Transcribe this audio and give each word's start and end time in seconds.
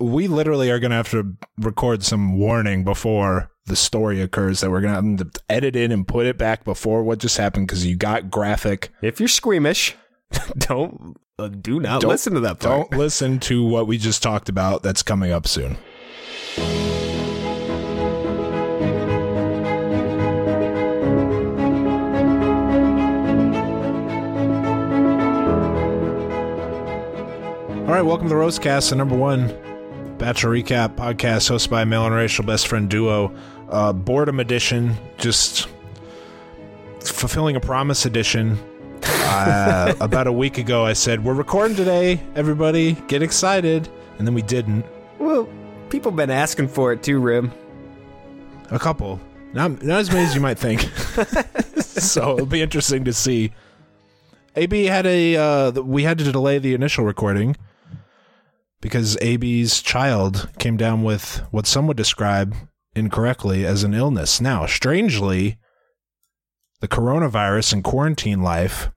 We 0.00 0.26
literally 0.26 0.70
are 0.70 0.80
going 0.80 0.90
to 0.90 0.96
have 0.96 1.10
to 1.10 1.36
record 1.56 2.02
some 2.02 2.36
warning 2.36 2.82
before 2.82 3.50
the 3.66 3.76
story 3.76 4.20
occurs 4.20 4.60
that 4.60 4.70
we're 4.70 4.80
going 4.80 5.16
to 5.16 5.22
have 5.22 5.32
to 5.32 5.40
edit 5.48 5.76
in 5.76 5.92
and 5.92 6.06
put 6.06 6.26
it 6.26 6.36
back 6.36 6.64
before 6.64 7.02
what 7.04 7.20
just 7.20 7.36
happened 7.36 7.68
because 7.68 7.86
you 7.86 7.94
got 7.96 8.28
graphic. 8.28 8.90
If 9.02 9.20
you're 9.20 9.28
squeamish, 9.28 9.94
don't 10.58 11.16
uh, 11.38 11.48
do 11.48 11.78
not 11.78 12.00
Don't- 12.00 12.10
listen 12.10 12.34
to 12.34 12.40
that 12.40 12.58
part. 12.58 12.90
Don't 12.90 12.98
listen 12.98 13.38
to 13.40 13.64
what 13.64 13.86
we 13.86 13.96
just 13.96 14.22
talked 14.22 14.48
about 14.48 14.82
that's 14.82 15.02
coming 15.02 15.30
up 15.30 15.46
soon. 15.46 15.78
All 27.86 27.90
right, 27.90 28.02
welcome 28.02 28.28
to 28.28 28.34
the 28.34 28.40
Roastcast, 28.40 28.90
the 28.90 28.96
number 28.96 29.14
one 29.14 29.54
Bachelor 30.24 30.52
Recap 30.52 30.94
podcast 30.96 31.50
hosted 31.50 31.68
by 31.68 31.84
male 31.84 32.06
and 32.06 32.14
racial 32.14 32.46
best 32.46 32.66
friend 32.66 32.88
duo. 32.88 33.30
Uh, 33.68 33.92
boredom 33.92 34.40
edition, 34.40 34.96
just 35.18 35.68
fulfilling 37.00 37.56
a 37.56 37.60
promise 37.60 38.06
edition. 38.06 38.58
Uh, 39.02 39.92
about 40.00 40.26
a 40.26 40.32
week 40.32 40.56
ago, 40.56 40.82
I 40.82 40.94
said, 40.94 41.22
We're 41.22 41.34
recording 41.34 41.76
today, 41.76 42.22
everybody. 42.36 42.92
Get 43.06 43.20
excited. 43.20 43.86
And 44.16 44.26
then 44.26 44.32
we 44.32 44.40
didn't. 44.40 44.86
Well, 45.18 45.46
people 45.90 46.10
been 46.10 46.30
asking 46.30 46.68
for 46.68 46.90
it 46.90 47.02
too, 47.02 47.20
Rim. 47.20 47.52
A 48.70 48.78
couple. 48.78 49.20
Not, 49.52 49.82
not 49.82 50.00
as 50.00 50.10
many 50.10 50.24
as 50.24 50.34
you 50.34 50.40
might 50.40 50.58
think. 50.58 50.80
so 51.76 52.32
it'll 52.32 52.46
be 52.46 52.62
interesting 52.62 53.04
to 53.04 53.12
see. 53.12 53.52
AB 54.56 54.86
had 54.86 55.04
a, 55.04 55.36
uh, 55.36 55.70
we 55.72 56.02
had 56.02 56.16
to 56.16 56.32
delay 56.32 56.58
the 56.58 56.72
initial 56.72 57.04
recording 57.04 57.56
because 58.84 59.16
AB's 59.22 59.80
child 59.80 60.50
came 60.58 60.76
down 60.76 61.02
with 61.02 61.40
what 61.50 61.66
some 61.66 61.86
would 61.86 61.96
describe 61.96 62.54
incorrectly 62.94 63.64
as 63.64 63.82
an 63.82 63.94
illness. 63.94 64.42
Now, 64.42 64.66
strangely, 64.66 65.56
the 66.82 66.86
coronavirus 66.86 67.72
and 67.72 67.82
quarantine 67.82 68.42
life 68.42 68.90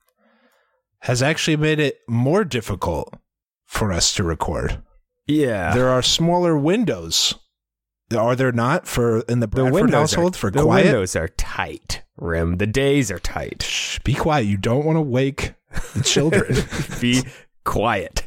has 1.03 1.24
actually 1.24 1.56
made 1.56 1.80
it 1.80 2.00
more 2.06 2.44
difficult 2.44 3.14
for 3.66 3.94
us 3.94 4.14
to 4.16 4.25
record. 4.25 4.84
Yeah. 5.25 5.74
There 5.74 5.88
are 5.88 6.02
smaller 6.02 6.58
windows. 6.58 7.36
Are 8.14 8.36
there 8.36 8.52
not 8.52 8.90
for 8.90 9.22
in 9.22 9.40
the 9.40 9.48
the 9.48 9.56
Bradford 9.56 9.74
windows 9.74 10.12
household 10.12 10.36
are, 10.36 10.38
for 10.38 10.52
the 10.52 10.64
quiet? 10.64 10.84
The 10.84 10.90
windows 10.90 11.16
are 11.16 11.30
tight, 11.30 12.04
Rim. 12.18 12.58
The 12.58 12.68
days 12.68 13.09
are 13.09 13.19
tight. 13.19 13.64
Shh, 13.64 14.00
be 14.00 14.14
quiet. 14.16 14.48
You 14.48 14.58
don't 14.58 14.84
want 14.84 14.98
to 14.98 15.02
wake 15.02 15.54
the 15.96 16.04
children. 16.04 16.58
Be 17.00 17.24
quiet. 17.64 18.26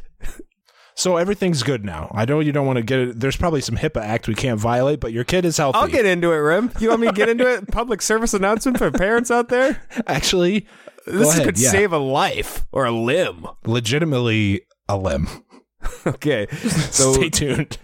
So 0.95 1.17
everything's 1.17 1.63
good 1.63 1.83
now. 1.85 2.11
I 2.15 2.25
know 2.25 2.39
you 2.39 2.51
don't 2.51 2.65
want 2.67 2.77
to 2.77 2.83
get 2.83 2.99
it. 2.99 3.19
There's 3.19 3.35
probably 3.37 3.61
some 3.61 3.75
HIPAA 3.77 4.01
act 4.01 4.27
we 4.27 4.35
can't 4.35 4.59
violate, 4.59 4.99
but 4.99 5.11
your 5.13 5.23
kid 5.23 5.45
is 5.45 5.57
healthy. 5.57 5.77
I'll 5.79 5.87
get 5.87 6.05
into 6.05 6.31
it, 6.31 6.37
Rim. 6.37 6.71
You 6.79 6.89
want 6.89 7.01
me 7.01 7.07
to 7.07 7.13
get 7.13 7.29
into 7.29 7.51
it? 7.51 7.67
Public 7.71 8.01
service 8.01 8.33
announcement 8.33 8.77
for 8.77 8.91
parents 8.91 9.31
out 9.31 9.49
there. 9.49 9.81
Actually, 10.07 10.67
This 11.05 11.29
ahead, 11.29 11.45
could 11.45 11.59
yeah. 11.59 11.71
save 11.71 11.93
a 11.93 11.97
life 11.97 12.65
or 12.71 12.85
a 12.85 12.91
limb. 12.91 13.47
legitimately 13.65 14.61
a 14.87 14.97
limb. 14.97 15.27
Okay, 16.05 16.45
so 16.91 17.13
Stay 17.13 17.29
tuned. 17.31 17.77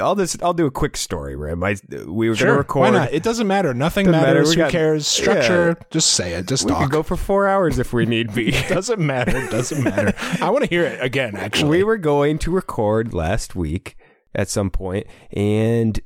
I'll 0.00 0.16
just 0.16 0.42
I'll 0.42 0.52
do 0.52 0.66
a 0.66 0.70
quick 0.70 0.96
story, 0.96 1.36
Rim. 1.36 1.62
I 1.62 1.76
we 2.06 2.28
were 2.28 2.34
Sure. 2.34 2.48
gonna 2.48 2.58
record. 2.58 2.80
Why 2.80 2.90
not? 2.90 3.12
It 3.12 3.22
doesn't 3.22 3.46
matter. 3.46 3.72
Nothing 3.72 4.06
Doesn't 4.06 4.20
matters. 4.20 4.48
We 4.50 4.54
Who 4.56 4.60
got- 4.62 4.70
cares? 4.72 5.06
Structure. 5.06 5.76
Just 5.90 6.10
say 6.12 6.32
it. 6.34 6.46
Just 6.48 6.64
talk. 6.66 6.70
we 6.70 6.74
talk. 6.74 6.82
could 6.84 6.92
go 6.92 7.02
for 7.04 7.16
four 7.16 7.46
hours 7.46 7.78
if 7.78 7.92
we 7.92 8.04
need 8.06 8.34
be. 8.34 8.50
doesn't 8.68 8.98
matter. 8.98 9.32
Doesn't 9.48 9.84
matter. 9.84 10.12
I 10.42 10.50
want 10.50 10.64
to 10.64 10.70
hear 10.70 10.82
it 10.84 11.00
again. 11.02 11.36
Actually, 11.36 11.70
we 11.78 11.84
were 11.84 11.98
going 11.98 12.38
to 12.38 12.50
record 12.50 13.14
last 13.14 13.54
week 13.54 13.96
at 14.34 14.48
some 14.48 14.70
point, 14.70 15.06
and 15.32 16.00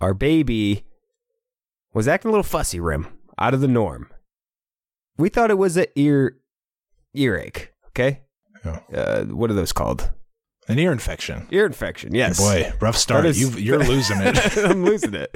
our 0.00 0.12
baby 0.12 0.84
was 1.94 2.06
acting 2.06 2.28
a 2.28 2.32
little 2.32 2.42
fussy, 2.44 2.78
Rim, 2.78 3.06
out 3.38 3.54
of 3.54 3.60
the 3.62 3.68
norm. 3.68 4.10
We 5.16 5.30
thought 5.30 5.50
it 5.50 5.56
was 5.58 5.78
an 5.78 5.86
ear 5.96 6.36
earache. 7.14 7.72
Okay, 7.88 8.20
Yeah. 8.62 8.80
uh, 8.94 9.24
what 9.24 9.50
are 9.50 9.54
those 9.54 9.72
called? 9.72 10.12
An 10.68 10.78
ear 10.78 10.92
infection. 10.92 11.46
Ear 11.50 11.66
infection. 11.66 12.14
Yes. 12.14 12.38
Boy, 12.38 12.72
rough 12.80 12.96
start. 12.96 13.24
Is- 13.26 13.40
you 13.40 13.50
you're 13.50 13.84
losing 13.84 14.18
it. 14.20 14.56
I'm 14.64 14.84
losing 14.84 15.14
it. 15.14 15.34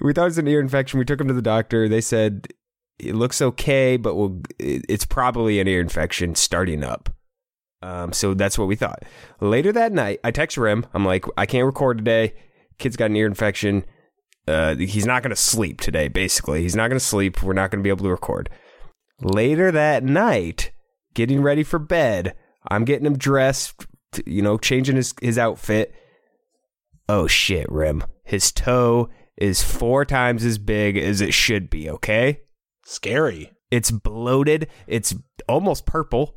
We 0.00 0.12
thought 0.12 0.22
it 0.22 0.24
was 0.24 0.38
an 0.38 0.48
ear 0.48 0.60
infection. 0.60 0.98
We 0.98 1.04
took 1.04 1.20
him 1.20 1.28
to 1.28 1.34
the 1.34 1.42
doctor. 1.42 1.88
They 1.88 2.00
said 2.00 2.48
it 2.98 3.14
looks 3.14 3.40
okay, 3.40 3.96
but 3.96 4.14
we'll, 4.14 4.40
it's 4.58 5.04
probably 5.04 5.58
an 5.60 5.68
ear 5.68 5.80
infection 5.80 6.34
starting 6.34 6.84
up. 6.84 7.08
Um, 7.82 8.12
so 8.12 8.34
that's 8.34 8.58
what 8.58 8.68
we 8.68 8.76
thought. 8.76 9.04
Later 9.40 9.72
that 9.72 9.92
night, 9.92 10.20
I 10.22 10.30
text 10.30 10.58
Rim. 10.58 10.84
I'm 10.92 11.04
like, 11.06 11.24
I 11.38 11.46
can't 11.46 11.64
record 11.64 11.96
today. 11.98 12.34
Kid's 12.78 12.96
got 12.96 13.06
an 13.10 13.16
ear 13.16 13.26
infection. 13.26 13.84
Uh, 14.46 14.74
he's 14.74 15.06
not 15.06 15.22
going 15.22 15.30
to 15.30 15.36
sleep 15.36 15.80
today. 15.80 16.08
Basically, 16.08 16.60
he's 16.62 16.76
not 16.76 16.88
going 16.88 16.98
to 16.98 17.04
sleep. 17.04 17.42
We're 17.42 17.52
not 17.54 17.70
going 17.70 17.80
to 17.80 17.82
be 17.82 17.88
able 17.90 18.04
to 18.04 18.10
record. 18.10 18.50
Later 19.22 19.70
that 19.70 20.02
night, 20.04 20.72
getting 21.14 21.42
ready 21.42 21.62
for 21.62 21.78
bed, 21.78 22.34
I'm 22.68 22.84
getting 22.84 23.06
him 23.06 23.16
dressed. 23.16 23.86
You 24.26 24.42
know, 24.42 24.58
changing 24.58 24.96
his 24.96 25.14
his 25.20 25.38
outfit. 25.38 25.94
Oh 27.08 27.26
shit, 27.26 27.70
Rim. 27.70 28.04
His 28.24 28.52
toe 28.52 29.08
is 29.36 29.62
four 29.62 30.04
times 30.04 30.44
as 30.44 30.58
big 30.58 30.96
as 30.96 31.20
it 31.20 31.34
should 31.34 31.70
be, 31.70 31.88
okay? 31.90 32.42
Scary. 32.84 33.52
It's 33.70 33.90
bloated. 33.90 34.68
It's 34.86 35.14
almost 35.48 35.86
purple. 35.86 36.36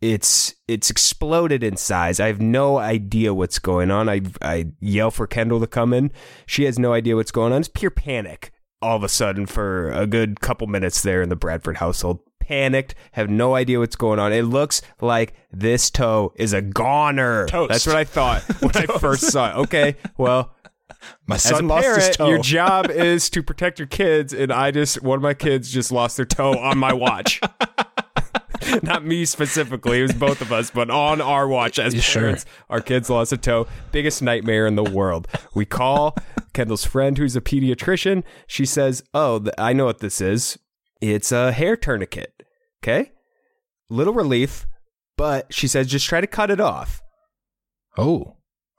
It's 0.00 0.54
it's 0.68 0.90
exploded 0.90 1.62
in 1.62 1.76
size. 1.76 2.20
I 2.20 2.26
have 2.26 2.40
no 2.40 2.78
idea 2.78 3.32
what's 3.32 3.58
going 3.58 3.90
on. 3.90 4.08
I 4.08 4.20
I 4.42 4.72
yell 4.80 5.10
for 5.10 5.26
Kendall 5.26 5.60
to 5.60 5.66
come 5.66 5.92
in. 5.94 6.12
She 6.46 6.64
has 6.64 6.78
no 6.78 6.92
idea 6.92 7.16
what's 7.16 7.30
going 7.30 7.52
on. 7.52 7.60
It's 7.60 7.68
pure 7.68 7.90
panic 7.90 8.52
all 8.84 8.96
of 8.96 9.02
a 9.02 9.08
sudden 9.08 9.46
for 9.46 9.90
a 9.92 10.06
good 10.06 10.40
couple 10.40 10.66
minutes 10.66 11.02
there 11.02 11.22
in 11.22 11.30
the 11.30 11.36
Bradford 11.36 11.78
household. 11.78 12.20
Panicked, 12.48 12.94
have 13.12 13.30
no 13.30 13.54
idea 13.54 13.78
what's 13.78 13.96
going 13.96 14.18
on. 14.18 14.32
It 14.32 14.42
looks 14.42 14.82
like 15.00 15.32
this 15.50 15.90
toe 15.90 16.32
is 16.36 16.52
a 16.52 16.60
goner. 16.60 17.46
Toast. 17.46 17.70
That's 17.70 17.86
what 17.86 17.96
I 17.96 18.04
thought 18.04 18.42
when 18.60 18.76
I 18.76 18.86
first 18.98 19.30
saw 19.32 19.50
it. 19.50 19.62
Okay, 19.62 19.96
well, 20.18 20.54
My 21.26 21.38
son 21.38 21.68
lost 21.68 21.86
his 21.86 22.16
toe. 22.16 22.28
your 22.28 22.38
job 22.40 22.90
is 22.90 23.30
to 23.30 23.42
protect 23.42 23.78
your 23.78 23.88
kids, 23.88 24.34
and 24.34 24.52
I 24.52 24.70
just 24.72 25.02
one 25.02 25.16
of 25.16 25.22
my 25.22 25.32
kids 25.34 25.70
just 25.72 25.90
lost 25.90 26.16
their 26.18 26.26
toe 26.26 26.58
on 26.58 26.76
my 26.78 26.92
watch. 26.92 27.40
Not 28.82 29.04
me 29.04 29.24
specifically; 29.24 30.00
it 30.00 30.02
was 30.02 30.12
both 30.12 30.40
of 30.40 30.52
us, 30.52 30.70
but 30.70 30.90
on 30.90 31.20
our 31.20 31.46
watch 31.48 31.78
as 31.78 32.02
Sure. 32.02 32.22
parents, 32.22 32.46
our 32.70 32.80
kids 32.80 33.08
lost 33.10 33.32
a 33.32 33.36
toe. 33.36 33.66
Biggest 33.92 34.22
nightmare 34.22 34.66
in 34.66 34.74
the 34.74 34.82
world. 34.84 35.28
We 35.54 35.64
call 35.64 36.16
Kendall's 36.54 36.84
friend, 36.84 37.16
who's 37.18 37.36
a 37.36 37.40
pediatrician. 37.40 38.22
She 38.46 38.64
says, 38.66 39.02
"Oh, 39.12 39.44
I 39.58 39.72
know 39.74 39.84
what 39.86 39.98
this 39.98 40.20
is. 40.20 40.58
It's 41.00 41.30
a 41.32 41.52
hair 41.52 41.76
tourniquet." 41.76 42.33
Okay, 42.84 43.12
little 43.88 44.12
relief. 44.14 44.66
but 45.16 45.52
she 45.52 45.66
says 45.68 45.86
just 45.86 46.06
try 46.06 46.20
to 46.20 46.26
cut 46.26 46.50
it 46.50 46.60
off. 46.60 47.00
Oh, 47.96 48.36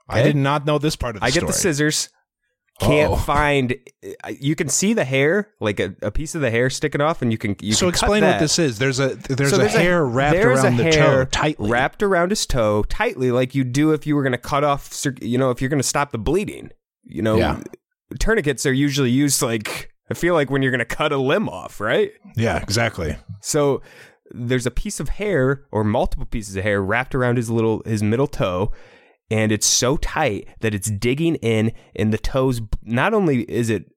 I 0.08 0.22
did 0.22 0.36
not 0.36 0.64
know 0.66 0.78
this 0.78 0.94
part 0.96 1.16
of 1.16 1.22
the 1.22 1.28
story. 1.28 1.38
I 1.38 1.40
get 1.40 1.46
the 1.46 1.58
scissors. 1.58 2.08
Can't 2.78 3.12
Uh-oh. 3.12 3.16
find. 3.16 3.74
Uh, 4.22 4.32
you 4.38 4.54
can 4.54 4.68
see 4.68 4.92
the 4.92 5.04
hair, 5.04 5.48
like 5.60 5.80
a, 5.80 5.96
a 6.02 6.10
piece 6.10 6.34
of 6.34 6.42
the 6.42 6.50
hair 6.50 6.68
sticking 6.68 7.00
off, 7.00 7.22
and 7.22 7.32
you 7.32 7.38
can. 7.38 7.56
You 7.62 7.72
so 7.72 7.86
can 7.86 7.88
explain 7.88 8.22
what 8.22 8.38
this 8.38 8.58
is. 8.58 8.78
There's 8.78 9.00
a 9.00 9.14
there's 9.16 9.50
So 9.50 9.62
a 9.62 9.66
hair 9.68 10.04
wrapped 10.04 10.36
there's 10.36 10.62
around 10.62 10.78
a 10.80 10.84
the 10.84 10.90
toe 10.92 11.24
tightly. 11.24 11.70
wrapped 11.70 12.02
around 12.02 12.28
his 12.30 12.44
toe 12.44 12.82
tightly, 12.84 13.30
like 13.30 13.54
you 13.54 13.64
do 13.64 13.92
if 13.92 14.06
you 14.06 14.14
were 14.14 14.22
going 14.22 14.32
to 14.32 14.38
cut 14.38 14.62
off. 14.62 14.92
You 15.22 15.38
know, 15.38 15.50
if 15.50 15.62
you're 15.62 15.70
going 15.70 15.80
to 15.82 15.88
stop 15.88 16.12
the 16.12 16.18
bleeding. 16.18 16.70
You 17.02 17.22
know, 17.22 17.36
Yeah. 17.38 17.62
tourniquets 18.20 18.66
are 18.66 18.72
usually 18.74 19.10
used 19.10 19.40
like 19.40 19.90
I 20.10 20.14
feel 20.14 20.34
like 20.34 20.50
when 20.50 20.62
you're 20.62 20.70
going 20.70 20.78
to 20.78 20.84
cut 20.84 21.12
a 21.12 21.16
limb 21.16 21.48
off, 21.48 21.80
right? 21.80 22.12
Yeah, 22.36 22.58
exactly. 22.58 23.16
So 23.40 23.82
there's 24.30 24.66
a 24.66 24.70
piece 24.70 25.00
of 25.00 25.08
hair 25.10 25.64
or 25.70 25.84
multiple 25.84 26.26
pieces 26.26 26.56
of 26.56 26.64
hair 26.64 26.82
wrapped 26.82 27.14
around 27.14 27.36
his 27.36 27.50
little 27.50 27.82
his 27.84 28.02
middle 28.02 28.26
toe 28.26 28.72
and 29.30 29.50
it's 29.52 29.66
so 29.66 29.96
tight 29.96 30.48
that 30.60 30.74
it's 30.74 30.90
digging 30.90 31.36
in 31.36 31.72
and 31.94 32.12
the 32.12 32.18
toes 32.18 32.60
not 32.82 33.14
only 33.14 33.42
is 33.42 33.70
it 33.70 33.90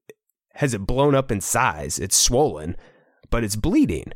has 0.54 0.74
it 0.74 0.86
blown 0.86 1.14
up 1.14 1.30
in 1.30 1.40
size, 1.40 1.98
it's 1.98 2.16
swollen, 2.16 2.76
but 3.30 3.44
it's 3.44 3.56
bleeding. 3.56 4.12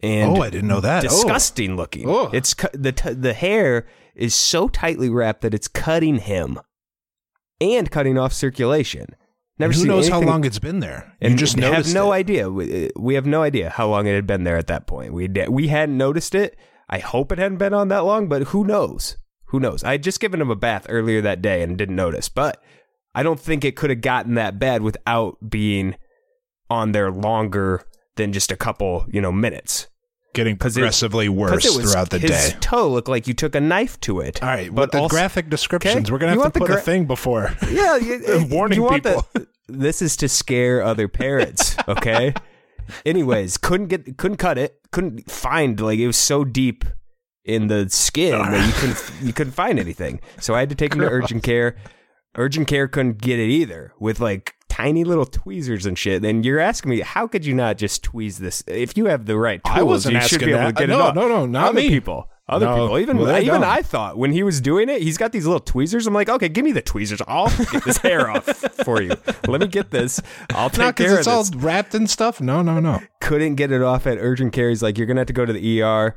And 0.00 0.38
oh, 0.38 0.42
I 0.42 0.50
didn't 0.50 0.68
know 0.68 0.80
that. 0.80 1.04
Oh. 1.04 1.08
disgusting 1.08 1.76
looking. 1.76 2.08
Oh. 2.08 2.30
It's 2.32 2.54
cu- 2.54 2.68
the 2.72 2.92
t- 2.92 3.12
the 3.14 3.34
hair 3.34 3.86
is 4.14 4.34
so 4.34 4.68
tightly 4.68 5.10
wrapped 5.10 5.40
that 5.42 5.54
it's 5.54 5.66
cutting 5.66 6.18
him 6.18 6.60
and 7.60 7.90
cutting 7.90 8.16
off 8.16 8.32
circulation. 8.32 9.06
Never 9.58 9.72
who 9.72 9.86
knows 9.86 10.08
how 10.08 10.20
long 10.20 10.44
it's 10.44 10.58
been 10.58 10.80
there? 10.80 11.14
and 11.20 11.32
you 11.32 11.38
just 11.38 11.58
have 11.58 11.92
no 11.92 12.12
it. 12.12 12.16
idea. 12.16 12.50
We, 12.50 12.90
we 12.96 13.14
have 13.14 13.26
no 13.26 13.42
idea 13.42 13.70
how 13.70 13.88
long 13.88 14.06
it 14.06 14.14
had 14.14 14.26
been 14.26 14.44
there 14.44 14.56
at 14.56 14.68
that 14.68 14.86
point. 14.86 15.12
We 15.12 15.28
we 15.48 15.68
hadn't 15.68 15.96
noticed 15.96 16.34
it. 16.34 16.56
I 16.88 16.98
hope 17.00 17.32
it 17.32 17.38
hadn't 17.38 17.58
been 17.58 17.74
on 17.74 17.88
that 17.88 18.04
long, 18.04 18.28
but 18.28 18.44
who 18.44 18.64
knows? 18.64 19.16
Who 19.46 19.60
knows? 19.60 19.82
I 19.82 19.92
had 19.92 20.02
just 20.02 20.20
given 20.20 20.40
him 20.40 20.50
a 20.50 20.56
bath 20.56 20.86
earlier 20.88 21.20
that 21.22 21.42
day 21.42 21.62
and 21.62 21.76
didn't 21.76 21.96
notice, 21.96 22.28
but 22.28 22.62
I 23.14 23.22
don't 23.22 23.40
think 23.40 23.64
it 23.64 23.76
could 23.76 23.90
have 23.90 24.00
gotten 24.00 24.34
that 24.34 24.58
bad 24.58 24.82
without 24.82 25.50
being 25.50 25.96
on 26.70 26.92
there 26.92 27.10
longer 27.10 27.82
than 28.16 28.32
just 28.32 28.52
a 28.52 28.56
couple, 28.56 29.06
you 29.10 29.20
know, 29.20 29.32
minutes. 29.32 29.88
Getting 30.34 30.56
progressively 30.56 31.28
worse 31.28 31.64
it 31.64 31.76
was- 31.76 31.90
throughout 31.92 32.10
the 32.10 32.18
his 32.18 32.30
day. 32.30 32.56
toe 32.60 32.88
looked 32.88 33.08
like 33.08 33.26
you 33.26 33.34
took 33.34 33.54
a 33.54 33.60
knife 33.60 33.98
to 34.00 34.20
it. 34.20 34.42
All 34.42 34.48
right, 34.48 34.72
but 34.74 34.92
the 34.92 34.98
also- 34.98 35.14
graphic 35.14 35.48
descriptions, 35.50 35.96
Okay? 36.06 36.12
we're 36.12 36.18
gonna 36.18 36.40
have 36.42 36.52
to 36.52 36.58
put 36.60 36.70
a 36.70 36.76
thing 36.76 37.06
before. 37.06 37.54
Yeah, 37.70 37.96
you, 37.96 38.22
eh, 38.26 38.44
Warning 38.48 38.82
you 38.82 38.88
people. 38.88 39.26
The, 39.34 39.46
this 39.68 40.00
is 40.02 40.16
to 40.18 40.28
scare 40.28 40.82
other 40.82 41.08
parents, 41.08 41.76
okay? 41.88 42.34
Anyways, 43.04 43.58
couldn't 43.58 43.88
get, 43.88 44.16
couldn't 44.16 44.38
cut 44.38 44.56
it, 44.58 44.80
couldn't 44.92 45.30
find 45.30 45.78
like 45.80 45.98
it 45.98 46.06
was 46.06 46.16
so 46.16 46.44
deep 46.44 46.84
in 47.44 47.66
the 47.68 47.88
skin 47.90 48.32
that 48.38 48.66
you 48.66 48.72
couldn't, 48.74 49.12
you 49.26 49.32
couldn't 49.32 49.52
find 49.52 49.78
anything. 49.78 50.20
So 50.40 50.54
I 50.54 50.60
had 50.60 50.68
to 50.70 50.74
take 50.74 50.92
him 50.94 51.00
to 51.00 51.08
urgent 51.08 51.42
care. 51.42 51.76
Urgent 52.36 52.68
care 52.68 52.86
couldn't 52.88 53.18
get 53.20 53.38
it 53.38 53.48
either 53.50 53.92
with 53.98 54.20
like 54.20 54.54
tiny 54.78 55.04
little 55.04 55.26
tweezers 55.26 55.86
and 55.86 55.98
shit. 55.98 56.24
And 56.24 56.44
you're 56.44 56.60
asking 56.60 56.90
me, 56.90 57.00
how 57.00 57.26
could 57.26 57.44
you 57.44 57.54
not 57.54 57.76
just 57.78 58.02
tweeze 58.04 58.38
this? 58.38 58.62
If 58.66 58.96
you 58.96 59.06
have 59.06 59.26
the 59.26 59.36
right 59.36 59.62
tools, 59.64 59.78
I 59.78 59.82
wasn't 59.82 60.14
you 60.14 60.20
should 60.22 60.40
be 60.40 60.50
able 60.52 60.58
that. 60.60 60.76
to 60.76 60.86
get 60.86 60.88
No, 60.88 60.98
it 60.98 61.02
off. 61.02 61.14
no, 61.14 61.28
no, 61.28 61.46
not 61.46 61.70
Other 61.70 61.80
me. 61.80 61.88
people. 61.88 62.28
Other 62.48 62.64
No. 62.64 62.74
people, 62.76 62.98
even 62.98 63.18
Well, 63.18 63.42
even. 63.42 63.62
I 63.62 63.82
thought 63.82 64.16
when 64.16 64.32
he 64.32 64.42
was 64.42 64.60
doing 64.62 64.88
it, 64.88 65.02
he's 65.02 65.18
got 65.18 65.32
these 65.32 65.44
little 65.44 65.60
tweezers. 65.60 66.06
I'm 66.06 66.14
like, 66.14 66.30
okay, 66.30 66.48
give 66.48 66.64
me 66.64 66.72
the 66.72 66.80
tweezers. 66.80 67.20
I'll 67.28 67.48
get 67.72 67.84
this 67.84 67.98
hair 67.98 68.30
off 68.30 68.44
for 68.84 69.02
you. 69.02 69.12
Let 69.46 69.60
me 69.60 69.66
get 69.66 69.90
this. 69.90 70.18
I'll 70.54 70.70
take 70.70 70.78
Not 70.78 70.96
care 70.96 71.08
because 71.16 71.26
of 71.26 71.40
it's 71.42 71.50
this. 71.50 71.56
all 71.58 71.60
wrapped 71.60 71.94
in 71.94 72.06
stuff. 72.06 72.40
No, 72.40 72.62
no, 72.62 72.80
no. 72.80 73.00
Couldn't 73.20 73.56
get 73.56 73.70
it 73.70 73.82
off 73.82 74.06
at 74.06 74.16
urgent 74.18 74.54
care. 74.54 74.70
He's 74.70 74.82
like, 74.82 74.96
you're 74.96 75.06
gonna 75.06 75.20
have 75.20 75.26
to 75.26 75.32
go 75.34 75.44
to 75.44 75.52
the 75.52 75.82
ER. 75.82 76.16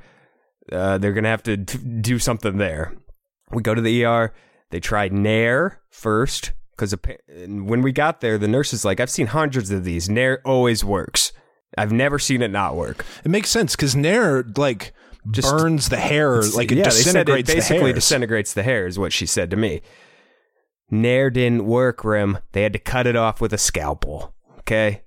Uh, 0.72 0.98
they're 1.00 1.12
gonna 1.14 1.28
have 1.28 1.44
to 1.44 1.58
t- 1.58 1.80
do 2.00 2.18
something 2.18 2.58
there. 2.58 2.94
We 3.52 3.62
go 3.62 3.76
to 3.76 3.82
the 3.82 4.06
ER. 4.06 4.34
They 4.70 4.80
tried 4.80 5.12
Nair 5.12 5.82
first 5.90 6.54
because 6.82 6.96
when 7.48 7.82
we 7.82 7.92
got 7.92 8.22
there, 8.22 8.38
the 8.38 8.48
nurse 8.48 8.74
is 8.74 8.84
like, 8.84 9.00
I've 9.00 9.10
seen 9.10 9.28
hundreds 9.28 9.70
of 9.70 9.84
these. 9.84 10.10
Nair 10.10 10.42
always 10.46 10.84
works. 10.84 11.32
I've 11.78 11.92
never 11.92 12.18
seen 12.20 12.42
it 12.42 12.50
not 12.50 12.76
work. 12.76 13.06
It 13.24 13.30
makes 13.30 13.50
sense 13.50 13.76
because 13.76 13.96
Nair 13.96 14.44
like 14.58 14.94
Just- 15.30 15.50
burns 15.50 15.90
the 15.90 15.98
hair, 15.98 16.42
like 16.42 16.72
it 16.72 16.80
yeah, 16.80 16.90
said 16.90 16.94
it 16.94 17.04
disintegrates 17.04 17.50
the 17.50 17.56
basically 17.56 17.94
disintegrates 17.94 18.54
the 18.54 18.64
hair, 18.64 18.88
is 18.88 18.98
what 18.98 19.14
she 19.14 19.26
said 19.26 19.52
to 19.52 19.58
me. 19.58 19.82
Nair 20.90 21.30
didn't 21.30 21.66
work, 21.66 22.04
Rim. 22.04 22.40
They 22.52 22.64
had 22.64 22.74
to 22.74 22.80
cut 22.80 23.08
it 23.08 23.16
off 23.16 23.40
with 23.40 23.54
a 23.54 23.58
scalpel. 23.58 24.34
Okay. 24.60 25.04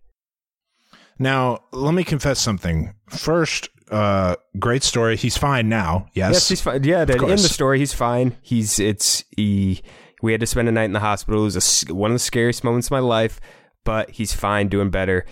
Now, 1.18 1.64
let 1.72 1.92
me 1.92 2.04
confess 2.04 2.38
something. 2.40 2.94
First, 3.10 3.68
uh, 3.90 4.36
great 4.58 4.82
story. 4.82 5.16
He's 5.16 5.36
fine 5.36 5.68
now. 5.68 6.06
Yes. 6.14 6.32
Yes, 6.34 6.48
he's 6.48 6.60
fine. 6.62 6.84
Yeah, 6.84 7.02
in 7.02 7.06
the 7.06 7.38
story, 7.38 7.78
he's 7.78 7.92
fine. 7.92 8.36
He's 8.42 8.78
it's 8.78 9.24
he. 9.36 9.82
We 10.24 10.32
had 10.32 10.40
to 10.40 10.46
spend 10.46 10.70
a 10.70 10.72
night 10.72 10.84
in 10.84 10.94
the 10.94 11.00
hospital. 11.00 11.42
It 11.42 11.54
was 11.54 11.84
a 11.90 11.94
one 11.94 12.10
of 12.10 12.14
the 12.14 12.18
scariest 12.18 12.64
moments 12.64 12.86
of 12.86 12.92
my 12.92 12.98
life, 13.00 13.42
but 13.84 14.08
he's 14.08 14.32
fine, 14.32 14.68
doing 14.68 14.88
better. 14.88 15.26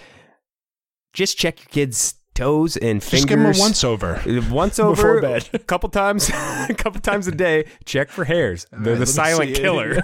Just 1.14 1.38
check 1.38 1.60
your 1.60 1.68
kids' 1.70 2.16
toes 2.34 2.76
and 2.76 3.02
fingers. 3.02 3.20
Just 3.20 3.28
give 3.28 3.38
him 3.38 3.46
a 3.46 3.58
once 3.58 3.84
over. 3.84 4.22
Once 4.50 4.78
over 4.78 4.94
Before 4.94 5.20
bed. 5.22 5.48
a 5.54 5.58
couple 5.58 5.88
times, 5.88 6.28
a 6.28 6.74
couple 6.76 7.00
times 7.00 7.26
a 7.26 7.32
day. 7.32 7.64
Check 7.86 8.10
for 8.10 8.24
hairs. 8.24 8.66
They're 8.70 8.80
the 8.80 8.90
right, 8.90 8.98
me 9.00 9.06
silent 9.06 9.54
killer. 9.56 9.94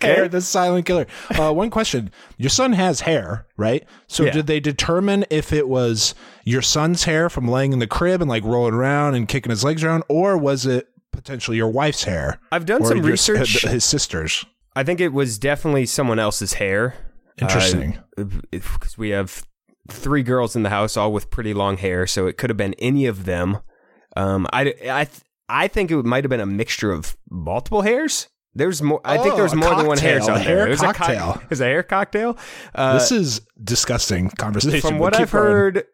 hair, 0.00 0.28
the 0.28 0.40
silent 0.40 0.86
killer. 0.86 1.06
Uh, 1.36 1.52
one 1.52 1.70
question: 1.70 2.12
Your 2.36 2.50
son 2.50 2.74
has 2.74 3.00
hair, 3.00 3.46
right? 3.56 3.84
So 4.06 4.22
Yeah. 4.24 4.30
did 4.32 4.46
they 4.46 4.60
determine 4.60 5.24
if 5.30 5.52
it 5.52 5.68
was 5.68 6.14
your 6.44 6.62
son's 6.62 7.04
hair 7.04 7.28
from 7.28 7.48
laying 7.48 7.72
in 7.72 7.80
the 7.80 7.88
crib 7.88 8.20
and 8.20 8.30
like 8.30 8.44
rolling 8.44 8.74
around 8.74 9.16
and 9.16 9.26
kicking 9.28 9.50
his 9.50 9.64
legs 9.64 9.82
around, 9.82 10.04
or 10.08 10.38
was 10.38 10.64
it 10.64 10.88
potentially 11.16 11.56
your 11.56 11.70
wife's 11.70 12.04
hair? 12.04 12.40
I've 12.52 12.66
done 12.66 12.84
some 12.84 12.98
your- 12.98 13.06
research. 13.12 13.62
His 13.62 13.84
sister's. 13.84 14.44
I 14.76 14.82
think 14.82 15.00
it 15.00 15.12
was 15.12 15.38
definitely 15.38 15.86
someone 15.86 16.18
else's 16.18 16.54
hair. 16.54 16.94
Interesting. 17.40 17.98
Because 18.50 18.96
we 18.98 19.10
have 19.10 19.44
three 19.90 20.22
girls 20.22 20.56
in 20.56 20.62
the 20.62 20.70
house, 20.70 20.96
all 20.96 21.12
with 21.12 21.30
pretty 21.30 21.54
long 21.54 21.76
hair, 21.76 22.06
so 22.06 22.26
it 22.26 22.36
could 22.38 22.50
have 22.50 22.56
been 22.56 22.74
any 22.74 23.06
of 23.06 23.24
them. 23.24 23.58
Um, 24.16 24.46
I, 24.52 24.74
I, 24.88 25.08
I 25.48 25.68
think 25.68 25.90
it 25.90 26.04
might 26.04 26.24
have 26.24 26.30
been 26.30 26.40
a 26.40 26.46
mixture 26.46 26.92
of 26.92 27.16
multiple 27.30 27.82
hairs. 27.82 28.28
There's 28.56 28.80
more. 28.82 29.00
I 29.04 29.18
think 29.18 29.32
Oh, 29.32 29.36
there 29.36 29.42
was 29.44 29.52
a 29.52 29.56
more 29.56 29.74
than 29.74 29.86
one 29.86 29.96
cocktail, 29.96 30.10
hairs 30.12 30.28
a 30.28 30.32
out 30.32 30.40
hair 30.42 30.56
there. 30.58 30.68
Was 30.68 30.82
a 30.82 30.92
cocktail. 30.92 31.32
co- 31.34 31.40
a 31.50 31.56
hair 31.56 31.82
cocktail. 31.82 32.38
Uh, 32.74 32.94
this 32.94 33.10
is 33.10 33.40
disgusting 33.62 34.30
conversation. 34.30 34.80
from 34.80 34.98
what 35.00 35.18
I've 35.18 35.32
going. 35.32 35.44
heard, 35.44 35.84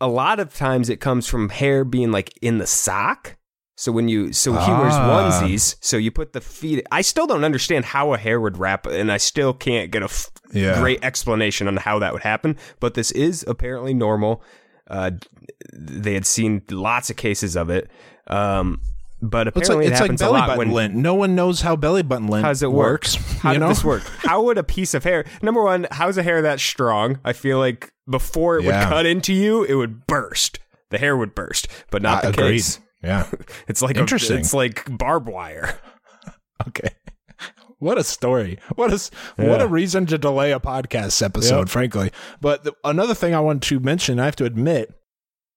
a 0.00 0.06
lot 0.06 0.38
of 0.38 0.54
times 0.54 0.88
it 0.88 1.00
comes 1.00 1.26
from 1.26 1.48
hair 1.48 1.84
being 1.84 2.12
like 2.12 2.32
in 2.40 2.58
the 2.58 2.66
sock. 2.66 3.33
So 3.76 3.90
when 3.90 4.08
you, 4.08 4.32
so 4.32 4.52
he 4.52 4.70
wears 4.70 4.94
Ah. 4.94 5.30
onesies. 5.42 5.74
So 5.80 5.96
you 5.96 6.10
put 6.12 6.32
the 6.32 6.40
feet. 6.40 6.86
I 6.92 7.00
still 7.02 7.26
don't 7.26 7.42
understand 7.44 7.84
how 7.86 8.14
a 8.14 8.18
hair 8.18 8.40
would 8.40 8.56
wrap, 8.58 8.86
and 8.86 9.10
I 9.10 9.16
still 9.16 9.52
can't 9.52 9.90
get 9.90 10.02
a 10.02 10.06
f- 10.06 10.30
Yeah. 10.52 10.78
great 10.80 11.04
explanation 11.04 11.66
on 11.66 11.76
how 11.78 11.98
that 11.98 12.12
would 12.12 12.22
happen. 12.22 12.56
But 12.78 12.94
this 12.94 13.10
is 13.10 13.44
apparently 13.48 13.92
normal. 13.92 14.42
Uh, 14.88 15.12
they 15.72 16.14
had 16.14 16.24
seen 16.26 16.62
lots 16.70 17.10
of 17.10 17.16
cases 17.16 17.56
of 17.56 17.68
it. 17.70 17.90
Um, 18.28 18.80
but 19.20 19.48
It's 19.48 19.56
like, 19.56 19.64
apparently 19.64 19.86
it's 19.86 20.00
it 20.00 20.08
like 20.10 20.18
belly 20.18 20.28
a 20.28 20.32
lot 20.40 20.46
button 20.48 20.58
when 20.58 20.70
lint. 20.70 20.94
No 20.94 21.14
one 21.14 21.34
knows 21.34 21.62
how 21.62 21.76
belly 21.76 22.02
button 22.02 22.26
lint 22.28 22.44
how 22.44 22.50
does 22.50 22.62
it 22.62 22.70
work? 22.70 23.02
works. 23.04 23.14
How 23.40 23.50
you 23.50 23.54
did 23.54 23.60
know? 23.60 23.68
this 23.68 23.82
work? 23.82 24.02
How 24.18 24.42
would 24.42 24.58
a 24.58 24.62
piece 24.62 24.92
of 24.94 25.02
hair? 25.04 25.24
Number 25.42 25.62
one, 25.62 25.86
how's 25.90 26.16
a 26.18 26.22
hair 26.22 26.42
that 26.42 26.60
strong? 26.60 27.18
I 27.24 27.32
feel 27.32 27.58
like 27.58 27.92
before 28.08 28.56
it 28.58 28.64
would 28.64 28.74
cut 28.74 29.04
into 29.06 29.32
you, 29.32 29.64
it 29.64 29.74
would 29.74 30.06
burst. 30.06 30.58
The 30.90 30.98
hair 30.98 31.16
would 31.16 31.34
burst, 31.34 31.66
but 31.90 32.02
not 32.02 32.18
Uh, 32.24 32.30
the 32.30 32.38
agreed. 32.42 32.52
case. 32.52 32.80
Yeah. 33.04 33.26
It's 33.68 33.82
like 33.82 33.96
Interesting. 33.96 34.36
A, 34.38 34.40
it's 34.40 34.54
like 34.54 34.96
barbed 34.98 35.28
wire. 35.28 35.78
Okay. 36.68 36.88
What 37.78 37.98
a 37.98 38.04
story. 38.04 38.58
What 38.76 38.90
a, 38.92 38.94
s- 38.94 39.10
what 39.36 39.60
a 39.60 39.66
reason 39.66 40.06
to 40.06 40.16
delay 40.16 40.52
a 40.52 40.60
podcast 40.60 41.20
episode, 41.22 41.58
Yep. 41.62 41.68
frankly. 41.68 42.10
But 42.40 42.62
the, 42.64 42.72
another 42.84 43.12
thing 43.14 43.34
I 43.34 43.40
want 43.40 43.62
to 43.64 43.80
mention, 43.80 44.18
I 44.20 44.24
have 44.24 44.36
to 44.36 44.44
admit, 44.44 44.94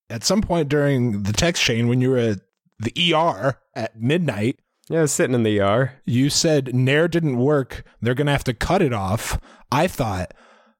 at 0.09 0.23
some 0.23 0.41
point 0.41 0.69
during 0.69 1.23
the 1.23 1.31
text 1.33 1.61
chain 1.63 1.87
when 1.87 2.01
you 2.01 2.09
were 2.09 2.17
at 2.17 2.39
the 2.79 3.13
ER 3.13 3.59
at 3.75 4.01
midnight, 4.01 4.59
Yeah, 4.89 5.05
sitting 5.05 5.35
in 5.35 5.43
the 5.43 5.59
ER. 5.61 5.93
you 6.05 6.29
said 6.31 6.73
Nair 6.73 7.07
didn't 7.07 7.37
work. 7.37 7.83
They're 8.01 8.15
going 8.15 8.27
to 8.27 8.33
have 8.33 8.43
to 8.45 8.53
cut 8.55 8.81
it 8.81 8.93
off. 8.93 9.39
I 9.71 9.87
thought 9.87 10.33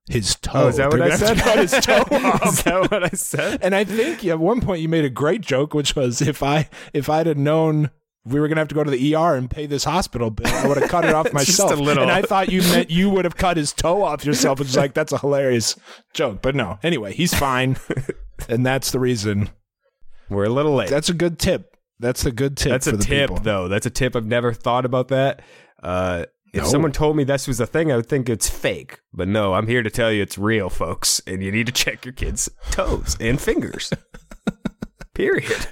his 0.09 0.35
toe. 0.35 0.51
Oh, 0.65 0.67
is 0.67 0.77
that 0.77 0.89
what 0.91 1.01
I 1.01 1.09
said? 1.15 1.37
cut 1.37 1.59
his 1.59 1.71
toe 1.71 2.03
off. 2.11 2.45
is 2.45 2.63
that 2.63 2.91
what 2.91 3.03
I 3.03 3.09
said? 3.09 3.59
And 3.61 3.75
I 3.75 3.83
think 3.83 4.23
at 4.25 4.39
one 4.39 4.61
point 4.61 4.81
you 4.81 4.89
made 4.89 5.05
a 5.05 5.09
great 5.09 5.41
joke, 5.41 5.73
which 5.73 5.95
was 5.95 6.21
if 6.21 6.41
I 6.43 6.69
if 6.93 7.09
I'd 7.09 7.27
have 7.27 7.37
known 7.37 7.91
we 8.25 8.39
were 8.39 8.47
gonna 8.49 8.59
have 8.61 8.67
to 8.67 8.75
go 8.75 8.83
to 8.83 8.91
the 8.91 9.15
ER 9.15 9.35
and 9.35 9.49
pay 9.49 9.65
this 9.65 9.83
hospital 9.85 10.29
bill, 10.29 10.47
I 10.47 10.67
would 10.67 10.77
have 10.77 10.89
cut 10.89 11.05
it 11.05 11.13
off 11.13 11.31
myself. 11.31 11.69
Just 11.71 11.79
a 11.79 11.83
little. 11.83 12.03
And 12.03 12.11
I 12.11 12.21
thought 12.21 12.51
you 12.51 12.61
meant 12.61 12.89
you 12.91 13.09
would 13.09 13.25
have 13.25 13.37
cut 13.37 13.57
his 13.57 13.71
toe 13.73 14.03
off 14.03 14.25
yourself. 14.25 14.59
It's 14.59 14.75
like 14.75 14.93
that's 14.93 15.13
a 15.13 15.17
hilarious 15.17 15.77
joke, 16.13 16.41
but 16.41 16.55
no. 16.55 16.77
Anyway, 16.83 17.13
he's 17.13 17.33
fine, 17.33 17.77
and 18.49 18.65
that's 18.65 18.91
the 18.91 18.99
reason. 18.99 19.49
We're 20.29 20.45
a 20.45 20.49
little 20.49 20.75
late. 20.75 20.89
That's 20.89 21.07
a 21.09 21.13
good 21.13 21.39
tip. 21.39 21.77
That's 21.99 22.25
a 22.25 22.31
good 22.31 22.57
tip. 22.57 22.71
That's 22.71 22.87
a 22.87 22.97
tip, 22.97 23.29
people. 23.29 23.41
though. 23.41 23.67
That's 23.69 23.85
a 23.85 23.89
tip. 23.89 24.15
I've 24.15 24.25
never 24.25 24.51
thought 24.53 24.85
about 24.85 25.07
that. 25.07 25.41
Uh, 25.81 26.25
if 26.53 26.63
No. 26.63 26.69
someone 26.69 26.91
told 26.91 27.15
me 27.17 27.23
this 27.23 27.47
was 27.47 27.59
a 27.59 27.65
thing, 27.67 27.91
I 27.91 27.95
would 27.97 28.07
think 28.07 28.29
it's 28.29 28.49
fake. 28.49 28.99
But 29.13 29.27
no, 29.27 29.53
I'm 29.53 29.67
here 29.67 29.83
to 29.83 29.89
tell 29.89 30.11
you 30.11 30.21
it's 30.21 30.37
real, 30.37 30.69
folks. 30.69 31.21
And 31.27 31.43
you 31.43 31.51
need 31.51 31.65
to 31.67 31.71
check 31.71 32.05
your 32.05 32.13
kids' 32.13 32.49
toes 32.71 33.17
and 33.19 33.39
fingers. 33.39 33.91
Period. 35.13 35.67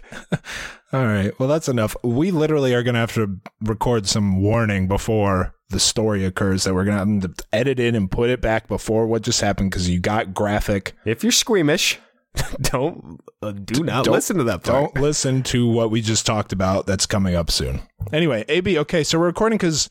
All 0.91 1.05
right. 1.05 1.32
Well, 1.39 1.48
that's 1.48 1.70
enough. 1.70 1.96
We 2.03 2.32
literally 2.32 2.74
are 2.74 2.82
going 2.82 2.96
to 2.96 3.00
have 3.00 3.13
to 3.13 3.38
record 3.62 4.08
some 4.08 4.41
warning 4.41 4.88
before 4.88 5.53
the 5.70 5.79
story 5.79 6.25
occurs 6.25 6.63
that 6.63 6.74
we're 6.74 6.86
going 6.86 7.22
to 7.22 7.27
have 7.27 7.36
to 7.38 7.46
edit 7.53 7.79
in 7.79 7.96
and 7.96 8.10
put 8.10 8.29
it 8.29 8.41
back 8.41 8.67
before 8.67 9.05
what 9.05 9.22
just 9.22 9.41
happened 9.41 9.70
because 9.72 9.88
you 9.89 10.00
got 10.00 10.34
graphic. 10.34 10.94
If 11.05 11.22
you're 11.24 11.32
squeamish, 11.32 12.00
don't 12.62 13.20
uh, 13.44 13.51
do 13.51 13.84
not 13.84 14.05
Don't- 14.05 14.13
listen 14.15 14.38
to 14.38 14.44
that 14.46 14.63
part. 14.63 14.94
Don't 14.94 15.03
listen 15.03 15.44
to 15.44 15.67
what 15.67 15.91
we 15.91 16.01
just 16.01 16.25
talked 16.25 16.51
about. 16.51 16.88
That's 16.88 17.05
coming 17.05 17.36
up 17.36 17.51
soon. 17.51 17.82
Anyway, 18.12 18.46
AB. 18.50 18.79
Okay, 18.79 19.03
so 19.03 19.20
we're 19.20 19.25
recording 19.27 19.58
because 19.58 19.89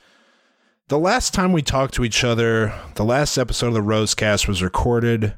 the 0.88 0.98
last 0.98 1.32
time 1.34 1.52
we 1.52 1.62
talked 1.62 1.94
to 1.94 2.04
each 2.04 2.24
other, 2.24 2.72
the 2.94 3.04
last 3.04 3.38
episode 3.38 3.68
of 3.68 3.74
the 3.74 3.80
Rosecast 3.80 4.46
was 4.46 4.62
recorded 4.62 5.34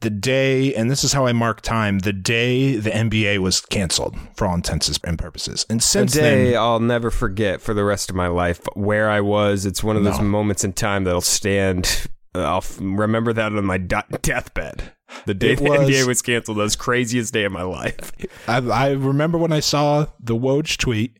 the 0.00 0.10
day, 0.10 0.74
and 0.74 0.90
this 0.90 1.04
is 1.04 1.12
how 1.12 1.26
I 1.26 1.32
mark 1.32 1.60
time: 1.60 2.00
the 2.00 2.12
day 2.12 2.74
the 2.76 2.90
NBA 2.90 3.38
was 3.38 3.60
canceled 3.60 4.16
for 4.36 4.46
all 4.48 4.54
intents 4.54 4.88
and 5.04 5.18
purposes. 5.18 5.64
And 5.70 5.80
since 5.82 6.12
day 6.14 6.50
then, 6.50 6.60
I'll 6.60 6.80
never 6.80 7.10
forget 7.10 7.60
for 7.60 7.72
the 7.72 7.84
rest 7.84 8.10
of 8.10 8.16
my 8.16 8.26
life 8.26 8.60
where 8.74 9.08
I 9.08 9.20
was. 9.20 9.64
It's 9.64 9.84
one 9.84 9.96
of 9.96 10.02
those 10.04 10.18
No. 10.18 10.24
moments 10.24 10.64
in 10.64 10.72
time 10.72 11.04
that'll 11.04 11.20
stand. 11.20 12.08
uh, 12.34 12.40
I'll 12.40 12.64
remember 12.80 13.32
that 13.32 13.52
on 13.52 13.64
my 13.64 13.78
de- 13.78 14.04
deathbed. 14.22 14.92
The 15.26 15.34
day 15.34 15.52
It 15.52 15.58
the 15.58 15.70
was- 15.70 15.80
NBA 15.88 16.06
was 16.08 16.22
canceled. 16.22 16.56
That 16.58 16.62
was 16.64 16.76
the 16.76 16.82
craziest 16.82 17.32
day 17.32 17.44
of 17.44 17.52
my 17.52 17.62
life. 17.62 18.10
I, 18.48 18.56
I 18.56 18.90
remember 18.92 19.38
when 19.38 19.52
I 19.52 19.60
saw 19.60 20.06
the 20.18 20.34
Woj 20.34 20.78
tweet, 20.78 21.18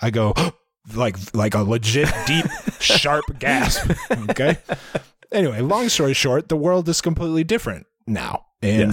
I 0.00 0.10
go 0.10 0.34
like 0.94 1.16
like 1.34 1.54
a 1.54 1.62
legit 1.62 2.12
deep 2.26 2.46
sharp 2.80 3.24
gasp. 3.38 3.90
Okay. 4.30 4.58
Anyway, 5.32 5.60
long 5.60 5.88
story 5.88 6.14
short, 6.14 6.48
the 6.48 6.56
world 6.56 6.88
is 6.88 7.00
completely 7.00 7.44
different 7.44 7.86
now, 8.06 8.46
and 8.62 8.92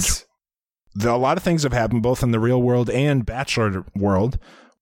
the, 0.94 1.12
a 1.12 1.18
lot 1.18 1.38
of 1.38 1.44
things 1.44 1.64
have 1.64 1.74
happened 1.74 2.04
both 2.04 2.22
in 2.24 2.32
the 2.32 2.40
real 2.40 2.62
world 2.62 2.90
and 2.90 3.26
bachelor 3.26 3.84
world, 3.96 4.38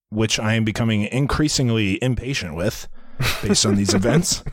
which 0.10 0.40
I 0.40 0.54
am 0.56 0.66
becoming 0.66 1.04
increasingly 1.04 2.02
impatient 2.04 2.56
with 2.56 2.88
based 3.42 3.66
on 3.66 3.76
these 3.76 3.94
events. 3.94 4.44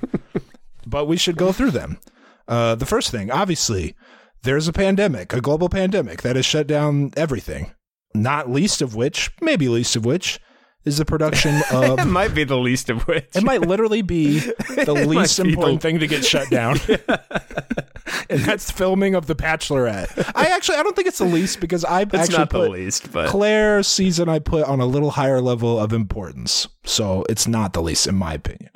But 0.86 1.06
we 1.06 1.16
should 1.16 1.36
go 1.36 1.52
through 1.52 1.72
them. 1.72 1.98
Uh, 2.46 2.74
the 2.74 2.86
first 2.86 3.10
thing, 3.10 3.30
obviously, 3.30 3.94
there's 4.42 4.68
a 4.68 4.72
pandemic, 4.72 5.32
a 5.32 5.40
global 5.40 5.68
pandemic 5.68 6.22
that 6.22 6.36
has 6.36 6.44
shut 6.44 6.66
down 6.66 7.12
everything. 7.16 7.72
Not 8.14 8.50
least 8.50 8.82
of 8.82 8.94
which, 8.94 9.30
maybe 9.40 9.68
least 9.68 9.96
of 9.96 10.04
which, 10.04 10.38
is 10.84 10.98
the 10.98 11.04
production 11.04 11.54
it 11.70 11.72
of. 11.72 12.06
might 12.08 12.34
be 12.34 12.44
the 12.44 12.58
least 12.58 12.90
of 12.90 13.06
which. 13.06 13.26
It 13.34 13.42
might 13.44 13.60
literally 13.62 14.02
be 14.02 14.38
the 14.84 14.92
least 15.06 15.42
be 15.42 15.50
important 15.50 15.80
the- 15.80 15.88
thing 15.88 15.98
to 16.00 16.06
get 16.06 16.24
shut 16.24 16.50
down. 16.50 16.78
and 18.30 18.40
that's 18.40 18.70
filming 18.70 19.14
of 19.14 19.26
The 19.26 19.34
Bachelorette. 19.34 20.32
I 20.34 20.46
actually 20.46 20.78
I 20.78 20.82
don't 20.82 20.94
think 20.96 21.08
it's 21.08 21.18
the 21.18 21.24
least 21.24 21.60
because 21.60 21.84
I 21.84 22.02
It's 22.02 22.14
actually 22.14 22.38
not 22.38 22.50
the 22.50 22.68
least, 22.68 23.12
but 23.12 23.28
Claire's 23.28 23.86
season 23.86 24.28
I 24.28 24.38
put 24.38 24.64
on 24.64 24.80
a 24.80 24.86
little 24.86 25.12
higher 25.12 25.40
level 25.40 25.78
of 25.78 25.92
importance. 25.92 26.68
So 26.84 27.24
it's 27.28 27.46
not 27.46 27.72
the 27.72 27.82
least 27.82 28.06
in 28.06 28.14
my 28.16 28.34
opinion. 28.34 28.70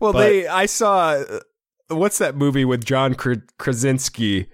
well, 0.00 0.12
but- 0.12 0.20
they. 0.20 0.46
I 0.46 0.66
saw. 0.66 1.10
uh, 1.10 1.40
What's 1.88 2.18
that 2.18 2.34
movie 2.34 2.64
with 2.64 2.84
John 2.84 3.14
Krasinski 3.14 4.48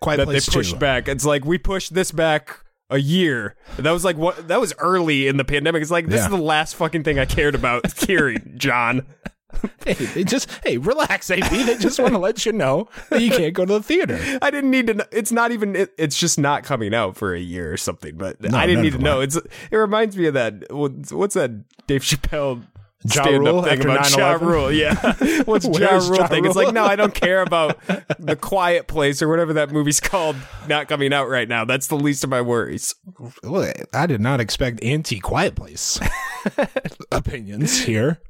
Quiet 0.00 0.18
that 0.18 0.28
they 0.28 0.40
pushed 0.40 0.72
2. 0.74 0.76
back? 0.78 1.08
It's 1.08 1.24
like 1.24 1.42
we 1.46 1.56
pushed 1.56 1.94
this 1.94 2.12
back 2.12 2.58
a 2.94 2.98
year. 2.98 3.56
That 3.78 3.90
was 3.90 4.04
like 4.04 4.16
what? 4.16 4.48
That 4.48 4.60
was 4.60 4.72
early 4.78 5.26
in 5.28 5.36
the 5.36 5.44
pandemic. 5.44 5.82
It's 5.82 5.90
like 5.90 6.06
this 6.06 6.20
Yeah. 6.20 6.26
is 6.26 6.30
the 6.30 6.36
last 6.36 6.76
fucking 6.76 7.02
thing 7.04 7.18
I 7.18 7.24
cared 7.24 7.54
about 7.54 7.92
hearing, 8.06 8.54
John. 8.56 9.06
Hey, 9.86 9.92
they 9.94 10.24
just 10.24 10.48
hey, 10.64 10.78
relax, 10.78 11.30
AB. 11.30 11.62
They 11.62 11.76
just 11.78 11.98
want 12.00 12.12
to 12.12 12.18
let 12.18 12.44
you 12.44 12.52
know 12.52 12.88
that 13.10 13.20
you 13.22 13.30
can't 13.30 13.54
go 13.54 13.64
to 13.64 13.74
the 13.74 13.82
theater. 13.82 14.18
I 14.42 14.50
didn't 14.50 14.70
need 14.70 14.88
to. 14.88 14.94
Know. 14.94 15.04
It's 15.12 15.30
not 15.30 15.52
even. 15.52 15.76
It, 15.76 15.92
it's 15.96 16.18
just 16.18 16.38
not 16.40 16.64
coming 16.64 16.92
out 16.94 17.16
for 17.16 17.34
a 17.34 17.40
year 17.40 17.72
or 17.72 17.76
something. 17.76 18.16
But 18.16 18.40
No, 18.40 18.58
I 18.58 18.66
didn't 18.66 18.82
need 18.82 18.94
to 18.94 18.98
know. 18.98 19.20
It's. 19.20 19.36
It 19.36 19.76
reminds 19.76 20.16
me 20.16 20.26
of 20.26 20.34
that. 20.34 20.64
What's 20.70 21.34
that? 21.34 21.86
Dave 21.86 22.02
Chappelle. 22.02 22.64
Ja 23.06 23.22
stand-up 23.22 23.52
Rule 23.52 23.62
thing 23.62 23.80
about 23.82 24.10
Ja 24.16 24.38
9/11? 24.38 24.40
Rule, 24.40 24.72
yeah. 24.72 25.42
What's 25.44 25.66
Ja 25.66 25.96
Rule 25.96 26.16
Ja 26.16 26.26
thing? 26.26 26.44
It's 26.46 26.56
like, 26.56 26.72
no, 26.72 26.84
I 26.84 26.96
don't 26.96 27.14
care 27.14 27.42
about 27.42 27.78
the 28.18 28.36
Quiet 28.36 28.86
Place 28.86 29.20
or 29.20 29.28
whatever 29.28 29.52
that 29.54 29.70
movie's 29.70 30.00
called, 30.00 30.36
not 30.68 30.88
coming 30.88 31.12
out 31.12 31.28
right 31.28 31.48
now. 31.48 31.64
That's 31.64 31.88
the 31.88 31.96
least 31.96 32.24
of 32.24 32.30
my 32.30 32.40
worries. 32.40 32.94
Well, 33.42 33.70
I 33.92 34.06
did 34.06 34.20
not 34.20 34.40
expect 34.40 34.82
anti 34.82 35.20
Quiet 35.20 35.54
Place 35.54 36.00
opinions 37.12 37.82
here. 37.82 38.20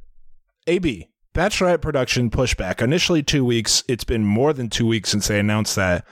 AB 0.66 1.08
Bachelorette 1.34 1.80
production 1.82 2.30
pushback. 2.30 2.80
Initially 2.80 3.22
two 3.22 3.44
weeks. 3.44 3.84
It's 3.88 4.04
been 4.04 4.24
more 4.24 4.52
than 4.52 4.70
two 4.70 4.86
weeks 4.86 5.10
since 5.10 5.28
they 5.28 5.38
announced 5.38 5.76
that. 5.76 6.04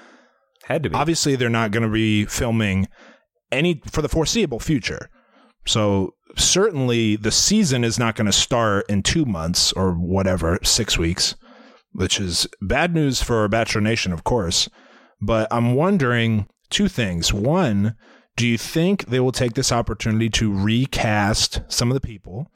Had 0.65 0.83
to 0.85 0.91
be. 0.91 0.97
Obviously, 0.97 1.37
they're 1.37 1.49
not 1.49 1.71
going 1.71 1.85
to 1.85 1.89
be 1.89 2.25
filming 2.27 2.89
any 3.51 3.83
for 3.91 4.03
the 4.03 4.09
foreseeable 4.09 4.61
future. 4.61 5.09
So 5.67 6.15
certainly, 6.37 7.17
the 7.17 7.31
season 7.31 7.85
is 7.85 7.99
not 7.99 8.17
going 8.17 8.27
to 8.27 8.33
start 8.33 8.87
in 8.89 9.03
two 9.03 9.25
months 9.25 9.73
or 9.73 9.93
whatever, 9.93 10.59
six 10.63 10.99
weeks, 10.99 11.35
which 11.93 12.19
is 12.21 12.47
bad 12.61 12.95
news 12.95 13.23
for 13.23 13.47
Bachelor 13.49 13.81
Nation, 13.83 14.13
of 14.13 14.25
course. 14.25 14.69
But 15.21 15.47
I'm 15.53 15.75
wondering 15.75 16.49
two 16.71 16.89
things. 16.89 17.33
One, 17.33 17.95
do 18.37 18.47
you 18.47 18.57
think 18.59 19.07
they 19.07 19.21
will 19.21 19.31
take 19.33 19.53
this 19.55 19.71
opportunity 19.71 20.29
to 20.31 20.53
recast 20.53 21.61
some 21.69 21.91
of 21.91 21.95
the 21.95 22.01
people 22.07 22.51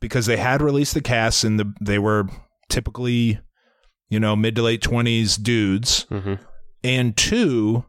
because 0.00 0.26
they 0.26 0.36
had 0.38 0.62
released 0.62 0.94
the 0.94 1.00
cast 1.02 1.44
and 1.44 1.58
the 1.58 1.74
they 1.80 1.98
were 1.98 2.26
typically, 2.70 3.40
you 4.08 4.18
know, 4.20 4.34
mid 4.36 4.54
to 4.56 4.62
late 4.62 4.80
twenties 4.80 5.36
dudes, 5.36 6.06
Mhm. 6.10 6.38
and 6.84 7.16
two, 7.16 7.84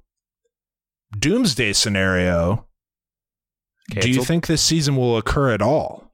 doomsday 1.17 1.73
scenario. 1.73 2.67
Do 3.99 4.09
you 4.09 4.23
think 4.23 4.47
this 4.47 4.61
season 4.61 4.95
will 4.95 5.17
occur 5.17 5.51
at 5.51 5.61
all? 5.61 6.11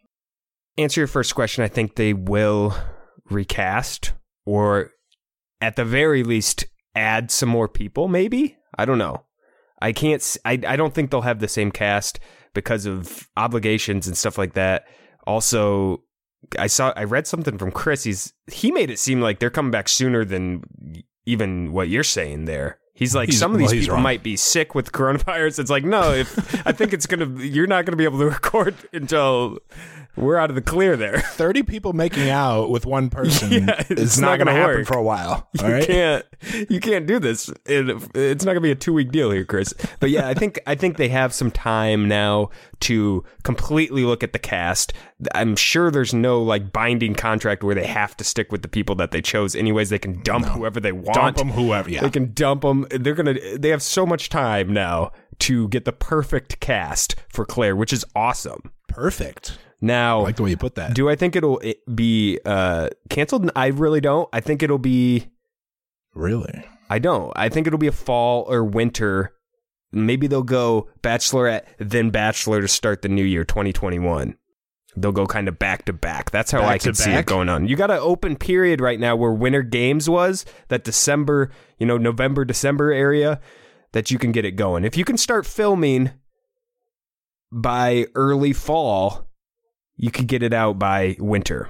answer 0.77 1.01
your 1.01 1.07
first 1.07 1.35
question, 1.35 1.63
I 1.63 1.67
think 1.67 1.95
they 1.95 2.13
will 2.13 2.75
recast 3.29 4.13
or 4.45 4.91
at 5.59 5.75
the 5.75 5.85
very 5.85 6.23
least 6.23 6.65
add 6.95 7.31
some 7.31 7.49
more 7.49 7.67
people, 7.67 8.07
maybe? 8.07 8.57
I 8.77 8.85
don't 8.85 8.97
know. 8.97 9.23
I 9.81 9.91
can't 9.91 10.37
I 10.45 10.53
I 10.67 10.75
don't 10.75 10.93
think 10.93 11.11
they'll 11.11 11.21
have 11.21 11.39
the 11.39 11.47
same 11.47 11.71
cast 11.71 12.19
because 12.53 12.85
of 12.85 13.27
obligations 13.37 14.07
and 14.07 14.17
stuff 14.17 14.37
like 14.37 14.53
that. 14.53 14.85
Also, 15.25 16.03
I 16.57 16.67
saw 16.67 16.93
I 16.95 17.03
read 17.03 17.27
something 17.27 17.57
from 17.57 17.71
Chris. 17.71 18.03
He's 18.03 18.33
he 18.51 18.71
made 18.71 18.89
it 18.89 18.97
seem 18.97 19.21
like 19.21 19.39
they're 19.39 19.49
coming 19.49 19.71
back 19.71 19.87
sooner 19.89 20.25
than 20.25 20.63
even 21.25 21.73
what 21.73 21.89
you're 21.89 22.03
saying 22.03 22.45
there. 22.45 22.79
He's 22.97 23.13
like 23.15 23.29
He's- 23.29 23.39
some 23.39 23.53
of 23.53 23.59
these 23.59 23.69
he's 23.71 23.83
people 23.83 23.95
wrong. 23.95 24.03
might 24.03 24.23
be 24.23 24.35
sick 24.35 24.73
with 24.75 24.91
coronavirus. 24.91 25.59
It's 25.59 25.69
like 25.69 25.85
no, 25.85 26.11
if 26.13 26.65
I 26.67 26.71
think 26.71 26.93
it's 26.93 27.05
gonna 27.05 27.29
you're 27.43 27.67
not 27.67 27.85
gonna 27.85 27.95
be 27.95 28.03
able 28.05 28.17
to 28.19 28.25
record 28.37 28.73
until 28.91 29.59
we're 30.17 30.37
out 30.37 30.49
of 30.49 30.55
the 30.55 30.61
clear 30.61 30.97
there. 30.97 31.19
30 31.37 31.63
people 31.63 31.93
making 31.93 32.29
out 32.29 32.69
with 32.69 32.85
one 32.85 33.09
person 33.11 33.51
Yeah, 33.51 33.83
it's 33.89 34.01
is 34.01 34.19
not 34.19 34.31
not, 34.31 34.37
going 34.37 34.47
to 34.47 34.53
happen 34.61 34.77
work. 34.77 34.87
for 34.87 34.97
a 34.97 35.03
while. 35.03 35.47
You 35.61 35.67
right. 35.73 35.85
can't 35.87 36.25
you 36.69 36.79
can't 36.79 37.07
do 37.07 37.17
this. 37.19 37.49
It, 37.65 37.89
it's 38.13 38.45
not 38.45 38.51
gonna 38.53 38.61
be 38.61 38.69
a 38.71 38.75
two 38.75 38.93
week 38.93 39.11
deal 39.11 39.31
here, 39.31 39.43
Chris. 39.43 39.73
But 39.99 40.11
yeah, 40.11 40.27
I 40.27 40.35
think 40.35 40.59
I 40.67 40.75
think 40.75 40.97
they 40.97 41.09
have 41.09 41.33
some 41.33 41.49
time 41.49 42.07
now 42.07 42.51
to 42.81 43.23
completely 43.43 44.03
look 44.03 44.21
at 44.23 44.33
the 44.33 44.39
cast. 44.39 44.93
I'm 45.33 45.55
sure 45.55 45.89
there's 45.89 46.13
no 46.13 46.41
like 46.41 46.71
binding 46.71 47.15
contract 47.15 47.63
where 47.63 47.73
they 47.73 47.87
have 47.87 48.15
to 48.17 48.23
stick 48.23 48.51
with 48.51 48.61
the 48.61 48.67
people 48.67 48.93
that 48.95 49.09
they 49.11 49.21
chose. 49.21 49.55
Anyways, 49.55 49.89
they 49.89 49.97
can 49.97 50.21
dump 50.21 50.45
whoever 50.45 50.79
they 50.79 50.91
want. 50.91 51.15
Dump 51.15 51.37
them, 51.37 51.49
whoever. 51.49 51.89
Yeah. 51.89 52.01
They 52.01 52.11
can 52.11 52.33
dump 52.33 52.61
them. 52.61 52.85
They're 52.91 53.15
gonna. 53.15 53.57
They 53.57 53.69
have 53.69 53.81
so 53.81 54.05
much 54.05 54.29
time 54.29 54.71
now 54.71 55.11
to 55.39 55.67
get 55.69 55.85
the 55.85 55.91
perfect 55.93 56.59
cast 56.59 57.15
for 57.29 57.45
Claire, 57.45 57.75
which 57.75 57.91
is 57.91 58.05
awesome. 58.15 58.71
Perfect. 58.87 59.57
Now, 59.79 60.21
I 60.21 60.23
like 60.23 60.35
the 60.37 60.43
way 60.43 60.49
you 60.49 60.57
put 60.57 60.75
that. 60.75 60.95
do 60.95 61.09
I 61.09 61.15
think 61.15 61.35
it'll 61.35 61.61
be 61.93 62.39
uh, 62.45 62.89
canceled? 63.09 63.51
I 63.55 63.67
really 63.67 64.01
don't. 64.01 64.27
I 64.33 64.39
think 64.39 64.63
it'll 64.63 64.79
be. 64.79 65.27
really? 66.13 66.65
I 66.89 66.99
don't. 66.99 67.31
I 67.35 67.49
think 67.49 67.67
it'll 67.67 67.79
be 67.79 67.87
a 67.87 67.91
fall 67.91 68.45
or 68.49 68.63
winter. 68.63 69.33
Maybe 69.91 70.27
they'll 70.27 70.41
go 70.43 70.89
Bachelorette, 71.01 71.65
then 71.79 72.09
Bachelor 72.09 72.61
to 72.61 72.67
start 72.67 73.01
the 73.01 73.09
new 73.09 73.23
year, 73.23 73.43
2021. 73.43 74.37
They'll 74.95 75.11
go 75.11 75.27
kind 75.27 75.47
of 75.47 75.59
back 75.59 75.85
to 75.85 75.93
back. 75.93 76.31
That's 76.31 76.49
how 76.49 76.61
Back 76.61 76.69
I 76.69 76.77
can 76.79 76.93
see 76.95 77.11
it 77.11 77.25
going 77.25 77.49
on. 77.49 77.67
You 77.67 77.75
got 77.75 77.91
an 77.91 77.99
open 77.99 78.35
period 78.35 78.81
right 78.81 78.99
now 78.99 79.15
where 79.15 79.31
Winter 79.31 79.61
Games 79.61 80.09
was, 80.09 80.43
that 80.69 80.83
December, 80.83 81.51
you 81.77 81.85
know, 81.85 81.97
November, 81.97 82.45
December 82.45 82.91
area, 82.91 83.39
that 83.91 84.09
you 84.09 84.17
can 84.17 84.31
get 84.31 84.43
it 84.43 84.53
going. 84.53 84.83
If 84.83 84.97
you 84.97 85.05
can 85.05 85.17
start 85.17 85.45
filming 85.45 86.11
by 87.51 88.07
early 88.15 88.53
fall, 88.53 89.26
you 89.97 90.11
could 90.11 90.27
get 90.27 90.43
it 90.43 90.53
out 90.53 90.79
by 90.79 91.15
winter. 91.19 91.69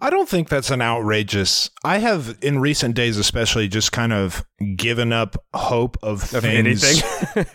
I 0.00 0.10
don't 0.10 0.28
think 0.28 0.48
that's 0.48 0.70
an 0.70 0.82
outrageous. 0.82 1.70
I 1.82 1.98
have 1.98 2.36
in 2.42 2.58
recent 2.58 2.94
days, 2.94 3.16
especially, 3.16 3.68
just 3.68 3.90
kind 3.92 4.12
of 4.12 4.44
given 4.76 5.12
up 5.12 5.36
hope 5.54 5.96
of, 6.02 6.22
Of 6.34 6.42
things 6.42 6.84
anything. 6.84 7.46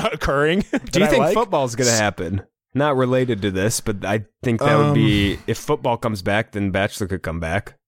occurring. 0.12 0.60
Do 0.90 1.00
you 1.00 1.06
think 1.06 1.32
football's 1.34 1.76
going 1.76 1.88
to 1.90 1.96
happen? 1.96 2.42
Not 2.74 2.96
related 2.96 3.42
to 3.42 3.50
this, 3.50 3.80
but 3.80 4.04
I 4.04 4.26
think 4.42 4.60
that 4.60 4.76
would 4.76 4.94
be 4.94 5.34
Um, 5.34 5.42
if 5.46 5.58
football 5.58 5.96
comes 5.96 6.20
back, 6.22 6.52
then 6.52 6.70
Bachelor 6.70 7.06
could 7.06 7.22
come 7.22 7.40
back. 7.40 7.78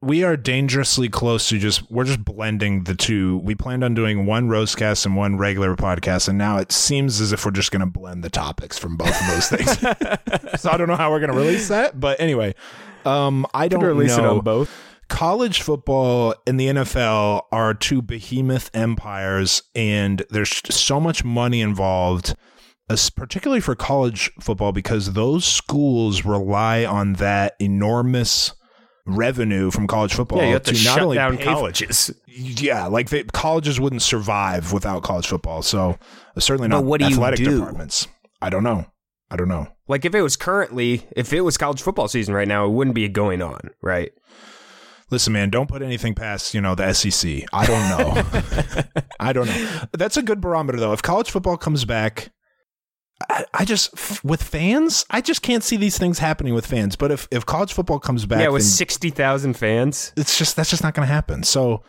We 0.00 0.22
are 0.22 0.36
dangerously 0.36 1.08
close 1.08 1.48
to 1.48 1.58
just 1.58 1.90
we're 1.90 2.04
just 2.04 2.24
blending 2.24 2.84
the 2.84 2.94
two. 2.94 3.38
We 3.38 3.54
planned 3.54 3.82
on 3.82 3.94
doing 3.94 4.26
one 4.26 4.48
roastcast 4.48 5.04
and 5.04 5.16
one 5.16 5.36
regular 5.36 5.74
podcast, 5.74 6.28
and 6.28 6.38
now 6.38 6.58
it 6.58 6.70
seems 6.70 7.20
as 7.20 7.32
if 7.32 7.44
we're 7.44 7.50
just 7.50 7.72
going 7.72 7.80
to 7.80 7.86
blend 7.86 8.22
the 8.22 8.30
topics 8.30 8.78
from 8.78 8.96
both 8.96 9.20
of 9.20 9.26
those 9.26 9.48
things. 9.48 9.78
so 10.60 10.70
I 10.70 10.76
don't 10.76 10.88
know 10.88 10.96
how 10.96 11.10
we're 11.10 11.20
going 11.20 11.32
to 11.32 11.36
release 11.36 11.68
that, 11.68 11.98
but 11.98 12.20
anyway, 12.20 12.54
um, 13.04 13.46
I 13.52 13.66
don't 13.68 13.82
release 13.82 14.16
know. 14.16 14.24
it 14.24 14.28
on 14.28 14.40
both. 14.40 14.84
College 15.08 15.62
football 15.62 16.34
and 16.46 16.60
the 16.60 16.66
NFL 16.66 17.42
are 17.50 17.74
two 17.74 18.02
behemoth 18.02 18.70
empires, 18.74 19.62
and 19.74 20.22
there's 20.30 20.60
so 20.70 21.00
much 21.00 21.24
money 21.24 21.60
involved. 21.60 22.34
Particularly 23.16 23.60
for 23.60 23.74
college 23.74 24.30
football, 24.40 24.72
because 24.72 25.12
those 25.12 25.44
schools 25.44 26.24
rely 26.24 26.86
on 26.86 27.14
that 27.14 27.54
enormous 27.58 28.54
revenue 29.08 29.70
from 29.70 29.86
college 29.86 30.14
football 30.14 30.38
Yeah, 30.38 30.46
you 30.46 30.52
have 30.54 30.62
to, 30.64 30.72
not 30.72 30.78
shut 30.80 31.00
only 31.02 31.16
down 31.16 31.36
pay 31.36 31.44
for- 31.44 31.50
colleges. 31.50 32.10
yeah, 32.26 32.86
like 32.86 33.08
they, 33.10 33.24
colleges 33.24 33.80
wouldn't 33.80 34.02
survive 34.02 34.72
without 34.72 35.02
college 35.02 35.26
football. 35.26 35.62
So 35.62 35.98
uh, 36.36 36.40
certainly 36.40 36.68
But 36.68 36.76
not 36.76 36.84
what 36.84 37.00
do 37.00 37.06
you 37.06 37.12
athletic 37.14 37.38
do? 37.38 37.58
departments. 37.58 38.06
I 38.40 38.50
don't 38.50 38.62
know. 38.62 38.86
I 39.30 39.36
don't 39.36 39.48
know. 39.48 39.66
Like 39.88 40.04
if 40.04 40.14
it 40.14 40.22
was 40.22 40.36
currently, 40.36 41.06
if 41.16 41.32
it 41.32 41.40
was 41.42 41.56
college 41.58 41.82
football 41.82 42.08
season 42.08 42.34
right 42.34 42.48
now, 42.48 42.66
it 42.66 42.70
wouldn't 42.70 42.94
be 42.94 43.08
going 43.08 43.42
on, 43.42 43.70
right? 43.82 44.12
Listen, 45.10 45.32
man, 45.32 45.48
don't 45.50 45.68
put 45.68 45.80
anything 45.82 46.14
past 46.14 46.52
you 46.54 46.60
know 46.60 46.74
the 46.74 46.92
SEC. 46.92 47.44
I 47.52 47.66
don't 47.66 47.88
know. 47.88 48.22
I 49.20 49.32
don't 49.32 49.46
know. 49.46 49.80
That's 49.92 50.16
a 50.18 50.22
good 50.22 50.40
barometer 50.40 50.78
though. 50.78 50.92
If 50.92 51.02
college 51.02 51.30
football 51.30 51.56
comes 51.56 51.84
back, 51.84 52.30
I, 53.28 53.44
I 53.52 53.64
just 53.64 54.22
with 54.24 54.42
fans, 54.42 55.04
I 55.10 55.20
just 55.20 55.42
can't 55.42 55.64
see 55.64 55.76
these 55.76 55.98
things 55.98 56.18
happening 56.20 56.54
with 56.54 56.66
fans. 56.66 56.94
But 56.96 57.10
if 57.10 57.26
if 57.30 57.44
college 57.44 57.72
football 57.72 57.98
comes 57.98 58.26
back, 58.26 58.40
yeah, 58.40 58.48
with 58.48 58.62
sixty 58.64 59.10
thousand 59.10 59.54
fans. 59.54 60.12
it's 60.16 60.38
just 60.38 60.54
that's 60.56 60.70
just 60.70 60.82
not 60.82 60.94
going 60.94 61.06
to 61.06 61.12
happen. 61.12 61.42
So 61.42 61.82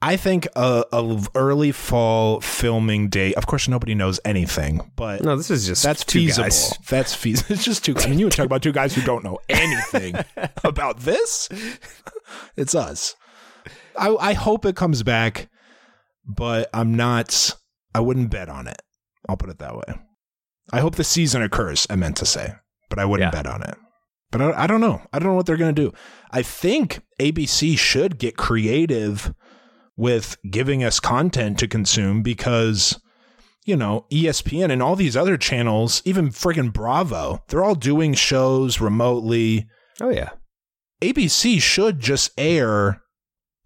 I 0.00 0.16
think 0.16 0.46
a, 0.56 0.84
a 0.92 1.22
early 1.34 1.72
fall 1.72 2.40
filming 2.40 3.08
date. 3.08 3.34
Of 3.34 3.46
course, 3.46 3.66
nobody 3.68 3.94
knows 3.94 4.20
anything, 4.24 4.90
but 4.96 5.22
No, 5.22 5.36
this 5.36 5.50
is 5.50 5.66
just 5.66 5.82
that's 5.82 6.04
feasible. 6.04 6.44
guys. 6.44 6.76
That's 6.88 7.14
feasible. 7.14 7.54
It's 7.54 7.64
just 7.64 7.84
two. 7.84 7.94
I 7.96 8.06
mean, 8.08 8.18
you 8.18 8.26
would 8.26 8.32
talk 8.32 8.46
about 8.46 8.62
two 8.62 8.72
guys 8.72 8.94
who 8.94 9.02
don't 9.02 9.24
know 9.24 9.38
anything 9.48 10.14
about 10.64 11.00
this. 11.00 11.48
It's 12.56 12.74
us. 12.74 13.16
I, 13.98 14.14
I 14.16 14.32
hope 14.34 14.64
it 14.66 14.74
comes 14.76 15.02
back, 15.02 15.48
but 16.26 16.70
I'm 16.72 16.94
not. 16.96 17.56
I 17.94 18.00
wouldn't 18.00 18.30
bet 18.30 18.48
on 18.48 18.66
it. 18.68 18.80
I'll 19.28 19.36
put 19.36 19.50
it 19.50 19.58
that 19.58 19.76
way. 19.76 19.94
I 20.72 20.80
hope 20.80 20.94
the 20.96 21.04
season 21.04 21.42
occurs. 21.42 21.86
I 21.90 21.96
meant 21.96 22.16
to 22.18 22.26
say, 22.26 22.54
but 22.88 22.98
I 22.98 23.04
wouldn't 23.04 23.32
Yeah. 23.32 23.42
bet 23.42 23.46
on 23.52 23.62
it. 23.62 23.76
But 24.30 24.40
I, 24.40 24.64
I 24.64 24.66
don't 24.66 24.80
know. 24.80 25.02
I 25.12 25.18
don't 25.18 25.28
know 25.28 25.34
what 25.34 25.46
they're 25.46 25.56
going 25.58 25.74
to 25.74 25.82
do. 25.90 25.92
I 26.30 26.42
think 26.42 27.02
ABC 27.20 27.76
should 27.78 28.18
get 28.18 28.36
creative 28.38 29.34
with 29.96 30.38
giving 30.50 30.82
us 30.82 30.98
content 31.00 31.58
to 31.58 31.68
consume 31.68 32.22
because 32.22 32.98
you 33.64 33.76
know, 33.76 34.06
ESPN 34.10 34.72
and 34.72 34.82
all 34.82 34.96
these 34.96 35.16
other 35.16 35.36
channels, 35.36 36.02
even 36.04 36.30
friggin' 36.30 36.72
Bravo, 36.72 37.44
they're 37.46 37.62
all 37.62 37.76
doing 37.76 38.12
shows 38.12 38.80
remotely. 38.80 39.68
Oh 40.00 40.08
yeah, 40.10 40.30
ABC 41.00 41.60
should 41.60 42.00
just 42.00 42.32
air, 42.36 43.02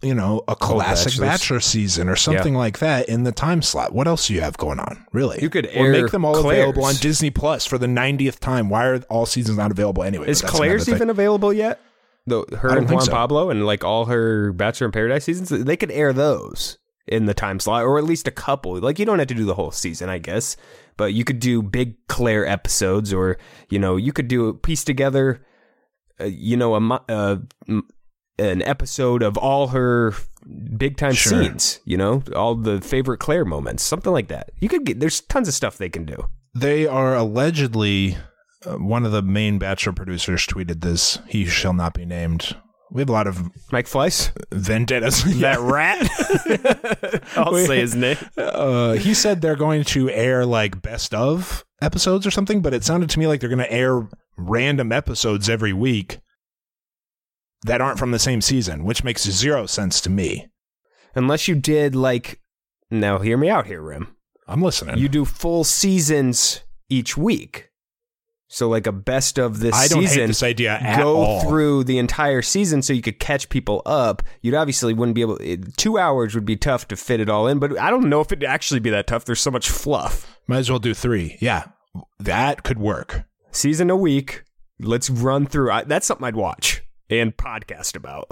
you 0.03 0.15
know, 0.15 0.43
a 0.47 0.55
classic 0.55 1.13
Bachelors. 1.13 1.19
Bachelor 1.21 1.61
season 1.61 2.09
or 2.09 2.17
something 2.17 2.55
like 2.55 2.81
that 2.81 3.09
in 3.09 3.23
the 3.25 3.33
time 3.33 3.63
slot. 3.63 3.95
What 3.95 4.07
else 4.07 4.29
do 4.29 4.35
you 4.35 4.43
have 4.43 4.57
going 4.59 4.79
on? 4.79 5.07
Really? 5.13 5.39
You 5.41 5.49
could 5.49 5.69
or 5.75 5.91
make 5.91 6.11
them 6.11 6.25
all 6.25 6.37
available 6.37 6.85
on 6.85 6.95
Disney 6.97 7.31
Plus 7.31 7.65
for 7.65 7.79
the 7.79 7.87
90th 7.87 8.39
time. 8.39 8.69
Why 8.69 8.87
are 8.87 9.01
all 9.09 9.27
seasons 9.27 9.57
not 9.57 9.71
available 9.71 10.03
anyway? 10.03 10.29
is 10.29 10.43
Claire's 10.43 10.89
even 10.89 11.09
available 11.11 11.53
yet? 11.53 11.81
The, 12.27 12.45
her 12.59 12.77
and 12.77 12.91
Juan 12.91 13.03
so. 13.03 13.13
Pablo 13.13 13.51
and 13.51 13.65
like 13.65 13.85
all 13.85 14.07
her 14.07 14.53
Bachelor 14.53 14.87
in 14.87 14.93
Paradise 14.93 15.25
seasons, 15.25 15.49
they 15.49 15.77
could 15.77 15.93
air 15.93 16.13
those 16.13 16.77
in 17.07 17.27
the 17.27 17.35
time 17.35 17.61
slot, 17.61 17.85
or 17.85 17.99
at 17.99 18.05
least 18.05 18.27
a 18.27 18.33
couple. 18.33 18.79
Like 18.81 18.99
you 18.99 19.05
don't 19.07 19.21
have 19.21 19.29
to 19.29 19.35
do 19.35 19.45
the 19.45 19.55
whole 19.55 19.71
season, 19.71 20.09
I 20.09 20.19
guess, 20.19 20.57
but 20.97 21.15
you 21.15 21.25
could 21.25 21.39
do 21.39 21.63
big 21.63 21.95
Claire 22.09 22.45
episodes, 22.45 23.13
or 23.13 23.39
you 23.69 23.79
know, 23.79 23.97
you 23.97 24.13
could 24.13 24.29
do 24.29 24.49
a 24.49 24.55
piece 24.55 24.83
together, 24.83 25.47
uh, 26.21 26.25
you 26.25 26.57
know, 26.57 26.75
a 26.75 27.41
m- 27.69 27.89
an 28.39 28.63
episode 28.63 29.23
of 29.23 29.37
all 29.37 29.69
her 29.69 30.15
big 30.77 30.97
time 30.97 31.13
Sure. 31.13 31.43
scenes. 31.43 31.81
You 31.85 31.97
know, 31.97 32.23
all 32.35 32.55
the 32.55 32.81
favorite 32.81 33.19
Claire 33.19 33.45
moments, 33.45 33.83
something 33.83 34.13
like 34.13 34.29
that. 34.29 34.51
You 34.61 34.69
could 34.69 34.85
get. 34.85 35.01
There's 35.01 35.21
tons 35.23 35.49
of 35.49 35.55
stuff 35.55 35.79
they 35.79 35.89
can 35.89 36.05
do. 36.05 36.27
They 36.55 36.87
are 36.87 37.15
allegedly 37.15 38.17
uh, 38.65 38.73
one 38.77 39.05
of 39.05 39.13
the 39.13 39.23
main 39.23 39.59
Bachelor 39.59 39.93
producers 39.93 40.47
tweeted 40.47 40.81
this. 40.81 41.19
He 41.29 41.45
shall 41.47 41.73
not 41.75 41.95
be 41.95 42.05
named. 42.07 42.57
We 42.91 43.01
have 43.03 43.09
a 43.09 43.13
lot 43.13 43.27
of 43.27 43.43
Mike 43.73 43.87
Fleiss, 43.87 44.31
vendettas. 44.53 45.25
that 45.41 45.59
rat. 45.59 46.09
I'll 47.37 47.53
Wait. 47.53 47.67
say 47.67 47.81
his 47.81 47.95
name. 47.97 48.17
uh, 48.37 48.93
he 48.93 49.13
said 49.13 49.41
they're 49.43 49.57
going 49.57 49.83
to 49.85 50.09
air 50.11 50.47
like 50.47 50.83
best 50.83 51.13
of 51.13 51.65
episodes 51.83 52.27
or 52.27 52.31
something, 52.31 52.61
but 52.63 52.73
it 52.73 52.85
sounded 52.85 53.11
to 53.11 53.19
me 53.19 53.27
like 53.27 53.41
they're 53.41 53.49
going 53.51 53.59
to 53.59 53.73
air 53.73 54.09
random 54.37 54.93
episodes 54.93 55.49
every 55.51 55.73
week 55.73 56.19
that 57.65 57.81
aren't 57.81 57.99
from 57.99 58.11
the 58.11 58.19
same 58.19 58.41
season, 58.41 58.85
which 58.85 59.05
makes 59.05 59.29
zero 59.29 59.67
sense 59.67 60.01
to 60.03 60.11
me. 60.11 60.49
Unless 61.15 61.49
you 61.49 61.55
did 61.55 61.95
like, 61.95 62.41
now 62.91 63.19
hear 63.19 63.37
me 63.37 63.49
out 63.49 63.67
here, 63.67 63.83
Rim. 63.83 64.15
I'm 64.47 64.63
listening. 64.63 64.99
You 64.99 65.09
do 65.09 65.25
full 65.25 65.65
seasons 65.65 66.63
each 66.89 67.17
week. 67.17 67.71
So 68.49 68.69
like 68.69 68.87
a 68.87 68.93
best 68.93 69.39
of 69.39 69.59
this 69.59 69.75
I 69.75 69.89
don't 69.89 70.03
season. 70.03 70.21
hate 70.21 70.27
this 70.29 70.43
idea 70.43 70.75
at 70.75 70.99
go 70.99 71.17
all. 71.17 71.41
through 71.41 71.85
the 71.85 71.99
entire 71.99 72.43
season 72.43 72.81
so 72.81 72.93
you 72.93 73.03
could 73.03 73.19
catch 73.19 73.49
people 73.49 73.83
up. 73.85 74.23
You'd 74.41 74.55
obviously 74.55 74.95
wouldn't 74.95 75.17
be 75.17 75.23
able. 75.23 75.39
Two 75.77 75.99
hours 75.99 76.35
would 76.37 76.45
be 76.45 76.55
tough 76.55 76.87
to 76.89 76.97
fit 76.97 77.19
it 77.19 77.29
all 77.29 77.49
in, 77.49 77.59
but 77.59 77.77
I 77.77 77.91
don't 77.91 78.09
know 78.09 78.21
if 78.21 78.31
it'd 78.31 78.45
actually 78.45 78.79
be 78.79 78.91
that 78.91 79.09
tough. 79.09 79.25
There's 79.25 79.41
so 79.41 79.51
much 79.51 79.69
fluff. 79.69 80.39
Might 80.47 80.59
as 80.59 80.71
well 80.71 80.79
do 80.79 80.95
three. 80.95 81.39
Yeah, 81.41 81.65
that 82.21 82.63
could 82.63 82.79
work. 82.79 83.25
Season 83.51 83.91
a 83.91 83.97
week. 83.97 84.45
Let's 84.79 85.11
run 85.11 85.47
through. 85.47 85.73
I, 85.73 85.83
that's 85.83 86.07
something 86.07 86.25
I'd 86.25 86.37
watch 86.37 86.83
and 87.11 87.37
podcast 87.37 87.97
about. 87.97 88.31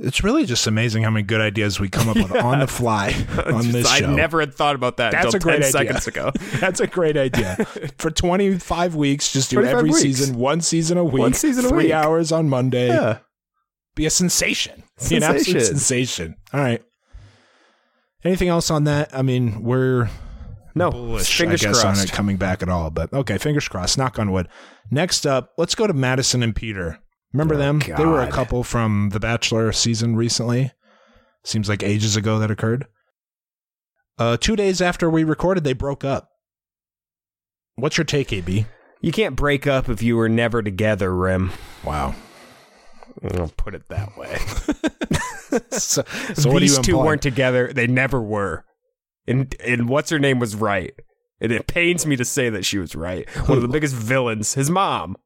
It's 0.00 0.22
really 0.22 0.46
just 0.46 0.66
amazing 0.68 1.02
how 1.02 1.10
many 1.10 1.24
good 1.24 1.40
ideas 1.40 1.80
we 1.80 1.88
come 1.88 2.08
up 2.08 2.14
with 2.14 2.30
on 2.32 2.60
the 2.60 2.66
fly 2.68 3.08
on 3.46 3.62
Just- 3.62 3.72
this 3.72 3.96
show. 3.96 4.06
I 4.06 4.14
never 4.14 4.38
had 4.38 4.54
thought 4.54 4.76
about 4.76 4.98
that 4.98 5.10
That's 5.10 5.34
until 5.34 5.38
a 5.38 5.40
great 5.40 5.52
10 5.54 5.62
idea. 5.62 5.70
seconds 5.72 6.06
ago. 6.06 6.30
That's 6.60 6.78
a 6.80 6.86
great 6.86 7.16
idea. 7.16 7.56
For 7.98 8.10
25 8.10 8.94
weeks, 8.94 9.32
just 9.32 9.50
do 9.50 9.64
every 9.64 9.90
weeks. 9.90 10.00
season, 10.00 10.36
one 10.38 10.60
season 10.60 10.98
a 10.98 11.04
week, 11.04 11.18
One 11.20 11.34
season 11.34 11.64
a 11.64 11.68
three 11.68 11.84
week. 11.86 11.92
hours 11.92 12.30
on 12.30 12.48
Monday. 12.48 12.86
Yeah. 12.88 13.18
Be 13.96 14.06
a 14.06 14.10
sensation. 14.10 14.84
Be 15.08 15.16
an 15.16 15.24
absolute 15.24 15.62
Sensation. 15.62 15.76
sensation. 15.78 16.36
All 16.52 16.60
right. 16.60 16.80
Anything 18.24 18.48
else 18.48 18.70
on 18.70 18.84
that? 18.84 19.10
I 19.12 19.22
mean, 19.22 19.62
we're 19.64 20.08
No, 20.76 20.90
bullish, 20.92 21.36
fingers 21.36 21.64
I 21.64 21.68
guess, 21.68 21.78
on 21.78 21.94
crossed. 21.94 22.04
it 22.04 22.12
coming 22.12 22.36
back 22.36 22.62
at 22.62 22.68
all. 22.68 22.90
But 22.90 23.12
okay, 23.12 23.38
fingers 23.38 23.66
crossed. 23.66 23.98
Knock 23.98 24.18
on 24.20 24.30
wood. 24.30 24.48
Next 24.92 25.26
up, 25.26 25.52
let's 25.58 25.74
go 25.74 25.88
to 25.88 25.92
Madison 25.92 26.42
and 26.44 26.54
Peter. 26.54 27.00
Remember 27.32 27.54
Oh, 27.54 27.58
them? 27.58 27.80
They 27.80 28.04
were 28.06 28.22
a 28.22 28.30
couple 28.30 28.64
from 28.64 29.10
The 29.12 29.20
Bachelor 29.20 29.70
season 29.72 30.16
recently. 30.16 30.72
Seems 31.44 31.68
like 31.68 31.82
ages 31.82 32.16
ago 32.16 32.38
that 32.38 32.50
occurred. 32.50 32.86
Uh, 34.18 34.36
two 34.36 34.56
days 34.56 34.80
after 34.82 35.08
we 35.08 35.24
recorded, 35.24 35.62
they 35.64 35.72
broke 35.74 36.04
up. 36.04 36.30
What's 37.76 37.96
your 37.96 38.04
take, 38.04 38.32
AB? 38.32 38.66
You 39.00 39.12
can't 39.12 39.36
break 39.36 39.66
up 39.66 39.88
if 39.88 40.02
you 40.02 40.16
were 40.16 40.28
never 40.28 40.62
together, 40.62 41.14
Rim. 41.14 41.52
Wow. 41.84 42.14
I'll 43.34 43.52
put 43.56 43.74
it 43.74 43.88
that 43.88 44.16
way. 44.16 44.38
So, 45.70 46.02
so 46.34 46.58
These 46.58 46.76
you 46.76 46.82
two 46.82 46.90
imply? 46.92 47.06
weren't 47.06 47.22
together. 47.22 47.72
They 47.72 47.86
never 47.86 48.20
were. 48.20 48.66
And 49.26 49.54
and 49.64 49.88
what's 49.88 50.10
her 50.10 50.18
name 50.18 50.38
was 50.40 50.54
right. 50.54 50.92
And 51.40 51.50
it 51.50 51.66
pains 51.66 52.04
me 52.04 52.16
to 52.16 52.24
say 52.26 52.50
that 52.50 52.66
she 52.66 52.76
was 52.78 52.94
right. 52.94 53.26
One 53.48 53.56
of 53.56 53.62
the 53.62 53.68
biggest 53.68 53.94
villains, 53.94 54.52
his 54.52 54.68
mom. 54.68 55.16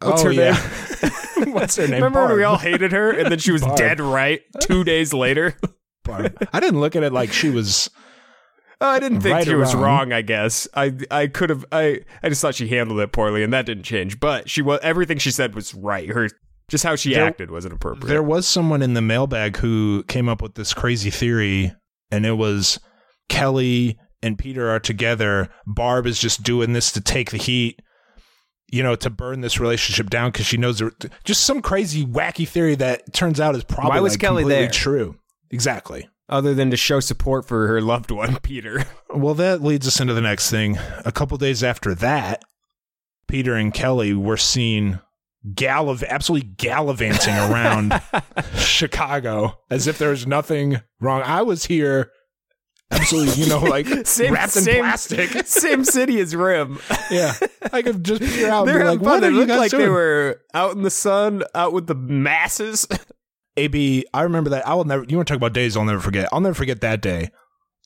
What's 0.00 0.22
Oh, 0.22 0.26
her 0.28 0.32
yeah. 0.32 0.52
name? 1.02 1.10
What's 1.52 1.76
her 1.76 1.84
name? 1.86 1.94
Remember 2.02 2.26
when 2.26 2.36
we 2.36 2.44
all 2.44 2.58
hated 2.58 2.92
her 2.92 3.10
and 3.10 3.30
then 3.30 3.38
she 3.38 3.52
was 3.52 3.62
Barb. 3.62 3.76
dead 3.78 4.00
right 4.00 4.42
two 4.60 4.84
days 4.84 5.12
later? 5.12 5.56
Barb. 6.04 6.36
I 6.52 6.60
didn't 6.60 6.80
look 6.80 6.96
at 6.96 7.02
it 7.02 7.12
like 7.12 7.32
she 7.32 7.50
was. 7.50 7.90
Oh, 8.80 8.88
I 8.88 9.00
didn't 9.00 9.22
think 9.22 9.34
Right 9.34 9.44
she 9.46 9.54
was 9.54 9.74
wrong. 9.74 9.82
wrong. 9.84 10.12
I 10.12 10.20
guess 10.22 10.68
I 10.74 10.94
I 11.10 11.26
could 11.28 11.48
have 11.50 11.64
I 11.72 12.00
I 12.22 12.28
just 12.28 12.42
thought 12.42 12.54
she 12.54 12.68
handled 12.68 13.00
it 13.00 13.10
poorly, 13.12 13.42
and 13.42 13.52
that 13.52 13.64
didn't 13.66 13.84
change. 13.84 14.20
But 14.20 14.50
she 14.50 14.60
was 14.62 14.80
everything 14.82 15.16
she 15.18 15.30
said 15.30 15.54
was 15.54 15.74
right. 15.74 16.08
Her 16.10 16.28
just 16.68 16.84
how 16.84 16.94
she 16.96 17.14
There- 17.14 17.24
acted 17.24 17.50
wasn't 17.50 17.74
appropriate. 17.74 18.08
There 18.08 18.22
was 18.22 18.46
someone 18.46 18.82
in 18.82 18.92
the 18.94 19.00
mailbag 19.00 19.56
who 19.56 20.04
came 20.08 20.28
up 20.28 20.42
with 20.42 20.56
this 20.56 20.74
crazy 20.74 21.10
theory, 21.10 21.72
and 22.10 22.26
it 22.26 22.32
was 22.32 22.78
Kelly 23.28 23.98
and 24.22 24.38
Peter 24.38 24.68
are 24.70 24.80
together. 24.80 25.48
Barb 25.66 26.06
is 26.06 26.20
just 26.20 26.42
doing 26.42 26.72
this 26.72 26.92
to 26.92 27.00
take 27.00 27.30
the 27.30 27.36
heat, 27.38 27.80
you 28.70 28.82
know, 28.82 28.96
to 28.96 29.10
burn 29.10 29.40
this 29.40 29.60
relationship 29.60 30.10
down 30.10 30.30
because 30.30 30.46
she 30.46 30.56
knows 30.56 30.78
there, 30.78 30.92
just 31.24 31.44
some 31.44 31.62
crazy 31.62 32.04
wacky 32.04 32.46
theory 32.48 32.74
that 32.76 33.12
turns 33.12 33.40
out 33.40 33.54
is 33.54 33.64
probably 33.64 33.90
Why 33.90 34.00
was 34.00 34.14
like, 34.14 34.20
Kelly 34.20 34.44
there? 34.44 34.68
true. 34.70 35.16
Exactly. 35.50 36.08
Other 36.28 36.54
than 36.54 36.70
to 36.72 36.76
show 36.76 36.98
support 36.98 37.46
for 37.46 37.68
her 37.68 37.80
loved 37.80 38.10
one, 38.10 38.36
Peter. 38.42 38.84
Well, 39.14 39.34
that 39.34 39.62
leads 39.62 39.86
us 39.86 40.00
into 40.00 40.12
the 40.14 40.20
next 40.20 40.50
thing. 40.50 40.78
A 41.04 41.12
couple 41.12 41.38
days 41.38 41.62
after 41.62 41.94
that, 41.94 42.42
Peter 43.28 43.54
and 43.54 43.72
Kelly 43.72 44.12
were 44.12 44.36
seen 44.36 45.00
gallav 45.54 46.02
absolutely 46.08 46.48
gallivanting 46.56 47.34
around 47.34 48.00
Chicago 48.56 49.58
as 49.70 49.86
if 49.86 49.98
there 49.98 50.10
was 50.10 50.26
nothing 50.26 50.80
wrong. 51.00 51.22
I 51.24 51.42
was 51.42 51.66
here 51.66 52.10
absolutely, 52.90 53.42
you 53.42 53.48
know, 53.48 53.60
like 53.60 53.86
Same- 54.06 54.34
wrapped 54.34 54.56
in 54.56 54.62
same- 54.62 54.78
plastic. 54.84 55.30
Same 55.46 55.84
city 55.84 56.20
as 56.20 56.34
Rim. 56.36 56.78
yeah. 57.10 57.34
I 57.72 57.82
could 57.82 58.04
just 58.04 58.22
figure 58.22 58.48
out 58.48 58.66
They're 58.66 58.84
like, 58.84 59.00
what 59.00 59.20
They 59.20 59.28
are 59.28 59.30
you 59.30 59.38
looked 59.38 59.50
like 59.50 59.70
doing? 59.70 59.82
they 59.84 59.88
were 59.88 60.40
out 60.54 60.76
in 60.76 60.82
the 60.82 60.90
sun, 60.90 61.42
out 61.54 61.72
with 61.72 61.86
the 61.86 61.94
masses. 61.94 62.86
AB, 63.58 64.04
I 64.12 64.22
remember 64.22 64.50
that. 64.50 64.66
I 64.68 64.74
will 64.74 64.84
never. 64.84 65.04
You 65.08 65.16
want 65.16 65.28
to 65.28 65.32
talk 65.32 65.38
about 65.38 65.54
days 65.54 65.76
I'll 65.76 65.84
never 65.84 66.00
forget? 66.00 66.28
I'll 66.30 66.42
never 66.42 66.52
forget 66.54 66.82
that 66.82 67.00
day. 67.00 67.30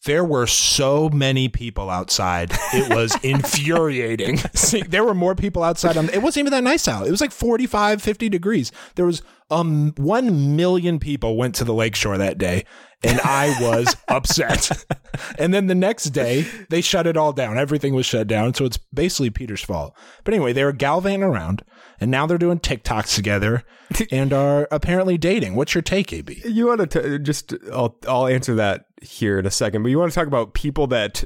There 0.04 0.24
were 0.24 0.46
so 0.46 1.10
many 1.10 1.48
people 1.48 1.90
outside. 1.90 2.52
It 2.72 2.94
was 2.94 3.14
infuriating. 3.22 4.38
See, 4.54 4.82
there 4.82 5.04
were 5.04 5.14
more 5.14 5.34
people 5.34 5.62
outside. 5.62 5.96
On, 5.96 6.08
it 6.08 6.22
wasn't 6.22 6.44
even 6.44 6.52
that 6.52 6.64
nice 6.64 6.88
out. 6.88 7.06
It 7.06 7.10
was 7.10 7.20
like 7.20 7.32
45, 7.32 8.00
50 8.00 8.28
degrees. 8.28 8.72
There 8.94 9.06
was 9.06 9.22
um 9.50 9.92
1 9.96 10.54
million 10.56 11.00
people 11.00 11.36
went 11.36 11.56
to 11.56 11.64
the 11.64 11.74
lakeshore 11.74 12.16
that 12.18 12.38
day 12.38 12.64
and 13.02 13.20
I 13.20 13.56
was 13.60 13.96
upset. 14.08 14.84
And 15.38 15.52
then 15.52 15.66
the 15.66 15.74
next 15.74 16.04
day, 16.10 16.46
they 16.68 16.80
shut 16.80 17.06
it 17.06 17.16
all 17.16 17.32
down. 17.32 17.58
Everything 17.58 17.94
was 17.94 18.06
shut 18.06 18.26
down. 18.26 18.54
So 18.54 18.64
it's 18.64 18.76
basically 18.76 19.30
Peter's 19.30 19.62
fault. 19.62 19.94
But 20.24 20.34
anyway, 20.34 20.52
they 20.52 20.64
were 20.64 20.72
galvanizing 20.72 21.22
around 21.22 21.64
and 21.98 22.10
now 22.10 22.26
they're 22.26 22.38
doing 22.38 22.60
TikToks 22.60 23.14
together 23.14 23.64
and 24.10 24.32
are 24.32 24.68
apparently 24.70 25.18
dating. 25.18 25.54
What's 25.56 25.74
your 25.74 25.82
take, 25.82 26.12
AB? 26.12 26.42
You 26.44 26.68
want 26.68 26.90
to 26.90 27.18
just? 27.18 27.54
I'll 27.72 27.96
I'll 28.06 28.26
answer 28.26 28.54
that 28.56 28.86
here 29.02 29.38
in 29.38 29.46
a 29.46 29.50
second. 29.50 29.82
But 29.82 29.88
you 29.90 29.98
want 29.98 30.12
to 30.12 30.14
talk 30.14 30.26
about 30.26 30.54
people 30.54 30.86
that 30.88 31.24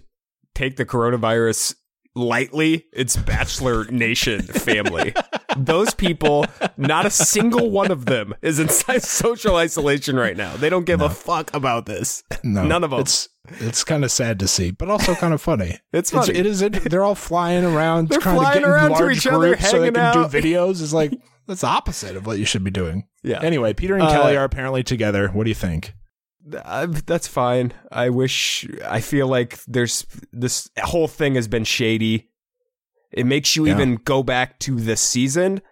take 0.54 0.76
the 0.76 0.84
coronavirus 0.86 1.74
lightly? 2.14 2.86
It's 2.92 3.16
Bachelor 3.16 3.84
Nation 3.90 4.42
family. 4.42 5.14
Those 5.56 5.94
people, 5.94 6.46
not 6.76 7.06
a 7.06 7.10
single 7.10 7.70
one 7.70 7.90
of 7.90 8.06
them 8.06 8.34
is 8.42 8.58
in 8.58 8.68
social 9.00 9.56
isolation 9.56 10.16
right 10.16 10.36
now. 10.36 10.56
They 10.56 10.68
don't 10.68 10.84
give 10.84 11.00
a 11.00 11.10
fuck 11.10 11.54
about 11.54 11.86
this. 11.86 12.22
No, 12.42 12.64
None 12.64 12.84
of 12.84 12.90
them. 12.90 13.00
It's 13.00 13.28
it's 13.60 13.84
kind 13.84 14.04
of 14.04 14.10
sad 14.10 14.38
to 14.40 14.48
see, 14.48 14.70
but 14.70 14.88
also 14.88 15.14
kind 15.14 15.34
of 15.34 15.40
funny. 15.40 15.78
It's 15.92 16.10
funny. 16.10 16.34
it 16.34 16.46
is. 16.46 16.62
It, 16.62 16.72
they're 16.90 17.04
all 17.04 17.14
flying 17.14 17.64
around, 17.64 18.08
They're 18.08 18.18
trying 18.18 18.36
flying 18.36 18.54
to 18.54 18.60
get 18.60 18.68
around 18.68 18.96
to 18.96 19.10
each 19.10 19.26
other, 19.26 19.56
so 19.58 19.80
they 19.80 19.90
can 19.92 19.96
out. 19.98 20.30
do 20.30 20.38
videos. 20.40 20.80
Is 20.80 20.92
like 20.94 21.12
that's 21.46 21.60
the 21.60 21.66
opposite 21.68 22.16
of 22.16 22.26
what 22.26 22.38
you 22.38 22.44
should 22.46 22.64
be 22.64 22.70
doing. 22.70 23.06
Yeah. 23.22 23.40
Anyway, 23.42 23.74
Peter 23.74 23.94
and 23.94 24.02
Uh, 24.04 24.10
Kelly 24.10 24.36
are 24.36 24.44
apparently 24.44 24.82
together. 24.82 25.28
What 25.28 25.44
do 25.44 25.50
you 25.50 25.54
think? 25.54 25.94
Uh, 26.52 26.86
that's 27.06 27.26
fine. 27.28 27.72
I 27.90 28.10
wish. 28.10 28.68
I 28.84 29.00
feel 29.00 29.28
like 29.28 29.58
there's 29.66 30.04
this 30.32 30.68
whole 30.82 31.08
thing 31.08 31.36
has 31.36 31.48
been 31.48 31.64
shady. 31.64 32.28
It 33.12 33.24
makes 33.26 33.56
you 33.56 33.66
Yeah. 33.66 33.72
even 33.74 33.96
go 33.96 34.22
back 34.22 34.58
to 34.60 34.78
the 34.78 34.96
season, 34.96 35.62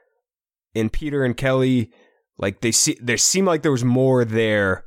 and 0.75 0.93
Peter 0.93 1.25
and 1.25 1.37
Kelly, 1.37 1.91
like 2.39 2.61
they 2.61 2.73
see, 2.73 2.97
there 3.03 3.17
seemed 3.19 3.47
like 3.49 3.63
there 3.63 3.73
was 3.73 3.85
more 3.85 4.25
there 4.25 4.85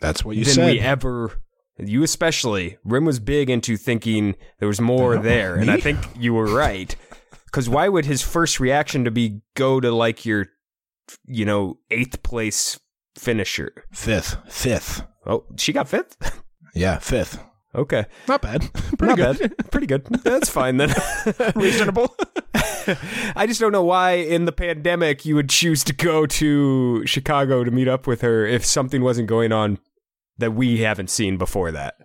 That's 0.00 0.24
what 0.24 0.36
you 0.36 0.44
than 0.44 0.54
said. 0.54 0.72
we 0.72 0.80
ever. 0.80 1.32
You 1.78 2.02
especially, 2.02 2.78
Rim 2.84 3.04
was 3.04 3.18
big 3.20 3.50
into 3.50 3.76
thinking 3.76 4.34
there 4.60 4.68
was 4.68 4.80
more 4.80 5.18
there, 5.18 5.56
and 5.56 5.70
I 5.70 5.78
think 5.78 5.98
you 6.18 6.32
were 6.34 6.46
right. 6.54 6.94
Because 7.46 7.68
why 7.68 7.88
would 7.88 8.04
his 8.06 8.22
first 8.22 8.60
reaction 8.60 9.04
to 9.04 9.10
be 9.10 9.40
go 9.56 9.80
to 9.80 9.90
like 9.90 10.24
your, 10.24 10.46
you 11.24 11.44
know, 11.44 11.78
eighth 11.90 12.22
place 12.22 12.78
finisher? 13.18 13.72
fifth, 13.92 14.36
fifth. 14.48 15.02
Oh, 15.26 15.44
she 15.56 15.72
got 15.72 15.88
fifth. 15.88 16.16
Yeah, 16.74 16.98
fifth. 16.98 17.42
Okay. 17.74 18.06
Not 18.26 18.42
bad. 18.42 18.72
Pretty 18.98 19.06
Not 19.14 19.38
good. 19.38 19.38
bad. 19.56 19.70
Pretty 19.70 19.86
good. 19.86 20.04
That's 20.24 20.48
fine 20.48 20.78
then. 20.78 20.94
Reasonable. 21.54 22.14
I 23.34 23.44
just 23.46 23.60
don't 23.60 23.72
know 23.72 23.82
why 23.82 24.12
in 24.12 24.44
the 24.44 24.52
pandemic 24.52 25.26
you 25.26 25.34
would 25.34 25.50
choose 25.50 25.84
to 25.84 25.92
go 25.92 26.24
to 26.26 27.04
Chicago 27.06 27.64
to 27.64 27.70
meet 27.70 27.88
up 27.88 28.06
with 28.06 28.20
her 28.22 28.46
if 28.46 28.64
something 28.64 29.02
wasn't 29.02 29.28
going 29.28 29.52
on 29.52 29.78
that 30.38 30.52
we 30.52 30.78
haven't 30.80 31.10
seen 31.10 31.36
before 31.36 31.70
that. 31.72 31.96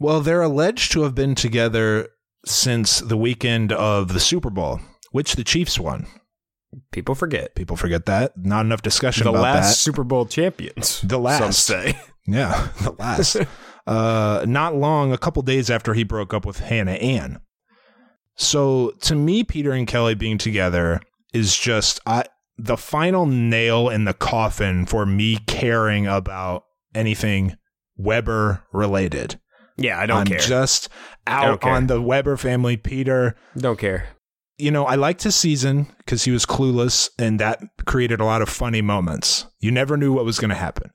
Well, 0.00 0.20
they're 0.20 0.42
alleged 0.42 0.92
to 0.92 1.02
have 1.02 1.14
been 1.14 1.34
together 1.34 2.08
since 2.46 3.00
the 3.00 3.16
weekend 3.16 3.72
of 3.72 4.12
the 4.12 4.20
Super 4.20 4.50
Bowl, 4.50 4.80
which 5.12 5.34
the 5.36 5.44
Chiefs 5.44 5.78
won. 5.78 6.06
People 6.92 7.14
forget. 7.14 7.54
People 7.54 7.76
forget 7.76 8.06
that. 8.06 8.36
Not 8.36 8.64
enough 8.66 8.82
discussion 8.82 9.24
The 9.24 9.30
about 9.30 9.42
last. 9.42 9.82
Super 9.82 10.04
Bowl 10.04 10.26
champions. 10.26 11.00
The 11.04 11.18
last. 11.18 11.38
Some 11.40 11.52
say. 11.52 11.98
Yeah, 12.26 12.68
the 12.82 12.92
last. 12.92 13.36
uh, 13.86 14.44
not 14.48 14.74
long, 14.74 15.12
a 15.12 15.18
couple 15.18 15.42
days 15.42 15.70
after 15.70 15.94
he 15.94 16.04
broke 16.04 16.32
up 16.34 16.46
with 16.46 16.60
Hannah 16.60 16.92
Ann. 16.92 17.40
So 18.36 18.92
to 19.02 19.14
me, 19.14 19.44
Peter 19.44 19.72
and 19.72 19.86
Kelly 19.86 20.14
being 20.14 20.38
together 20.38 21.00
is 21.32 21.56
just 21.56 22.00
I, 22.06 22.24
the 22.56 22.76
final 22.76 23.26
nail 23.26 23.88
in 23.88 24.04
the 24.04 24.14
coffin 24.14 24.86
for 24.86 25.06
me 25.06 25.38
caring 25.46 26.06
about 26.06 26.64
anything 26.94 27.56
Weber 27.96 28.64
related. 28.72 29.38
Yeah, 29.76 29.98
I 29.98 30.06
don't 30.06 30.18
I'm 30.20 30.26
care. 30.26 30.38
just 30.38 30.88
out 31.26 31.64
on 31.64 31.86
the 31.88 32.00
Weber 32.00 32.36
family. 32.36 32.76
Peter, 32.76 33.36
don't 33.56 33.78
care. 33.78 34.08
You 34.56 34.70
know, 34.70 34.84
I 34.84 34.94
liked 34.94 35.22
his 35.22 35.34
season 35.34 35.88
because 35.98 36.24
he 36.24 36.30
was 36.30 36.46
clueless 36.46 37.10
and 37.18 37.40
that 37.40 37.60
created 37.86 38.20
a 38.20 38.24
lot 38.24 38.42
of 38.42 38.48
funny 38.48 38.82
moments. 38.82 39.46
You 39.58 39.70
never 39.70 39.96
knew 39.96 40.12
what 40.12 40.24
was 40.24 40.38
going 40.38 40.50
to 40.50 40.54
happen. 40.54 40.90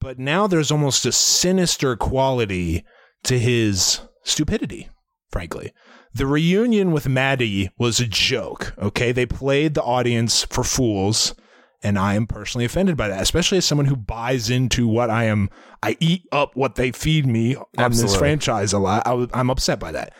But 0.00 0.18
now 0.18 0.46
there's 0.46 0.70
almost 0.70 1.04
a 1.06 1.12
sinister 1.12 1.96
quality 1.96 2.84
to 3.24 3.38
his 3.38 4.00
stupidity, 4.22 4.88
frankly. 5.30 5.72
The 6.14 6.26
reunion 6.26 6.92
with 6.92 7.08
Maddie 7.08 7.70
was 7.78 7.98
a 7.98 8.06
joke, 8.06 8.74
okay? 8.78 9.10
They 9.10 9.26
played 9.26 9.74
the 9.74 9.82
audience 9.82 10.44
for 10.44 10.62
fools, 10.62 11.34
and 11.82 11.98
I 11.98 12.14
am 12.14 12.28
personally 12.28 12.64
offended 12.64 12.96
by 12.96 13.08
that, 13.08 13.20
especially 13.20 13.58
as 13.58 13.64
someone 13.64 13.86
who 13.86 13.96
buys 13.96 14.50
into 14.50 14.86
what 14.86 15.10
I 15.10 15.24
am. 15.24 15.50
I 15.82 15.96
eat 15.98 16.22
up 16.30 16.54
what 16.54 16.76
they 16.76 16.92
feed 16.92 17.26
me 17.26 17.56
on 17.56 17.64
this 17.72 17.78
Absolutely. 17.78 18.18
franchise 18.18 18.72
a 18.72 18.78
lot. 18.78 19.02
I 19.04 19.26
I'm 19.32 19.50
upset 19.50 19.80
by 19.80 19.92
that 19.92 20.12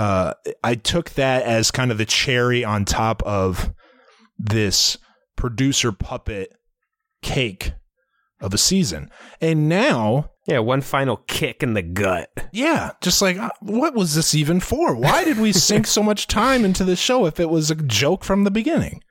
uh, 0.00 0.34
I 0.64 0.74
took 0.76 1.10
that 1.10 1.42
as 1.42 1.70
kind 1.70 1.90
of 1.90 1.98
the 1.98 2.04
cherry 2.06 2.64
on 2.64 2.84
top 2.84 3.22
of 3.24 3.72
this 4.38 4.96
producer 5.36 5.92
puppet 5.92 6.52
cake 7.22 7.72
of 8.40 8.54
a 8.54 8.58
season. 8.58 9.10
And 9.40 9.68
now, 9.68 10.30
Yeah, 10.46 10.60
one 10.60 10.80
final 10.80 11.18
kick 11.28 11.62
in 11.62 11.74
the 11.74 11.82
gut. 11.82 12.30
yeah, 12.52 12.92
just 13.02 13.20
like, 13.20 13.36
uh, 13.36 13.50
what 13.60 13.94
was 13.94 14.14
this 14.14 14.34
even 14.34 14.60
for? 14.60 14.94
Why 14.94 15.24
did 15.24 15.38
we 15.38 15.52
sink 15.52 15.86
so 15.86 16.02
much 16.02 16.26
time 16.26 16.64
into 16.64 16.82
this 16.84 16.98
show 16.98 17.26
if 17.26 17.38
it 17.38 17.50
was 17.50 17.70
a 17.70 17.74
joke 17.74 18.24
from 18.24 18.44
the 18.44 18.50
beginning? 18.50 19.02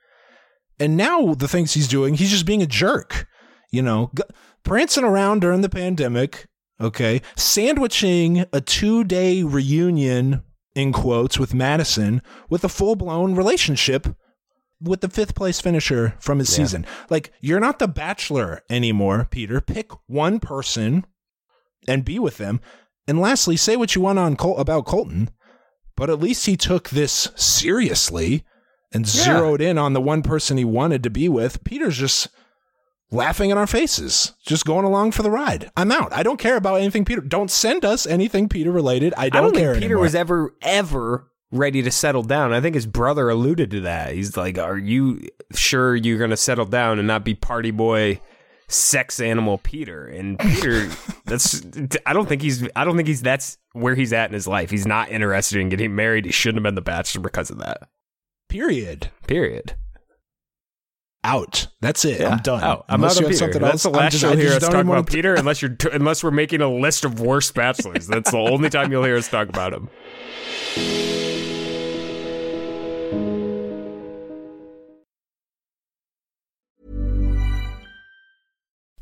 And 0.80 0.96
now 0.96 1.34
the 1.34 1.46
things 1.48 1.74
he's 1.74 1.86
doing, 1.88 2.14
he's 2.14 2.30
just 2.30 2.46
being 2.46 2.62
a 2.62 2.66
jerk, 2.66 3.26
you 3.70 3.82
know, 3.82 4.10
g- 4.16 4.24
prancing 4.64 5.04
around 5.04 5.40
during 5.42 5.60
the 5.60 5.68
pandemic, 5.68 6.46
okay, 6.80 7.22
sandwiching 7.36 8.44
a 8.52 8.60
two 8.60 9.04
day 9.04 9.42
reunion, 9.44 10.42
in 10.80 10.92
quotes, 10.92 11.38
with 11.38 11.54
Madison 11.54 12.22
with 12.48 12.64
a 12.64 12.68
full 12.68 12.96
blown 12.96 13.34
relationship 13.34 14.08
with 14.80 15.00
the 15.02 15.08
fifth 15.08 15.34
place 15.34 15.60
finisher 15.60 16.14
from 16.20 16.38
his 16.38 16.48
season. 16.48 16.86
Like, 17.10 17.32
you're 17.40 17.60
not 17.60 17.78
the 17.78 17.88
bachelor 17.88 18.62
anymore, 18.70 19.28
Peter. 19.30 19.60
Pick 19.60 19.90
one 20.06 20.40
person 20.40 21.04
and 21.86 22.04
be 22.04 22.18
with 22.18 22.38
them. 22.38 22.60
And 23.06 23.20
lastly, 23.20 23.56
say 23.56 23.76
what 23.76 23.94
you 23.94 24.00
want 24.00 24.18
on 24.18 24.36
Col- 24.36 24.56
about 24.58 24.86
Colton, 24.86 25.30
but 25.96 26.08
at 26.08 26.20
least 26.20 26.46
he 26.46 26.56
took 26.56 26.88
this 26.88 27.28
seriously 27.36 28.44
and 28.92 29.06
Yeah. 29.06 29.24
zeroed 29.24 29.60
in 29.60 29.76
on 29.78 29.92
the 29.92 30.00
one 30.00 30.22
person 30.22 30.56
he 30.56 30.64
wanted 30.64 31.02
to 31.02 31.10
be 31.10 31.28
with. 31.28 31.62
Peter's 31.62 31.98
just 31.98 32.28
laughing 33.10 33.50
in 33.50 33.58
our 33.58 33.66
faces, 33.66 34.34
just 34.46 34.64
going 34.64 34.84
along 34.84 35.12
for 35.12 35.22
the 35.22 35.30
ride. 35.30 35.70
I'm 35.76 35.92
out. 35.92 36.12
I 36.12 36.22
don't 36.22 36.38
care 36.38 36.56
about 36.56 36.76
anything 36.76 37.04
Peter. 37.04 37.20
Don't 37.20 37.50
send 37.50 37.84
us 37.84 38.06
anything 38.06 38.48
Peter 38.48 38.70
related. 38.70 39.14
I 39.16 39.26
I 39.26 39.28
don't, 39.30 39.42
don't 39.44 39.54
care 39.54 39.72
think 39.72 39.82
Peter 39.82 39.94
anymore. 39.94 40.02
was 40.02 40.14
ever, 40.14 40.54
ever 40.62 41.26
ready 41.52 41.82
to 41.82 41.90
settle 41.90 42.22
down. 42.22 42.52
I 42.52 42.60
think 42.60 42.74
his 42.74 42.86
brother 42.86 43.28
alluded 43.28 43.70
to 43.72 43.80
that. 43.82 44.12
He's 44.14 44.36
like, 44.36 44.58
Are 44.58 44.78
you 44.78 45.20
sure 45.52 45.96
you're 45.96 46.18
going 46.18 46.30
to 46.30 46.36
settle 46.36 46.66
down 46.66 46.98
and 46.98 47.08
not 47.08 47.24
be 47.24 47.34
party 47.34 47.70
boy? 47.70 48.20
Sex 48.68 49.18
animal 49.18 49.58
Peter 49.58 50.06
and 50.06 50.38
Peter. 50.38 50.88
that's. 51.24 51.60
I 52.06 52.12
don't 52.12 52.28
think 52.28 52.40
he's. 52.40 52.68
I 52.76 52.84
don't 52.84 52.94
think 52.94 53.08
he's. 53.08 53.20
That's 53.20 53.58
where 53.72 53.96
he's 53.96 54.12
at 54.12 54.30
in 54.30 54.32
his 54.34 54.46
life. 54.46 54.70
He's 54.70 54.86
not 54.86 55.10
interested 55.10 55.58
in 55.58 55.70
getting 55.70 55.96
married. 55.96 56.24
He 56.24 56.30
shouldn't 56.30 56.58
have 56.58 56.62
been 56.62 56.76
the 56.76 56.80
bachelor 56.80 57.20
because 57.20 57.50
of 57.50 57.58
that. 57.58 57.88
Period. 58.48 59.10
Period. 59.26 59.74
Out. 61.22 61.66
That's 61.82 62.04
it. 62.06 62.22
I'm 62.22 62.38
done. 62.38 62.62
Out. 62.62 62.86
I'm 62.88 62.94
Unless 63.00 63.16
out 63.18 63.20
you 63.20 63.26
on 63.26 63.32
have 63.32 63.38
Peter. 63.38 63.38
something 63.52 63.62
That's 63.62 63.72
else. 63.72 63.82
the 63.82 63.88
I'm 63.90 63.96
last 63.96 64.12
just- 64.12 64.22
you'll 64.22 64.32
I 64.32 64.36
hear 64.36 64.52
us 64.52 64.62
talk 64.62 64.70
about 64.70 64.86
wanna- 64.86 65.04
Peter, 65.04 65.34
unless 65.38 65.60
you're 65.60 65.76
unless 65.92 66.24
we're 66.24 66.30
making 66.30 66.62
a 66.62 66.70
list 66.70 67.04
of 67.04 67.20
worst 67.20 67.54
bachelors. 67.54 68.06
That's 68.08 68.30
the 68.30 68.38
only 68.38 68.70
time 68.70 68.90
you'll 68.90 69.04
hear 69.04 69.16
us 69.16 69.28
talk 69.28 69.48
about 69.50 69.74
him. 69.74 69.90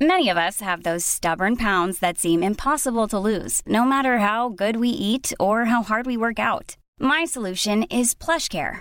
Many 0.00 0.28
of 0.28 0.36
us 0.36 0.60
have 0.60 0.82
those 0.84 1.04
stubborn 1.04 1.56
pounds 1.56 1.98
that 1.98 2.18
seem 2.18 2.42
impossible 2.42 3.08
to 3.08 3.18
lose, 3.18 3.62
no 3.66 3.84
matter 3.84 4.18
how 4.18 4.48
good 4.48 4.76
we 4.76 4.90
eat 4.90 5.32
or 5.40 5.64
how 5.64 5.82
hard 5.82 6.06
we 6.06 6.16
work 6.16 6.38
out. 6.38 6.76
My 7.00 7.24
solution 7.24 7.82
is 7.84 8.14
PlushCare. 8.14 8.80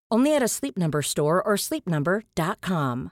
Only 0.11 0.35
at 0.35 0.43
a 0.43 0.47
Sleep 0.47 0.77
Number 0.77 1.01
store 1.01 1.41
or 1.41 1.55
sleepnumber.com. 1.55 3.11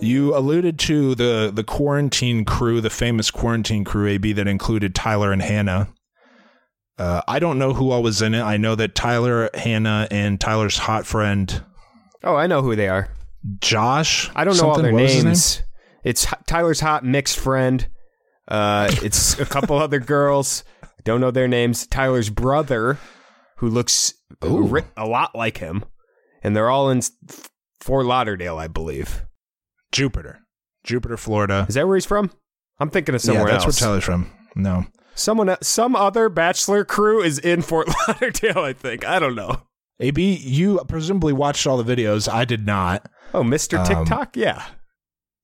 You 0.00 0.36
alluded 0.36 0.78
to 0.80 1.14
the 1.16 1.50
the 1.52 1.64
quarantine 1.64 2.44
crew, 2.44 2.80
the 2.80 2.88
famous 2.90 3.30
quarantine 3.32 3.84
crew 3.84 4.06
AB 4.06 4.32
that 4.34 4.46
included 4.46 4.94
Tyler 4.94 5.32
and 5.32 5.42
Hannah. 5.42 5.88
Uh, 6.96 7.20
I 7.26 7.38
don't 7.40 7.58
know 7.58 7.74
who 7.74 7.90
all 7.90 8.02
was 8.02 8.22
in 8.22 8.34
it. 8.34 8.42
I 8.42 8.56
know 8.56 8.74
that 8.76 8.94
Tyler, 8.94 9.50
Hannah, 9.54 10.06
and 10.10 10.40
Tyler's 10.40 10.78
hot 10.78 11.04
friend 11.06 11.64
Oh, 12.24 12.34
I 12.34 12.46
know 12.48 12.62
who 12.62 12.74
they 12.76 12.88
are. 12.88 13.08
Josh. 13.60 14.30
I 14.34 14.44
don't 14.44 14.56
know 14.56 14.70
all 14.70 14.80
their 14.82 14.92
what 14.92 15.02
was 15.02 15.12
his 15.12 15.24
name? 15.24 15.30
names. 15.30 15.62
It's 16.04 16.26
H- 16.26 16.34
Tyler's 16.46 16.80
hot 16.80 17.04
mixed 17.04 17.38
friend. 17.38 17.86
Uh, 18.48 18.88
it's 19.02 19.38
a 19.38 19.44
couple 19.46 19.76
other 19.78 19.98
girls. 20.00 20.64
I 20.82 20.88
don't 21.04 21.20
know 21.20 21.30
their 21.30 21.48
names. 21.48 21.86
Tyler's 21.86 22.30
brother, 22.30 22.98
who 23.56 23.68
looks 23.68 24.14
ri- 24.42 24.82
a 24.96 25.06
lot 25.06 25.34
like 25.34 25.58
him, 25.58 25.84
and 26.42 26.56
they're 26.56 26.70
all 26.70 26.90
in 26.90 27.02
Fort 27.80 28.06
Lauderdale, 28.06 28.58
I 28.58 28.66
believe. 28.68 29.24
Jupiter, 29.92 30.40
Jupiter, 30.84 31.16
Florida. 31.16 31.66
Is 31.68 31.74
that 31.74 31.86
where 31.86 31.96
he's 31.96 32.04
from? 32.06 32.30
I'm 32.80 32.90
thinking 32.90 33.14
of 33.14 33.20
somewhere 33.20 33.46
yeah, 33.46 33.52
that's 33.52 33.64
else. 33.64 33.80
where 33.80 33.88
Tyler's 33.88 34.04
from. 34.04 34.30
No, 34.54 34.84
Someone, 35.14 35.56
some 35.62 35.96
other 35.96 36.28
bachelor 36.28 36.84
crew 36.84 37.22
is 37.22 37.38
in 37.38 37.60
Fort 37.62 37.88
Lauderdale. 38.08 38.58
I 38.60 38.72
think. 38.72 39.04
I 39.06 39.18
don't 39.18 39.34
know. 39.34 39.62
AB, 40.00 40.36
you 40.36 40.80
presumably 40.88 41.32
watched 41.32 41.66
all 41.66 41.82
the 41.82 41.96
videos. 41.96 42.32
I 42.32 42.44
did 42.44 42.64
not. 42.64 43.10
Oh, 43.34 43.42
Mr. 43.42 43.78
Um, 43.78 43.84
TikTok. 44.04 44.36
Yeah. 44.36 44.64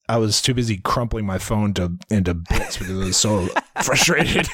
I 0.09 0.19
was 0.19 0.43
too 0.43 0.55
busy 0.55 0.79
crumpling 0.79 1.27
my 1.27 1.38
phone 1.38 1.73
to 1.75 1.93
into 2.11 2.35
bits 2.35 2.77
because 2.77 3.01
I 3.01 3.05
was 3.07 3.17
so 3.17 3.49
frustrated. 3.83 4.49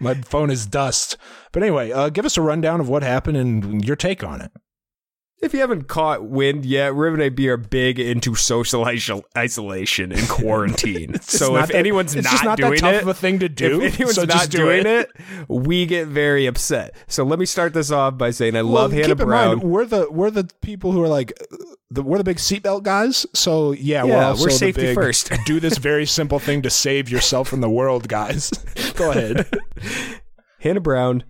my 0.00 0.14
phone 0.14 0.50
is 0.50 0.66
dust. 0.66 1.16
But 1.52 1.62
anyway, 1.62 1.92
uh, 1.92 2.08
give 2.10 2.24
us 2.24 2.36
a 2.36 2.42
rundown 2.42 2.80
of 2.80 2.88
what 2.88 3.02
happened 3.02 3.36
and 3.36 3.84
your 3.84 3.96
take 3.96 4.24
on 4.24 4.40
it. 4.40 4.50
If 5.42 5.54
you 5.54 5.60
haven't 5.60 5.88
caught 5.88 6.24
wind 6.24 6.66
yet, 6.66 6.94
Riv 6.94 7.14
and 7.14 7.22
AB 7.22 7.48
are 7.48 7.56
big 7.56 7.98
into 7.98 8.34
social 8.34 8.84
isol- 8.84 9.22
isolation 9.36 10.12
and 10.12 10.28
quarantine. 10.28 11.18
So 11.22 11.56
if 11.56 11.68
that- 11.68 11.74
anyone's 11.76 12.14
it's 12.14 12.24
not, 12.26 12.30
just 12.32 12.44
not 12.44 12.58
that 12.58 12.66
doing 12.66 12.78
tough 12.78 12.94
it, 12.96 13.02
of 13.02 13.08
a 13.08 13.14
thing 13.14 13.38
to 13.38 13.48
do, 13.48 13.80
if 13.80 13.94
anyone's 13.94 14.16
so 14.16 14.24
not 14.24 14.50
do 14.50 14.58
doing 14.58 14.80
it. 14.86 14.86
it. 14.86 15.48
we 15.48 15.86
get 15.86 16.08
very 16.08 16.44
upset. 16.44 16.94
So 17.06 17.24
let 17.24 17.38
me 17.38 17.46
start 17.46 17.72
this 17.72 17.90
off 17.90 18.18
by 18.18 18.32
saying 18.32 18.54
I 18.54 18.62
Well, 18.62 18.72
love 18.72 18.92
Hannah 18.92 19.06
keep 19.08 19.20
in 19.20 19.26
Brown. 19.26 19.48
mind, 19.58 19.62
we're 19.70 19.86
the 19.86 20.08
we're 20.10 20.30
the 20.30 20.50
people 20.60 20.92
who 20.92 21.02
are 21.02 21.08
like 21.08 21.32
the 21.90 22.02
we're 22.02 22.18
the 22.18 22.24
big 22.24 22.36
seatbelt 22.36 22.82
guys. 22.82 23.24
So 23.32 23.72
yeah, 23.72 24.04
we're 24.04 24.10
Yeah, 24.10 24.30
we're 24.32 24.44
the 24.44 24.50
safety 24.50 24.82
big, 24.82 24.94
first. 24.94 25.32
do 25.46 25.58
this 25.58 25.78
very 25.78 26.04
simple 26.04 26.38
thing 26.38 26.60
to 26.62 26.70
save 26.70 27.08
yourself 27.08 27.48
from 27.48 27.62
the 27.62 27.70
world, 27.70 28.08
guys. 28.08 28.50
Go 28.94 29.10
ahead. 29.10 29.48
Hannah 30.58 30.80
Brown. 30.80 31.24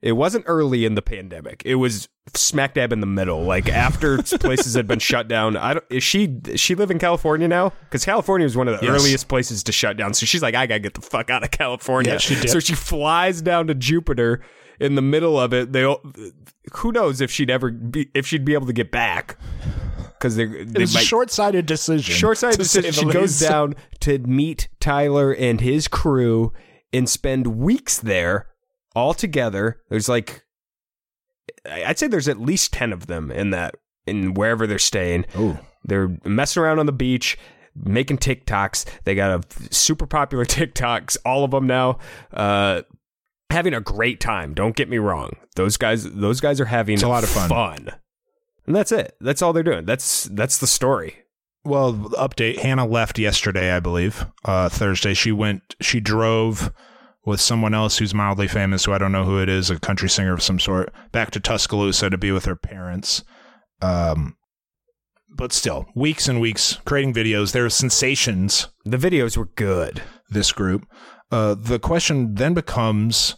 It 0.00 0.12
wasn't 0.12 0.44
early 0.46 0.84
in 0.84 0.94
the 0.94 1.02
pandemic. 1.02 1.62
It 1.64 1.74
was 1.74 2.08
smack 2.34 2.74
dab 2.74 2.92
in 2.92 3.00
the 3.00 3.06
middle. 3.06 3.42
Like 3.42 3.68
after 3.68 4.22
places 4.38 4.74
had 4.74 4.86
been 4.86 5.00
shut 5.00 5.26
down. 5.26 5.56
I 5.56 5.74
don't. 5.74 5.84
Is 5.90 6.04
she? 6.04 6.26
Does 6.28 6.60
she 6.60 6.74
live 6.76 6.90
in 6.92 6.98
California 7.00 7.48
now? 7.48 7.72
Because 7.84 8.04
California 8.04 8.44
was 8.44 8.56
one 8.56 8.68
of 8.68 8.78
the 8.78 8.86
Yes. 8.86 8.94
earliest 8.94 9.28
places 9.28 9.64
to 9.64 9.72
shut 9.72 9.96
down. 9.96 10.14
So 10.14 10.24
she's 10.24 10.42
like, 10.42 10.54
I 10.54 10.66
gotta 10.66 10.78
get 10.80 10.94
the 10.94 11.00
fuck 11.00 11.30
out 11.30 11.42
of 11.42 11.50
California. 11.50 12.12
Yeah, 12.12 12.18
she 12.18 12.36
did. 12.36 12.48
So 12.50 12.60
she 12.60 12.74
flies 12.74 13.42
down 13.42 13.66
to 13.66 13.74
Jupiter. 13.74 14.42
In 14.80 14.94
the 14.94 15.02
middle 15.02 15.40
of 15.40 15.52
it, 15.52 15.72
they. 15.72 15.82
Who 16.74 16.92
knows 16.92 17.20
if 17.20 17.32
she'd 17.32 17.50
ever 17.50 17.72
be 17.72 18.08
if 18.14 18.24
she'd 18.26 18.44
be 18.44 18.54
able 18.54 18.66
to 18.68 18.72
get 18.72 18.92
back? 18.92 19.36
Because 20.12 20.36
they 20.36 20.44
they 20.46 20.80
was 20.82 20.94
a 20.94 20.98
short-sighted 21.00 21.66
decision. 21.66 22.14
short-sighted 22.14 22.58
decision. 22.58 22.92
She 22.92 23.04
goes 23.12 23.40
down 23.40 23.74
to 24.00 24.18
meet 24.20 24.68
Tyler 24.78 25.32
and 25.32 25.60
his 25.60 25.88
crew 25.88 26.52
and 26.92 27.08
spend 27.08 27.48
weeks 27.48 27.98
there 27.98 28.46
all 28.94 29.14
together. 29.14 29.80
There's 29.90 30.08
like, 30.08 30.44
I'd 31.70 31.98
say 31.98 32.06
there's 32.06 32.28
at 32.28 32.40
least 32.40 32.72
ten 32.72 32.92
of 32.92 33.06
them 33.06 33.30
in 33.30 33.50
that 33.50 33.74
in 34.06 34.34
wherever 34.34 34.66
they're 34.66 34.78
staying. 34.78 35.26
Oh, 35.36 35.58
They're 35.84 36.16
messing 36.24 36.62
around 36.62 36.78
on 36.78 36.86
the 36.86 36.92
beach, 36.92 37.38
making 37.74 38.18
TikToks. 38.18 38.84
They 39.04 39.14
got 39.14 39.44
a 39.44 39.74
super 39.74 40.06
popular 40.06 40.44
TikToks, 40.46 41.16
all 41.24 41.44
of 41.44 41.50
them 41.50 41.66
now. 41.66 41.98
Uh, 42.32 42.82
having 43.50 43.74
a 43.74 43.80
great 43.80 44.20
time. 44.20 44.54
Don't 44.54 44.76
get 44.76 44.88
me 44.88 44.98
wrong. 44.98 45.36
Those 45.56 45.76
guys, 45.76 46.10
those 46.10 46.40
guys 46.40 46.60
are 46.60 46.66
having 46.66 46.94
It's 46.94 47.02
a 47.02 47.08
lot 47.08 47.24
of 47.24 47.30
fun. 47.30 47.48
Fun, 47.48 47.90
and 48.66 48.76
that's 48.76 48.92
it. 48.92 49.16
That's 49.20 49.42
all 49.42 49.52
they're 49.52 49.62
doing. 49.62 49.84
That's 49.84 50.24
that's 50.24 50.58
the 50.58 50.66
story. 50.66 51.16
Well, 51.64 51.92
update. 51.92 52.58
Hannah 52.60 52.86
left 52.86 53.18
yesterday, 53.18 53.72
I 53.72 53.80
believe. 53.80 54.24
Uh, 54.44 54.68
Thursday. 54.68 55.12
She 55.14 55.32
went. 55.32 55.74
She 55.80 56.00
drove 56.00 56.72
with 57.28 57.40
someone 57.40 57.74
else 57.74 57.98
who's 57.98 58.14
mildly 58.14 58.48
famous, 58.48 58.84
who 58.84 58.92
I 58.92 58.98
don't 58.98 59.12
know 59.12 59.24
who 59.24 59.40
it 59.40 59.48
is, 59.48 59.70
a 59.70 59.78
country 59.78 60.08
singer 60.08 60.32
of 60.32 60.42
some 60.42 60.58
sort, 60.58 60.92
back 61.12 61.30
to 61.32 61.40
Tuscaloosa 61.40 62.10
to 62.10 62.18
be 62.18 62.32
with 62.32 62.46
her 62.46 62.56
parents. 62.56 63.22
Um, 63.80 64.36
but 65.28 65.52
still, 65.52 65.86
weeks 65.94 66.26
and 66.26 66.40
weeks 66.40 66.78
creating 66.84 67.14
videos. 67.14 67.52
There 67.52 67.66
are 67.66 67.70
sensations. 67.70 68.68
The 68.84 68.96
videos 68.96 69.36
were 69.36 69.50
good. 69.54 70.02
This 70.30 70.52
group. 70.52 70.86
Uh, 71.30 71.54
the 71.54 71.78
question 71.78 72.34
then 72.34 72.54
becomes, 72.54 73.36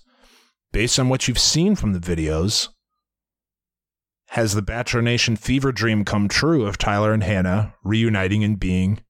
based 0.73 0.99
on 0.99 1.09
what 1.09 1.29
you've 1.29 1.39
seen 1.39 1.75
from 1.75 1.93
the 1.93 1.99
videos, 1.99 2.69
has 4.29 4.55
the 4.55 4.63
Bachelor 4.63 5.03
Nation 5.03 5.35
fever 5.35 5.73
dream 5.73 6.05
come 6.05 6.29
true 6.29 6.65
of 6.65 6.79
Tyler 6.79 7.13
and 7.13 7.25
Hannah 7.25 7.75
reuniting 7.83 8.45
and 8.45 8.59
being 8.59 9.01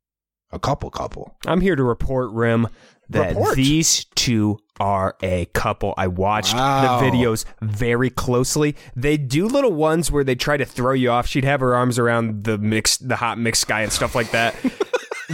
a 0.50 0.58
couple 0.58 0.90
couple? 0.90 1.36
I'm 1.46 1.60
here 1.60 1.76
to 1.76 1.84
report, 1.84 2.32
Rim, 2.32 2.68
that 3.10 3.30
Report. 3.30 3.56
these 3.56 4.06
two 4.14 4.58
are 4.80 5.14
a 5.22 5.44
couple. 5.52 5.94
I 5.96 6.06
watched 6.08 6.54
Wow. 6.54 6.98
the 6.98 7.06
videos 7.06 7.44
very 7.60 8.10
closely. 8.10 8.74
They 8.96 9.16
do 9.16 9.46
little 9.46 9.72
ones 9.72 10.10
where 10.10 10.24
they 10.24 10.34
try 10.34 10.56
to 10.56 10.64
throw 10.64 10.94
you 10.94 11.10
off. 11.10 11.26
She'd 11.26 11.44
have 11.44 11.60
her 11.60 11.76
arms 11.76 11.98
around 11.98 12.44
the 12.44 12.58
mixed, 12.58 13.08
the 13.08 13.16
hot 13.16 13.38
mixed 13.38 13.68
guy 13.68 13.82
and 13.82 13.92
stuff 13.92 14.14
like 14.14 14.30
that. 14.32 14.54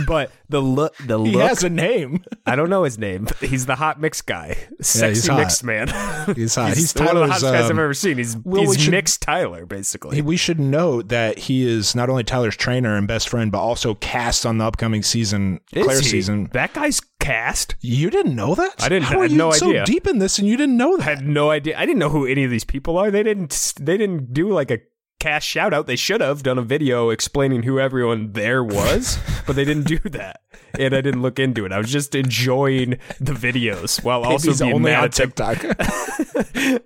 but 0.06 0.30
the 0.48 0.60
look, 0.60 0.96
the 0.98 1.18
He 1.22 1.32
look. 1.32 1.48
has 1.48 1.62
a 1.64 1.70
name. 1.70 2.24
I 2.46 2.56
don't 2.56 2.70
know 2.70 2.84
his 2.84 2.98
name. 2.98 3.24
but 3.24 3.36
He's 3.48 3.66
the 3.66 3.76
hot 3.76 4.00
mix 4.00 4.22
guy, 4.22 4.56
sexy 4.80 5.28
hot. 5.28 5.38
mixed 5.38 5.64
man. 5.64 5.88
He's 6.34 6.54
hot. 6.56 6.74
He's, 6.76 6.92
one 6.94 7.08
of 7.08 7.14
the 7.14 7.26
hottest 7.26 7.42
guys 7.44 7.64
I've 7.64 7.70
um, 7.72 7.78
ever 7.78 7.94
seen. 7.94 8.18
He's, 8.18 8.36
well, 8.36 8.62
we 8.62 8.66
he's 8.68 8.82
should- 8.84 8.90
mixed 8.90 9.22
Tyler, 9.22 9.66
basically. 9.66 10.20
we 10.22 10.36
should 10.36 10.60
note 10.60 11.08
that 11.08 11.38
he 11.38 11.66
is 11.66 11.94
not 11.94 12.08
only 12.10 12.24
Tyler's 12.24 12.56
trainer 12.56 12.96
and 12.96 13.06
best 13.08 13.28
friend, 13.28 13.50
but 13.52 13.58
also 13.60 13.94
cast 13.94 14.44
on 14.46 14.58
the 14.58 14.64
upcoming 14.64 15.02
season, 15.02 15.60
Is 15.72 15.84
Claire 15.84 16.00
he? 16.00 16.04
season. 16.06 16.48
That 16.52 16.72
guy's 16.74 17.00
cast. 17.20 17.74
You 17.80 18.10
didn't 18.10 18.36
know 18.36 18.54
that? 18.54 18.74
I 18.82 18.88
didn't- 18.88 19.04
How 19.06 19.16
I 19.16 19.18
are 19.18 19.22
had 19.22 19.30
you 19.32 19.38
no 19.38 19.50
so 19.52 19.68
idea. 19.70 19.84
deep 19.84 20.06
in 20.06 20.18
this 20.18 20.38
and 20.38 20.46
you 20.48 20.56
didn't 20.56 20.76
know 20.76 20.94
I 20.94 20.96
that? 20.98 21.02
had 21.04 21.26
no 21.26 21.50
idea. 21.50 21.78
I 21.78 21.86
didn't 21.86 21.98
know 21.98 22.08
who 22.10 22.26
any 22.26 22.44
of 22.44 22.50
these 22.50 22.64
people 22.64 22.98
are. 22.98 23.10
They 23.10 23.22
didn't. 23.22 23.74
They 23.80 23.96
didn't 23.96 24.32
do 24.32 24.50
like 24.50 24.70
a 24.70 24.78
cast 25.26 25.46
shout 25.46 25.74
out. 25.74 25.86
They 25.86 25.96
should 25.96 26.20
have 26.20 26.42
done 26.42 26.58
a 26.58 26.62
video 26.62 27.10
explaining 27.10 27.64
who 27.64 27.80
everyone 27.80 28.32
there 28.32 28.62
was, 28.62 29.18
but 29.46 29.56
they 29.56 29.64
didn't 29.64 29.86
do 29.86 29.98
that. 30.10 30.40
And 30.78 30.94
I 30.94 31.00
didn't 31.00 31.22
look 31.22 31.38
into 31.38 31.64
it. 31.64 31.72
I 31.72 31.78
was 31.78 31.90
just 31.90 32.14
enjoying 32.14 32.98
the 33.20 33.32
videos 33.32 34.04
while 34.04 34.22
also 34.24 34.48
He's 34.50 34.60
being 34.60 34.74
only 34.74 34.90
mad 34.92 35.04
on 35.04 35.10
TikTok. 35.10 35.64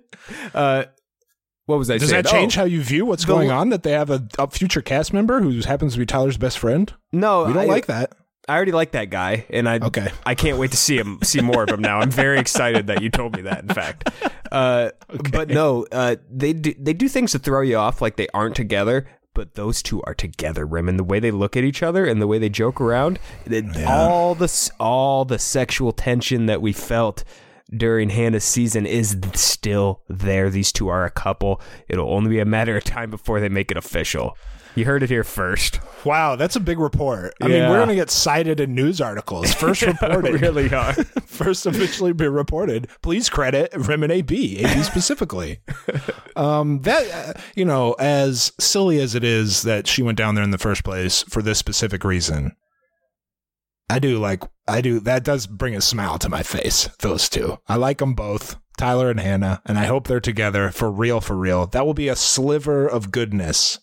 Uh, 0.53 0.85
what 1.65 1.77
was 1.77 1.89
I 1.89 1.97
Does 1.97 2.09
saying? 2.09 2.23
that 2.23 2.31
change 2.31 2.57
Oh, 2.57 2.61
how 2.61 2.65
you 2.65 2.81
view 2.81 3.05
what's 3.05 3.23
the- 3.25 3.33
going 3.33 3.51
on? 3.51 3.69
That 3.69 3.83
they 3.83 3.91
have 3.91 4.09
a, 4.09 4.27
a 4.39 4.49
future 4.49 4.81
cast 4.81 5.11
member 5.13 5.41
who 5.41 5.59
happens 5.61 5.93
to 5.93 5.99
be 5.99 6.05
Tyler's 6.05 6.37
best 6.37 6.57
friend? 6.59 6.93
No, 7.11 7.45
We 7.45 7.53
don't 7.53 7.63
I, 7.63 7.65
like 7.65 7.87
that. 7.87 8.13
I 8.51 8.55
already 8.55 8.71
like 8.73 8.91
that 8.91 9.09
guy, 9.09 9.45
and 9.49 9.67
I 9.69 9.79
Okay. 9.81 10.09
I 10.25 10.35
can't 10.35 10.57
wait 10.57 10.71
to 10.71 10.77
see 10.77 10.97
him 10.97 11.19
see 11.23 11.41
more 11.41 11.63
of 11.63 11.69
him 11.69 11.81
now. 11.81 11.99
I'm 11.99 12.11
very 12.11 12.39
excited 12.39 12.87
that 12.87 13.01
you 13.01 13.09
told 13.09 13.35
me 13.35 13.43
that. 13.43 13.61
In 13.63 13.69
fact, 13.69 14.09
uh, 14.51 14.91
but 15.31 15.49
no, 15.49 15.85
uh, 15.91 16.17
they 16.29 16.53
do, 16.53 16.73
they 16.77 16.93
do 16.93 17.07
things 17.07 17.31
to 17.31 17.39
throw 17.39 17.61
you 17.61 17.77
off, 17.77 18.01
like 18.01 18.15
they 18.17 18.27
aren't 18.33 18.55
together. 18.55 19.07
But 19.33 19.55
those 19.55 19.81
two 19.81 20.01
are 20.03 20.13
together, 20.13 20.65
Rim, 20.65 20.89
and 20.89 20.99
the 20.99 21.05
way 21.05 21.19
they 21.21 21.31
look 21.31 21.55
at 21.55 21.63
each 21.63 21.81
other 21.81 22.05
and 22.05 22.21
the 22.21 22.27
way 22.27 22.37
they 22.37 22.49
joke 22.49 22.81
around, 22.81 23.17
it- 23.45 23.85
all 23.87 24.35
the 24.35 24.69
all 24.79 25.23
the 25.23 25.39
sexual 25.39 25.93
tension 25.93 26.47
that 26.47 26.61
we 26.61 26.73
felt 26.73 27.23
during 27.73 28.09
Hannah's 28.09 28.43
season 28.43 28.85
is 28.85 29.15
still 29.33 30.01
there. 30.09 30.49
These 30.49 30.73
two 30.73 30.89
are 30.89 31.05
a 31.05 31.09
couple. 31.09 31.61
It'll 31.87 32.13
only 32.13 32.29
be 32.31 32.39
a 32.39 32.45
matter 32.45 32.75
of 32.75 32.83
time 32.83 33.09
before 33.09 33.39
they 33.39 33.47
make 33.47 33.71
it 33.71 33.77
official. 33.77 34.35
You 34.75 34.85
heard 34.85 35.03
it 35.03 35.09
here 35.09 35.23
first. 35.23 35.79
Wow, 36.05 36.35
that's 36.35 36.55
a 36.55 36.59
big 36.59 36.79
report. 36.79 37.33
I 37.41 37.47
mean, 37.47 37.69
we're 37.69 37.77
going 37.77 37.89
to 37.89 37.95
get 37.95 38.09
cited 38.09 38.59
in 38.59 38.73
news 38.73 39.01
articles. 39.01 39.53
First 39.61 39.81
reported. 39.81 40.41
really 40.41 40.73
are. 40.73 40.93
First 41.25 41.65
officially 41.65 42.13
be 42.13 42.27
reported. 42.27 42.87
Please 43.01 43.29
credit 43.29 43.71
Rim 43.75 44.03
and 44.03 44.11
AB, 44.11 44.59
AB 44.59 44.83
specifically. 44.83 45.59
um, 46.35 46.81
that, 46.81 47.11
uh, 47.11 47.39
you 47.55 47.65
know, 47.65 47.93
as 47.99 48.53
silly 48.59 48.99
as 48.99 49.13
it 49.13 49.23
is 49.23 49.63
that 49.63 49.87
she 49.87 50.01
went 50.01 50.17
down 50.17 50.35
there 50.35 50.43
in 50.43 50.51
the 50.51 50.57
first 50.57 50.83
place 50.83 51.23
for 51.23 51.41
this 51.41 51.59
specific 51.59 52.03
reason, 52.03 52.55
I 53.89 53.99
do 53.99 54.19
like, 54.19 54.43
I 54.67 54.79
do, 54.81 55.01
that 55.01 55.23
does 55.23 55.47
bring 55.47 55.75
a 55.75 55.81
smile 55.81 56.17
to 56.19 56.29
my 56.29 56.43
face, 56.43 56.89
those 56.99 57.27
two. 57.27 57.57
I 57.67 57.75
like 57.75 57.97
them 57.97 58.13
both, 58.13 58.55
Tyler 58.77 59.09
and 59.11 59.19
Hannah, 59.19 59.61
and 59.65 59.77
I 59.77 59.85
hope 59.85 60.07
they're 60.07 60.21
together 60.21 60.71
for 60.71 60.89
real, 60.89 61.19
for 61.19 61.35
real. 61.35 61.67
That 61.67 61.85
will 61.85 61.93
be 61.93 62.07
a 62.07 62.15
sliver 62.15 62.87
of 62.87 63.11
goodness. 63.11 63.79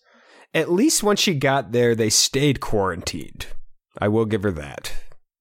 At 0.54 0.70
least 0.72 1.02
when 1.02 1.16
she 1.16 1.34
got 1.34 1.72
there, 1.72 1.94
they 1.94 2.10
stayed 2.10 2.60
quarantined. 2.60 3.46
I 3.98 4.08
will 4.08 4.24
give 4.24 4.42
her 4.44 4.50
that. 4.52 4.92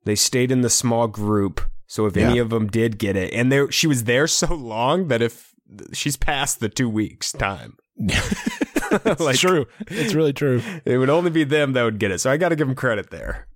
They 0.03 0.15
stayed 0.15 0.51
in 0.51 0.61
the 0.61 0.69
small 0.69 1.07
group, 1.07 1.61
so 1.85 2.05
if 2.05 2.15
any 2.17 2.39
of 2.39 2.49
them 2.49 2.67
did 2.67 2.97
get 2.97 3.15
it, 3.15 3.33
and 3.33 3.51
there 3.51 3.71
she 3.71 3.87
was 3.87 4.05
there 4.05 4.27
so 4.27 4.53
long 4.53 5.07
that 5.09 5.21
if 5.21 5.51
she's 5.93 6.17
past 6.17 6.59
the 6.59 6.69
two 6.69 6.89
weeks 6.89 7.31
time, 7.31 7.77
It's 7.97 9.19
Like- 9.19 9.37
true. 9.37 9.65
It's 9.87 10.13
really 10.13 10.33
true. 10.33 10.61
it 10.85 10.97
would 10.97 11.09
only 11.09 11.29
be 11.31 11.43
them 11.43 11.73
that 11.73 11.83
would 11.83 11.99
get 11.99 12.11
it. 12.11 12.19
So 12.19 12.31
I 12.31 12.37
got 12.37 12.49
to 12.49 12.55
give 12.55 12.67
them 12.67 12.75
credit 12.75 13.09
there. 13.09 13.47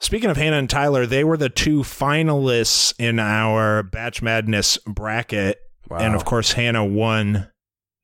Speaking 0.00 0.28
of 0.30 0.36
Hannah 0.36 0.58
and 0.58 0.68
Tyler, 0.68 1.06
they 1.06 1.24
were 1.24 1.36
the 1.36 1.48
two 1.48 1.80
finalists 1.80 2.94
in 2.98 3.18
our 3.18 3.82
Batch 3.82 4.22
Madness 4.22 4.76
bracket. 4.86 5.58
Wow. 5.88 5.98
And 5.98 6.14
of 6.14 6.24
course, 6.24 6.52
Hannah 6.52 6.84
won, 6.84 7.50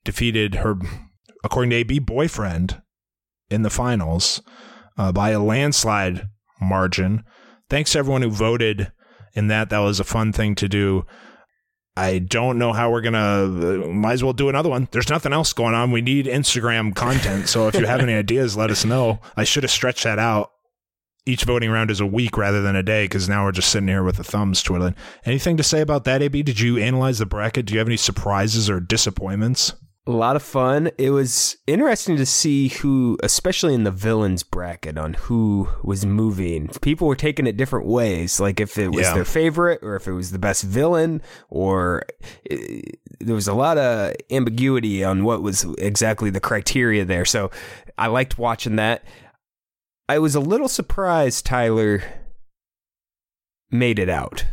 defeated 0.05 0.57
her, 0.57 0.77
according 1.45 1.71
to 1.71 1.77
AB, 1.77 1.99
boyfriend 2.01 2.83
in 3.51 3.63
the 3.63 3.71
finals 3.71 4.43
uh, 4.97 5.13
by 5.13 5.31
a 5.31 5.41
landslide 5.41 6.29
margin. 6.61 7.25
Thanks 7.69 7.93
to 7.93 7.99
everyone 7.99 8.23
who 8.23 8.31
voted 8.31 8.93
in 9.35 9.49
that. 9.49 9.71
That 9.71 9.79
was 9.79 10.01
a 10.01 10.05
fun 10.05 10.33
thing 10.33 10.55
to 10.57 10.69
do. 10.69 11.05
I 11.97 12.19
don't 12.19 12.59
know 12.59 12.73
how 12.73 12.91
we're 12.91 13.01
gonna. 13.01 13.19
Uh, 13.19 13.89
might 13.89 14.15
as 14.15 14.25
well 14.25 14.33
do 14.33 14.49
another 14.49 14.69
one. 14.71 14.89
There's 14.91 15.11
nothing 15.11 15.33
else 15.33 15.53
going 15.53 15.75
on. 15.75 15.91
We 15.91 16.03
need 16.03 16.27
Instagram 16.27 16.95
content. 16.95 17.49
So 17.49 17.69
if 17.69 17.75
you 17.75 17.87
have 17.87 18.01
any 18.01 18.15
ideas, 18.25 18.57
let 18.57 18.71
us 18.71 18.85
know. 18.85 19.21
I 19.37 19.45
should 19.45 19.65
have 19.65 19.73
stretched 19.73 20.05
that 20.05 20.19
out. 20.19 20.51
Each 21.27 21.45
voting 21.45 21.71
round 21.71 21.91
is 21.91 22.01
a 22.01 22.07
week 22.07 22.39
rather 22.39 22.63
than 22.63 22.75
a 22.77 22.83
day 22.83 23.05
because 23.05 23.29
now 23.29 23.45
we're 23.45 23.53
just 23.53 23.71
sitting 23.71 23.89
here 23.89 24.03
with 24.03 24.17
the 24.17 24.25
thumbs 24.25 24.63
twiddling. 24.63 24.95
Anything 25.25 25.57
to 25.59 25.63
say 25.63 25.81
about 25.81 26.05
that, 26.05 26.23
AB? 26.23 26.43
Did 26.43 26.61
you 26.61 26.79
analyze 26.79 27.19
the 27.19 27.27
bracket? 27.27 27.67
Do 27.67 27.75
you 27.75 27.79
have 27.79 27.89
any 27.89 27.99
surprises 27.99 28.71
or 28.71 28.81
disappointments? 28.81 29.75
A 30.11 30.17
lot 30.21 30.35
of 30.35 30.43
fun. 30.43 30.91
It 30.99 31.11
was 31.11 31.57
interesting 31.69 32.17
to 32.17 32.27
see 32.27 32.67
who, 32.69 33.17
especially 33.23 33.75
in 33.75 33.85
the 33.85 33.93
villains 33.93 34.43
bracket, 34.43 34.99
on 34.99 35.15
who 35.15 35.69
was 35.85 36.05
moving. 36.05 36.67
People 36.83 37.07
were 37.07 37.15
taking 37.15 37.47
it 37.47 37.57
different 37.57 37.87
ways, 37.87 38.41
like 38.41 38.59
if 38.59 38.77
it 38.77 38.91
was 38.91 39.07
Yeah. 39.07 39.15
their 39.15 39.25
favorite 39.25 39.79
or 39.83 39.95
if 39.95 40.09
it 40.09 40.13
was 40.13 40.33
the 40.33 40.39
best 40.41 40.65
villain, 40.65 41.23
or 41.49 42.03
uh, 42.51 42.57
there 43.21 43.37
was 43.37 43.47
a 43.47 43.55
lot 43.55 43.79
of 43.79 44.15
ambiguity 44.33 45.05
on 45.05 45.23
what 45.23 45.43
was 45.43 45.63
exactly 45.79 46.29
the 46.29 46.41
criteria 46.41 47.05
there. 47.05 47.25
So 47.25 47.53
I 47.97 48.09
liked 48.09 48.37
watching 48.37 48.75
that. 48.77 49.05
I 50.09 50.19
was 50.19 50.35
a 50.35 50.41
little 50.41 50.69
surprised 50.69 51.47
Tyler 51.47 52.03
made 53.71 54.01
it 54.01 54.09
out 54.09 54.45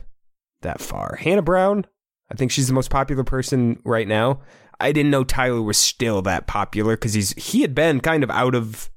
that 0.62 0.80
far. 0.82 1.16
Hannah 1.16 1.42
Brown, 1.42 1.88
I 2.32 2.36
think 2.36 2.52
she's 2.52 2.68
the 2.68 2.74
most 2.74 2.92
popular 2.92 3.24
person 3.24 3.82
right 3.84 4.08
now. 4.08 4.42
I 4.80 4.92
didn't 4.92 5.12
know 5.12 5.24
Tyler 5.24 5.62
was 5.62 5.78
still 5.78 6.22
that 6.24 6.48
popular 6.48 6.96
because 6.96 7.14
he's 7.14 7.32
he 7.34 7.62
had 7.62 7.74
been 7.74 8.00
kind 8.00 8.24
of 8.24 8.30
out 8.32 8.56
of 8.56 8.90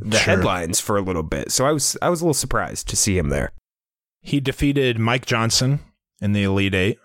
the 0.00 0.18
Sure. 0.18 0.36
headlines 0.36 0.78
for 0.80 0.96
a 0.96 1.02
little 1.02 1.22
bit. 1.22 1.50
So 1.52 1.64
I 1.66 1.72
was 1.72 1.96
I 2.02 2.08
was 2.10 2.20
a 2.20 2.24
little 2.24 2.34
surprised 2.34 2.88
to 2.88 2.96
see 2.96 3.16
him 3.16 3.28
there. 3.30 3.52
He 4.20 4.40
defeated 4.40 4.98
Mike 4.98 5.24
Johnson 5.26 5.80
in 6.20 6.32
the 6.32 6.42
Elite 6.42 6.74
Eight. 6.74 6.98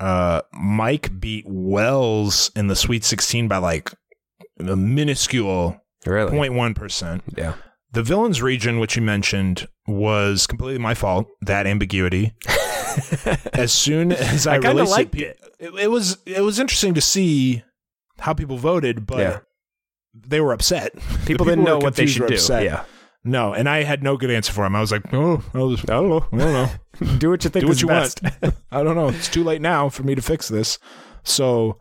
Uh, 0.00 0.40
Mike 0.52 1.20
beat 1.20 1.44
Wells 1.46 2.50
in 2.56 2.66
the 2.66 2.74
Sweet 2.76 3.04
16 3.04 3.46
by 3.48 3.58
like 3.58 3.92
a 4.58 4.74
minuscule 4.76 5.80
Really? 6.04 6.32
0.1%. 6.36 7.22
Yeah. 7.36 7.54
The 7.92 8.02
villains 8.02 8.42
region, 8.42 8.78
which 8.80 8.96
you 8.96 9.02
mentioned, 9.02 9.68
was 9.86 10.46
completely 10.46 10.78
my 10.80 10.94
fault. 10.94 11.28
That 11.42 11.66
ambiguity. 11.66 12.32
as 13.52 13.72
soon 13.72 14.12
as 14.12 14.46
I, 14.46 14.54
I 14.54 14.58
kinda 14.58 14.68
released 14.82 14.92
liked 14.92 15.14
it, 15.16 15.38
it, 15.58 15.74
it 15.74 15.90
was 15.90 16.18
it 16.26 16.40
was 16.42 16.58
interesting 16.58 16.94
to 16.94 17.00
see 17.00 17.62
how 18.18 18.32
people 18.34 18.56
voted, 18.58 19.06
but 19.06 19.18
Yeah. 19.18 19.38
they 20.14 20.40
were 20.40 20.52
upset. 20.52 20.92
The 21.20 21.26
People 21.26 21.46
didn't 21.46 21.64
know 21.64 21.78
what 21.78 21.96
they 21.96 22.06
should 22.06 22.22
were 22.22 22.28
do. 22.28 22.34
upset. 22.34 22.62
Yeah. 22.64 22.84
No, 23.26 23.54
and 23.54 23.68
I 23.68 23.84
had 23.84 24.02
no 24.02 24.18
good 24.18 24.30
answer 24.30 24.52
for 24.52 24.66
him. 24.66 24.76
I 24.76 24.80
was 24.80 24.92
like, 24.92 25.02
oh, 25.14 25.42
I, 25.54 25.58
was, 25.58 25.80
I 25.84 25.86
don't 25.94 26.10
know, 26.10 26.26
I 26.30 26.36
don't 26.36 26.52
know. 27.00 27.16
do 27.18 27.30
what 27.30 27.42
you 27.42 27.48
think 27.50 27.62
Do 27.62 27.68
what 27.68 27.76
is 27.76 27.80
you 27.82 27.88
best. 27.88 28.22
want. 28.22 28.54
I 28.70 28.82
don't 28.82 28.94
know. 28.96 29.08
It's 29.08 29.28
too 29.28 29.42
late 29.42 29.62
now 29.62 29.88
for 29.88 30.02
me 30.02 30.14
to 30.14 30.20
fix 30.20 30.46
this. 30.48 30.78
So 31.22 31.78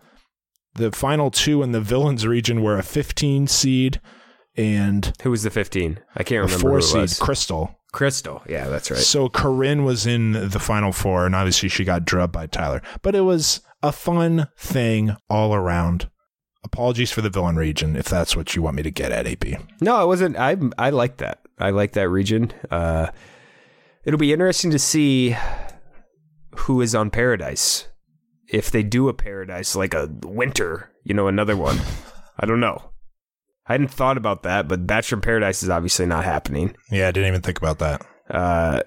the 0.75 0.91
final 0.93 1.29
two 1.31 1.61
in 1.61 1.73
the 1.73 1.81
villains 1.81 2.25
region 2.25 2.61
were 2.63 2.77
a 2.77 2.83
15 2.83 3.47
seed 3.47 3.99
and 4.55 5.11
Who 5.23 5.31
was 5.31 5.43
the 5.43 5.49
15? 5.49 5.99
I 6.15 6.23
can't 6.23 6.39
a 6.39 6.41
remember 6.43 6.59
four 6.61 6.71
who 6.71 6.77
it 6.77 6.81
seed, 6.83 7.01
was. 7.01 7.19
Crystal. 7.19 7.77
Crystal. 7.93 8.41
Yeah, 8.49 8.67
that's 8.67 8.91
right. 8.91 8.99
So 8.99 9.29
Corinne 9.29 9.85
was 9.85 10.05
in 10.05 10.33
the 10.49 10.59
final 10.59 10.91
four, 10.91 11.25
and 11.25 11.33
obviously 11.35 11.69
she 11.69 11.85
got 11.85 12.03
drubbed 12.03 12.33
by 12.33 12.47
Tyler. 12.47 12.81
But 13.01 13.15
it 13.15 13.21
was 13.21 13.61
a 13.81 13.93
fun 13.93 14.47
thing 14.57 15.15
all 15.29 15.53
around. 15.53 16.09
Apologies 16.65 17.11
for 17.11 17.21
the 17.21 17.29
villain 17.29 17.55
region, 17.55 17.95
if 17.95 18.05
that's 18.05 18.35
what 18.35 18.55
you 18.55 18.61
want 18.61 18.75
me 18.77 18.83
to 18.83 18.91
get 18.91 19.11
at, 19.11 19.27
AB. 19.27 19.57
No, 19.79 19.95
I 19.95 20.03
wasn't. 20.03 20.37
I 20.37 20.57
I 20.77 20.89
like 20.89 21.17
that. 21.17 21.39
I 21.59 21.69
like 21.69 21.93
that 21.93 22.09
region. 22.09 22.51
Uh, 22.71 23.07
it'll 24.05 24.19
be 24.19 24.33
interesting 24.33 24.71
to 24.71 24.79
see 24.79 25.35
who 26.55 26.81
is 26.81 26.95
on 26.95 27.09
Paradise. 27.11 27.87
If 28.47 28.71
they 28.71 28.83
do 28.83 29.07
a 29.07 29.13
Paradise 29.13 29.75
like 29.75 29.93
a 29.93 30.09
winter, 30.23 30.89
you 31.03 31.13
know, 31.13 31.27
another 31.27 31.55
one. 31.55 31.79
I 32.39 32.45
don't 32.45 32.59
know. 32.59 32.92
I 33.67 33.73
hadn't 33.73 33.89
thought 33.91 34.17
about 34.17 34.43
that, 34.43 34.67
but 34.67 34.85
Bachelor 34.85 35.17
in 35.17 35.21
Paradise 35.21 35.63
is 35.63 35.69
obviously 35.69 36.05
not 36.05 36.23
happening. 36.25 36.75
Yeah, 36.91 37.07
I 37.07 37.11
didn't 37.11 37.27
even 37.29 37.41
think 37.41 37.57
about 37.57 37.79
that. 37.79 38.05
Uh, 38.29 38.81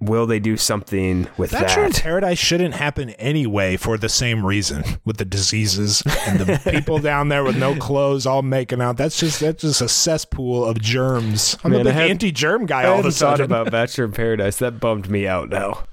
will 0.00 0.26
they 0.26 0.38
do 0.38 0.56
something 0.56 1.26
with 1.36 1.50
Bachelor 1.50 1.86
in 1.86 1.90
that? 1.92 2.02
Paradise 2.02 2.38
shouldn't 2.38 2.74
happen 2.74 3.10
anyway 3.10 3.76
for 3.76 3.98
the 3.98 4.08
same 4.08 4.46
reason 4.46 4.84
with 5.04 5.16
the 5.16 5.24
diseases 5.24 6.02
and 6.28 6.38
the 6.38 6.60
people 6.70 6.98
down 6.98 7.28
there 7.28 7.42
with 7.42 7.56
no 7.56 7.74
clothes 7.74 8.24
all 8.24 8.42
making 8.42 8.80
out. 8.80 8.96
That's 8.96 9.18
just 9.18 9.40
that's 9.40 9.62
just 9.62 9.80
a 9.80 9.88
cesspool 9.88 10.64
of 10.64 10.80
germs. 10.80 11.56
I'm 11.64 11.72
Man, 11.72 11.80
a 11.80 11.84
big 11.84 11.94
had- 11.94 12.10
anti-germ 12.10 12.66
guy 12.66 12.82
I 12.82 12.86
all 12.86 12.92
of 12.94 12.98
a 13.00 13.02
hadn't 13.08 13.12
thought 13.14 13.40
about 13.40 13.70
Bachelor 13.72 14.04
in 14.04 14.12
Paradise. 14.12 14.58
That 14.58 14.78
bummed 14.78 15.10
me 15.10 15.26
out 15.26 15.48
now. 15.48 15.84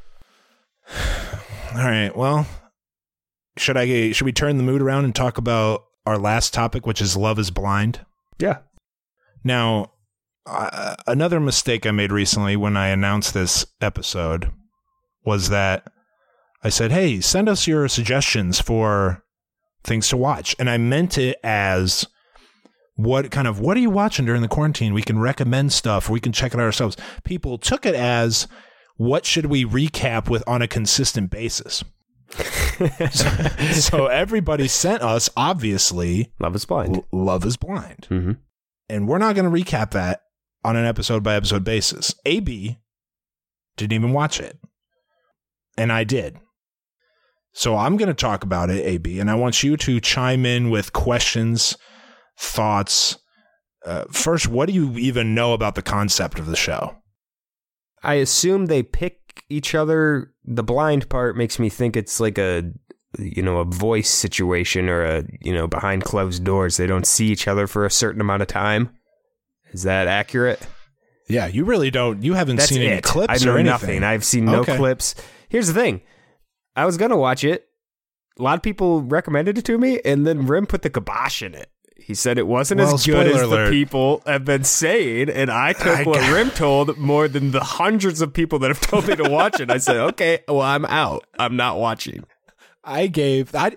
All 1.74 1.86
right. 1.86 2.16
Well, 2.16 2.46
should 3.58 3.78
I 3.78 4.12
should 4.12 4.26
we 4.26 4.32
turn 4.34 4.58
the 4.58 4.64
mood 4.64 4.82
around 4.82 5.06
and 5.06 5.16
talk 5.16 5.38
about 5.38 5.86
our 6.06 6.18
last 6.18 6.54
topic, 6.54 6.86
which 6.86 7.02
is 7.02 7.16
love 7.18 7.40
is 7.40 7.50
blind? 7.50 8.06
Yeah. 8.42 8.60
Now, 9.44 9.92
uh, 10.46 10.96
another 11.08 11.40
mistake 11.40 11.86
I 11.86 11.92
made 11.92 12.12
recently 12.12 12.56
when 12.56 12.76
I 12.76 12.88
announced 12.88 13.34
this 13.34 13.66
episode 13.80 14.52
was 15.24 15.50
that 15.50 15.92
I 16.64 16.70
said, 16.70 16.92
"Hey, 16.92 17.22
send 17.22 17.48
us 17.48 17.68
your 17.68 17.88
suggestions 17.88 18.60
for 18.60 19.24
things 19.84 20.10
to 20.10 20.18
watch," 20.18 20.56
and 20.60 20.70
I 20.70 20.78
meant 20.78 21.18
it 21.18 21.40
as 21.44 22.06
what 22.96 23.32
kind 23.32 23.48
of 23.48 23.60
what 23.60 23.78
are 23.78 23.82
you 23.82 23.90
watching 23.90 24.26
during 24.26 24.42
the 24.42 24.48
quarantine? 24.48 24.94
We 24.94 25.02
can 25.02 25.20
recommend 25.20 25.74
stuff. 25.74 26.10
We 26.10 26.20
can 26.20 26.32
check 26.32 26.54
it 26.54 26.60
out 26.60 26.64
ourselves. 26.64 26.98
People 27.24 27.58
took 27.58 27.86
it 27.86 27.96
as 27.96 28.48
what 28.98 29.26
should 29.26 29.48
we 29.48 29.66
recap 29.66 30.30
with 30.30 30.44
on 30.48 30.62
a 30.62 30.68
consistent 30.68 31.32
basis. 31.32 31.84
So, 33.12 33.30
so 33.74 34.06
everybody 34.08 34.68
sent 34.68 35.02
us 35.02 35.30
obviously 35.36 36.32
Love 36.40 36.56
is 36.56 36.66
blind. 36.66 36.98
L- 36.98 37.06
Love 37.12 37.46
is 37.46 37.58
Blind. 37.58 38.08
Mm-hmm. 38.10 38.32
And 38.90 39.08
we're 39.08 39.18
not 39.18 39.36
going 39.36 39.52
to 39.52 39.64
recap 39.64 39.92
that 39.92 40.24
on 40.64 40.76
an 40.76 40.86
episode 40.86 41.24
by 41.24 41.36
episode 41.36 41.64
basis. 41.64 42.14
AB 42.26 42.78
didn't 43.78 43.94
even 43.94 44.14
watch 44.14 44.40
it. 44.40 44.58
And 45.78 45.92
I 45.92 46.04
did. 46.04 46.38
So 47.54 47.76
I'm 47.76 47.98
going 47.98 48.08
to 48.08 48.14
talk 48.14 48.44
about 48.44 48.70
it, 48.70 48.86
AB, 48.86 49.20
and 49.20 49.30
I 49.30 49.36
want 49.36 49.64
you 49.64 49.76
to 49.78 50.00
chime 50.00 50.46
in 50.46 50.70
with 50.70 50.94
questions, 50.94 51.78
thoughts. 52.38 53.18
Uh, 53.86 54.06
first, 54.12 54.48
what 54.48 54.68
do 54.68 54.74
you 54.74 54.94
even 54.94 55.36
know 55.36 55.54
about 55.54 55.76
the 55.76 55.82
concept 55.82 56.40
of 56.40 56.46
the 56.46 56.56
show? 56.56 56.96
I 58.04 58.16
assume 58.16 58.66
they 58.66 58.84
pick 58.84 59.21
each 59.50 59.76
other. 59.76 60.32
The 60.46 60.64
blind 60.64 61.10
part 61.10 61.36
makes 61.38 61.60
me 61.60 61.70
think 61.70 61.96
it's 61.96 62.20
like 62.20 62.38
a 62.38 62.64
you 63.20 63.42
know 63.44 63.58
a 63.58 63.66
voice 63.66 64.10
situation 64.10 64.88
or 64.90 65.04
a 65.04 65.24
you 65.42 65.54
know 65.54 65.68
behind 65.68 66.04
closed 66.04 66.44
doors. 66.44 66.78
They 66.78 66.88
don't 66.88 67.06
see 67.08 67.28
each 67.28 67.48
other 67.48 67.68
for 67.68 67.86
a 67.86 67.92
certain 67.92 68.22
amount 68.22 68.42
of 68.42 68.48
time. 68.48 68.90
Is 69.72 69.84
that 69.84 70.08
accurate? 70.08 70.66
Yeah, 71.30 71.48
you 71.48 71.64
really 71.64 71.92
don't. 71.92 72.24
You 72.24 72.34
haven't 72.34 72.58
That's 72.58 72.70
seen 72.70 72.82
it. 72.82 72.92
any 72.92 73.02
clips 73.02 73.42
I 73.42 73.46
know 73.46 73.54
or 73.54 73.58
anything. 73.58 73.72
nothing. 73.72 74.04
I've 74.04 74.26
seen 74.26 74.46
no 74.46 74.60
Okay. 74.62 74.76
clips. 74.76 75.16
Here's 75.50 75.68
the 75.68 75.74
thing. 75.74 76.02
I 76.76 76.86
was 76.86 76.98
gonna 76.98 77.18
watch 77.18 77.44
it. 77.46 77.68
A 78.38 78.44
lot 78.44 78.56
of 78.58 78.62
people 78.64 79.02
recommended 79.02 79.58
it 79.58 79.66
to 79.66 79.78
me, 79.78 80.00
and 80.04 80.28
then 80.28 80.46
Rim 80.46 80.66
put 80.66 80.82
the 80.82 80.90
kibosh 80.90 81.42
in 81.42 81.54
it. 81.56 81.70
He 82.04 82.14
said 82.16 82.38
it 82.38 82.48
wasn't 82.48 82.80
Well, 82.82 82.94
as 82.96 83.06
good 83.06 83.28
as 83.28 83.42
alert. 83.42 83.66
the 83.66 83.72
people 83.72 84.22
have 84.26 84.44
been 84.44 84.64
saying, 84.64 85.30
and 85.30 85.50
I 85.52 85.74
took 85.74 85.86
I 85.88 86.04
what 86.04 86.20
got- 86.20 86.34
Rim 86.34 86.50
told 86.52 86.98
more 86.98 87.28
than 87.28 87.52
the 87.52 87.60
hundreds 87.62 88.22
of 88.22 88.34
people 88.34 88.60
that 88.60 88.70
have 88.70 88.82
told 88.82 89.08
me 89.08 89.16
to 89.16 89.30
watch 89.30 89.60
it. 89.60 89.70
I 89.72 89.78
said, 89.78 89.98
"Okay, 89.98 90.40
well, 90.48 90.62
I'm 90.62 90.86
out. 90.86 91.26
I'm 91.40 91.56
not 91.56 91.80
watching." 91.80 92.24
I 92.84 93.08
gave. 93.08 93.54
I 93.56 93.76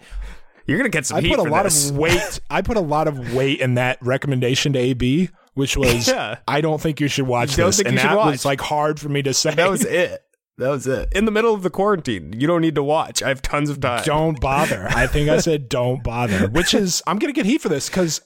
You're 0.67 0.79
gonna 0.79 0.89
get 0.89 1.05
some 1.07 1.19
I 1.19 1.21
heat 1.21 1.37
put 1.37 1.47
a 1.47 1.51
lot 1.51 1.65
this. 1.65 1.91
of 1.91 1.97
weight. 1.99 2.41
I 2.51 2.63
put 2.63 2.77
a 2.79 2.81
lot 2.81 3.07
of 3.07 3.35
weight 3.35 3.61
in 3.61 3.75
that 3.75 3.99
recommendation 4.01 4.73
to 4.73 4.79
AB, 4.79 5.29
which 5.53 5.77
was 5.77 6.09
Yeah. 6.09 6.39
I 6.49 6.63
don't 6.63 6.81
think 6.81 7.01
you 7.01 7.09
should 7.09 7.27
watch 7.27 7.55
this, 7.57 7.77
think 7.77 7.87
you 7.87 7.91
and 7.91 8.01
should 8.01 8.09
that 8.11 8.17
watch. 8.17 8.33
was 8.33 8.45
like 8.47 8.63
hard 8.63 8.99
for 8.99 9.11
me 9.11 9.21
to 9.23 9.35
say. 9.35 9.55
That 9.55 9.69
was 9.71 9.85
it. 9.85 10.24
That 10.59 10.69
was 10.69 10.87
it. 10.87 11.09
In 11.13 11.25
the 11.25 11.33
middle 11.33 11.53
of 11.53 11.63
the 11.63 11.71
quarantine, 11.71 12.33
you 12.39 12.47
don't 12.47 12.61
need 12.61 12.77
to 12.77 12.83
watch. 12.83 13.23
I 13.23 13.29
have 13.29 13.43
tons 13.43 13.71
of 13.71 13.81
time. 13.81 14.05
don't 14.05 14.41
bother. 14.41 14.87
I 14.91 15.07
think 15.09 15.29
I 15.29 15.39
said 15.39 15.69
don't 15.69 16.03
bother, 16.05 16.49
which 16.49 16.75
is 16.75 17.03
I'm 17.07 17.19
gonna 17.19 17.33
get 17.33 17.47
heat 17.47 17.61
for 17.61 17.69
this 17.69 17.89
because 17.89 18.21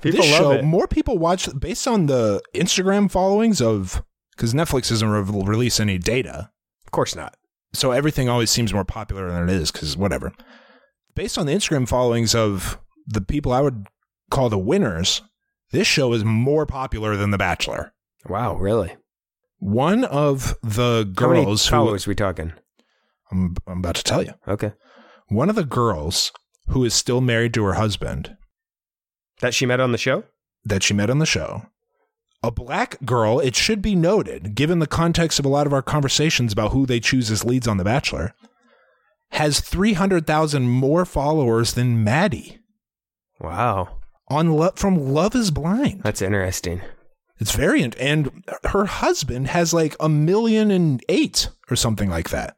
this 0.00 0.14
love 0.16 0.24
show 0.26 0.50
it. 0.52 0.64
more 0.64 0.86
people 0.88 1.18
watch 1.18 1.48
based 1.58 1.86
on 1.86 2.06
the 2.06 2.40
Instagram 2.54 3.10
followings 3.10 3.60
of 3.60 4.02
because 4.36 4.54
Netflix 4.54 4.88
doesn't 4.88 5.08
re- 5.08 5.20
release 5.44 5.78
any 5.80 5.98
data, 5.98 6.50
Of 6.86 6.92
course 6.92 7.14
not. 7.14 7.36
so 7.74 7.90
everything 7.92 8.28
always 8.28 8.50
seems 8.50 8.72
more 8.72 8.84
popular 8.84 9.30
than 9.30 9.48
it 9.48 9.54
is 9.54 9.70
because 9.70 9.96
whatever. 9.96 10.32
Based 11.14 11.36
on 11.38 11.46
the 11.46 11.52
Instagram 11.54 11.88
followings 11.88 12.34
of 12.34 12.78
the 13.06 13.20
people 13.22 13.52
I 13.52 13.60
would 13.60 13.86
call 14.30 14.48
the 14.50 14.58
winners, 14.58 15.22
this 15.72 15.86
show 15.86 16.12
is 16.12 16.24
more 16.24 16.66
popular 16.66 17.16
than 17.16 17.30
The 17.32 17.38
Bachelor. 17.38 17.92
Wow, 18.28 18.56
really? 18.56 18.96
One 19.58 20.04
of 20.04 20.54
the 20.62 21.04
girls 21.04 21.18
How 21.18 21.28
many 21.28 21.44
who 21.50 21.56
followers 21.86 22.06
we 22.06 22.14
talking? 22.14 22.52
I'm, 23.30 23.56
I'm 23.66 23.78
about 23.78 23.96
to 23.96 24.04
tell 24.04 24.22
you, 24.22 24.34
Okay. 24.46 24.72
one 25.28 25.48
of 25.50 25.56
the 25.56 25.64
girls 25.64 26.30
who 26.68 26.84
is 26.84 26.94
still 26.94 27.20
married 27.20 27.54
to 27.54 27.64
her 27.64 27.74
husband 27.74 28.36
That 29.40 29.54
she 29.54 29.66
met 29.66 29.80
on 29.80 29.92
the 29.92 29.98
show? 29.98 30.24
that 30.64 30.82
she 30.82 30.94
met 30.94 31.10
on 31.10 31.18
the 31.20 31.26
show, 31.26 31.62
a 32.42 32.50
black 32.50 32.96
girl, 33.04 33.38
it 33.40 33.54
should 33.54 33.80
be 33.80 33.94
noted, 33.94 34.54
given 34.56 34.78
the 34.80 34.86
context 34.86 35.38
of 35.38 35.44
a 35.44 35.48
lot 35.48 35.66
of 35.66 35.72
our 35.72 35.82
conversations 35.82 36.52
about 36.52 36.72
who 36.72 36.86
they 36.86 36.98
choose 37.00 37.30
as 37.30 37.44
leads 37.44 37.68
on 37.68 37.76
The 37.76 37.84
Bachelor, 37.84 38.34
has 39.30 39.60
300,000 39.60 40.68
more 40.68 41.04
followers 41.04 41.74
than 41.74 42.02
Maddie 42.04 42.58
Wow. 43.40 43.98
on 44.28 44.52
Lo- 44.54 44.72
from 44.76 44.96
Love 45.14 45.34
is 45.36 45.50
Blind. 45.52 46.02
That's 46.02 46.22
interesting. 46.22 46.80
It's 47.38 47.54
variant. 47.54 47.94
and 47.98 48.44
her 48.64 48.86
husband 48.86 49.48
has 49.48 49.74
like 49.74 49.94
a 50.00 50.08
million 50.08 50.70
and 50.70 51.02
eight 51.08 51.48
or 51.70 51.76
something 51.76 52.08
like 52.08 52.30
that. 52.30 52.56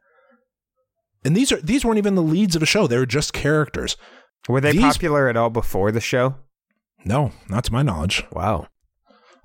And 1.25 1.35
these 1.35 1.51
are 1.51 1.61
these 1.61 1.83
weren't 1.83 1.97
even 1.97 2.15
the 2.15 2.21
leads 2.21 2.55
of 2.55 2.63
a 2.63 2.65
show; 2.65 2.87
they 2.87 2.97
were 2.97 3.05
just 3.05 3.33
characters. 3.33 3.97
Were 4.47 4.61
they 4.61 4.71
These- 4.71 4.81
popular 4.81 5.27
at 5.27 5.35
all 5.35 5.49
before 5.49 5.91
the 5.91 5.99
show? 5.99 6.35
No, 7.05 7.31
not 7.49 7.65
to 7.65 7.73
my 7.73 7.81
knowledge. 7.81 8.23
Wow. 8.31 8.67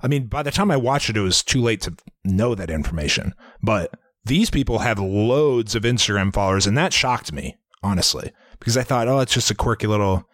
I 0.02 0.06
mean, 0.08 0.26
by 0.26 0.42
the 0.42 0.50
time 0.50 0.70
I 0.70 0.76
watched 0.76 1.08
it, 1.10 1.16
it 1.16 1.20
was 1.20 1.42
too 1.42 1.60
late 1.60 1.80
to 1.82 1.94
know 2.24 2.54
that 2.54 2.70
information. 2.70 3.34
But 3.62 3.94
these 4.24 4.50
people 4.50 4.80
have 4.80 4.98
loads 4.98 5.74
of 5.74 5.82
Instagram 5.82 6.32
followers, 6.32 6.66
and 6.66 6.76
that 6.78 6.92
shocked 6.92 7.32
me, 7.32 7.56
honestly, 7.82 8.32
because 8.58 8.76
I 8.76 8.82
thought, 8.82 9.08
oh, 9.08 9.20
it's 9.20 9.32
just 9.34 9.50
a 9.50 9.54
quirky 9.54 9.86
little 9.86 10.28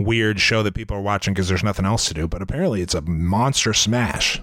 weird 0.00 0.40
show 0.40 0.62
that 0.62 0.74
people 0.74 0.96
are 0.96 1.02
watching 1.02 1.34
because 1.34 1.48
there's 1.48 1.64
nothing 1.64 1.84
else 1.84 2.06
to 2.08 2.14
do. 2.14 2.26
But 2.26 2.42
apparently, 2.42 2.82
it's 2.82 2.94
a 2.94 3.02
monster 3.02 3.72
smash. 3.72 4.40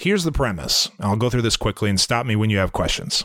Here's 0.00 0.24
the 0.24 0.32
premise. 0.32 0.90
I'll 1.00 1.16
go 1.16 1.30
through 1.30 1.42
this 1.42 1.56
quickly 1.56 1.90
and 1.90 2.00
stop 2.00 2.24
me 2.24 2.36
when 2.36 2.50
you 2.50 2.58
have 2.58 2.72
questions. 2.72 3.24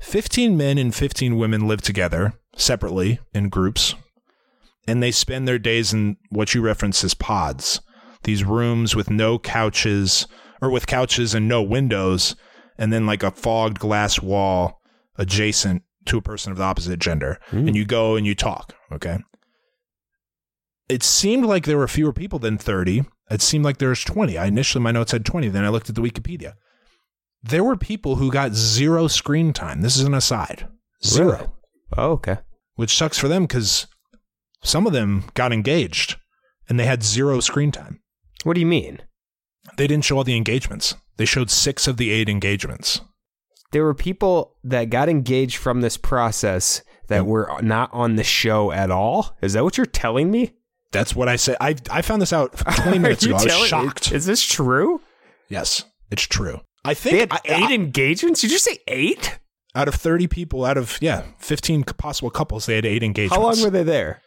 15 0.00 0.56
men 0.56 0.76
and 0.76 0.94
15 0.94 1.36
women 1.36 1.66
live 1.66 1.80
together 1.80 2.34
separately 2.56 3.20
in 3.32 3.48
groups, 3.48 3.94
and 4.86 5.02
they 5.02 5.10
spend 5.10 5.46
their 5.48 5.58
days 5.58 5.92
in 5.92 6.16
what 6.30 6.54
you 6.54 6.60
reference 6.60 7.02
as 7.04 7.14
pods 7.14 7.80
these 8.24 8.44
rooms 8.44 8.96
with 8.96 9.10
no 9.10 9.38
couches 9.38 10.26
or 10.60 10.70
with 10.70 10.86
couches 10.86 11.34
and 11.34 11.48
no 11.48 11.62
windows 11.62 12.34
and 12.76 12.92
then 12.92 13.06
like 13.06 13.22
a 13.22 13.30
fogged 13.30 13.78
glass 13.78 14.20
wall 14.20 14.80
adjacent 15.16 15.82
to 16.06 16.18
a 16.18 16.22
person 16.22 16.52
of 16.52 16.58
the 16.58 16.64
opposite 16.64 16.98
gender 16.98 17.38
mm. 17.50 17.66
and 17.66 17.76
you 17.76 17.84
go 17.84 18.16
and 18.16 18.26
you 18.26 18.34
talk 18.34 18.74
okay 18.92 19.18
it 20.88 21.02
seemed 21.02 21.44
like 21.46 21.64
there 21.64 21.78
were 21.78 21.88
fewer 21.88 22.12
people 22.12 22.38
than 22.38 22.58
30 22.58 23.04
it 23.30 23.40
seemed 23.40 23.64
like 23.64 23.78
there 23.78 23.88
was 23.88 24.02
20 24.04 24.36
i 24.38 24.46
initially 24.46 24.82
my 24.82 24.90
notes 24.92 25.10
said 25.10 25.24
20 25.24 25.48
then 25.48 25.64
i 25.64 25.68
looked 25.68 25.88
at 25.88 25.94
the 25.94 26.02
wikipedia 26.02 26.54
there 27.42 27.64
were 27.64 27.76
people 27.76 28.16
who 28.16 28.30
got 28.30 28.54
zero 28.54 29.06
screen 29.06 29.52
time 29.52 29.80
this 29.82 29.96
is 29.96 30.04
an 30.04 30.14
aside 30.14 30.68
zero 31.04 31.30
Really? 31.36 31.48
Oh, 31.96 32.10
okay. 32.12 32.38
which 32.74 32.94
sucks 32.96 33.18
for 33.18 33.28
them 33.28 33.44
because 33.44 33.86
some 34.62 34.86
of 34.86 34.92
them 34.92 35.24
got 35.34 35.52
engaged 35.52 36.16
and 36.68 36.80
they 36.80 36.86
had 36.86 37.02
zero 37.02 37.40
screen 37.40 37.70
time 37.70 38.00
What 38.44 38.54
do 38.54 38.60
you 38.60 38.66
mean? 38.66 39.00
they 39.76 39.86
didn't 39.86 40.04
show 40.04 40.18
all 40.18 40.24
the 40.24 40.36
engagements. 40.36 40.94
They 41.16 41.24
showed 41.24 41.50
six 41.50 41.86
of 41.88 41.96
the 41.96 42.10
eight 42.10 42.28
engagements. 42.28 43.00
There 43.74 43.82
were 43.82 43.92
people 43.92 44.56
that 44.62 44.84
got 44.84 45.08
engaged 45.08 45.56
from 45.56 45.80
this 45.80 45.96
process 45.96 46.82
that 47.08 47.22
mm. 47.22 47.26
were 47.26 47.50
not 47.60 47.90
on 47.92 48.14
the 48.14 48.22
show 48.22 48.70
at 48.70 48.92
all. 48.92 49.36
Is 49.42 49.54
that 49.54 49.64
what 49.64 49.76
you're 49.76 49.84
telling 49.84 50.30
me? 50.30 50.54
That's 50.92 51.16
what 51.16 51.28
I 51.28 51.34
said. 51.34 51.56
I 51.60 51.74
I 51.90 52.00
found 52.02 52.22
this 52.22 52.32
out 52.32 52.52
20 52.76 53.00
minutes 53.00 53.24
ago. 53.24 53.34
I 53.34 53.44
was 53.44 53.66
shocked. 53.66 54.12
Is 54.12 54.26
this 54.26 54.42
true? 54.42 55.00
yes, 55.48 55.84
it's 56.12 56.22
true. 56.22 56.60
I 56.84 56.94
They 56.94 56.94
think 56.94 57.18
had 57.18 57.32
I- 57.32 57.40
eight 57.56 57.70
I- 57.70 57.74
engagements. 57.74 58.42
Did 58.42 58.52
you 58.52 58.58
say 58.58 58.78
eight? 58.86 59.40
out 59.74 59.88
of 59.88 59.96
30 59.96 60.28
people, 60.28 60.64
out 60.64 60.76
of, 60.76 60.98
yeah, 61.00 61.24
15 61.38 61.82
possible 61.82 62.30
couples, 62.30 62.66
they 62.66 62.76
had 62.76 62.86
eight 62.86 63.02
engagements. 63.02 63.34
How 63.34 63.42
long 63.42 63.60
were 63.60 63.70
they 63.70 63.82
there? 63.82 64.22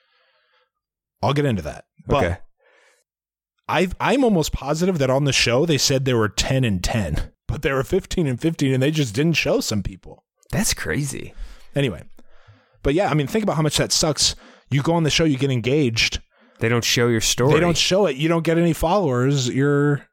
I'll 1.24 1.32
get 1.32 1.46
into 1.46 1.62
that. 1.62 1.86
But 2.06 2.24
okay. 2.26 2.38
i 3.70 3.88
I'm 4.00 4.26
almost 4.26 4.52
positive 4.52 4.98
that 4.98 5.10
on 5.10 5.24
the 5.24 5.32
show 5.32 5.66
they 5.66 5.78
said 5.78 6.04
there 6.04 6.18
were 6.18 6.28
10 6.28 6.66
and 6.66 6.84
10, 6.84 7.32
but 7.48 7.62
there 7.62 7.76
were 7.76 7.84
15 7.84 8.28
and 8.28 8.40
15 8.40 8.74
and 8.74 8.84
they 8.84 8.92
just 8.92 9.14
didn't 9.16 9.34
show 9.34 9.60
some 9.60 9.84
people. 9.84 10.24
That's 10.52 10.74
crazy. 10.74 11.34
Anyway, 11.76 12.04
but 12.84 12.94
yeah, 12.94 13.10
I 13.10 13.14
mean, 13.14 13.28
think 13.28 13.44
about 13.44 13.56
how 13.56 13.62
much 13.62 13.78
that 13.78 13.92
sucks. 13.92 14.36
You 14.70 14.82
go 14.82 14.94
on 14.94 15.04
the 15.04 15.10
show, 15.10 15.24
you 15.24 15.38
get 15.38 15.52
engaged. 15.52 16.22
They 16.60 16.70
don't 16.70 16.84
show 16.84 17.08
your 17.08 17.22
story. 17.22 17.54
They 17.54 17.60
don't 17.60 17.78
show 17.78 18.06
it. 18.08 18.16
You 18.18 18.28
don't 18.30 18.44
get 18.44 18.58
any 18.58 18.74
followers. 18.74 19.48
You're 19.48 20.08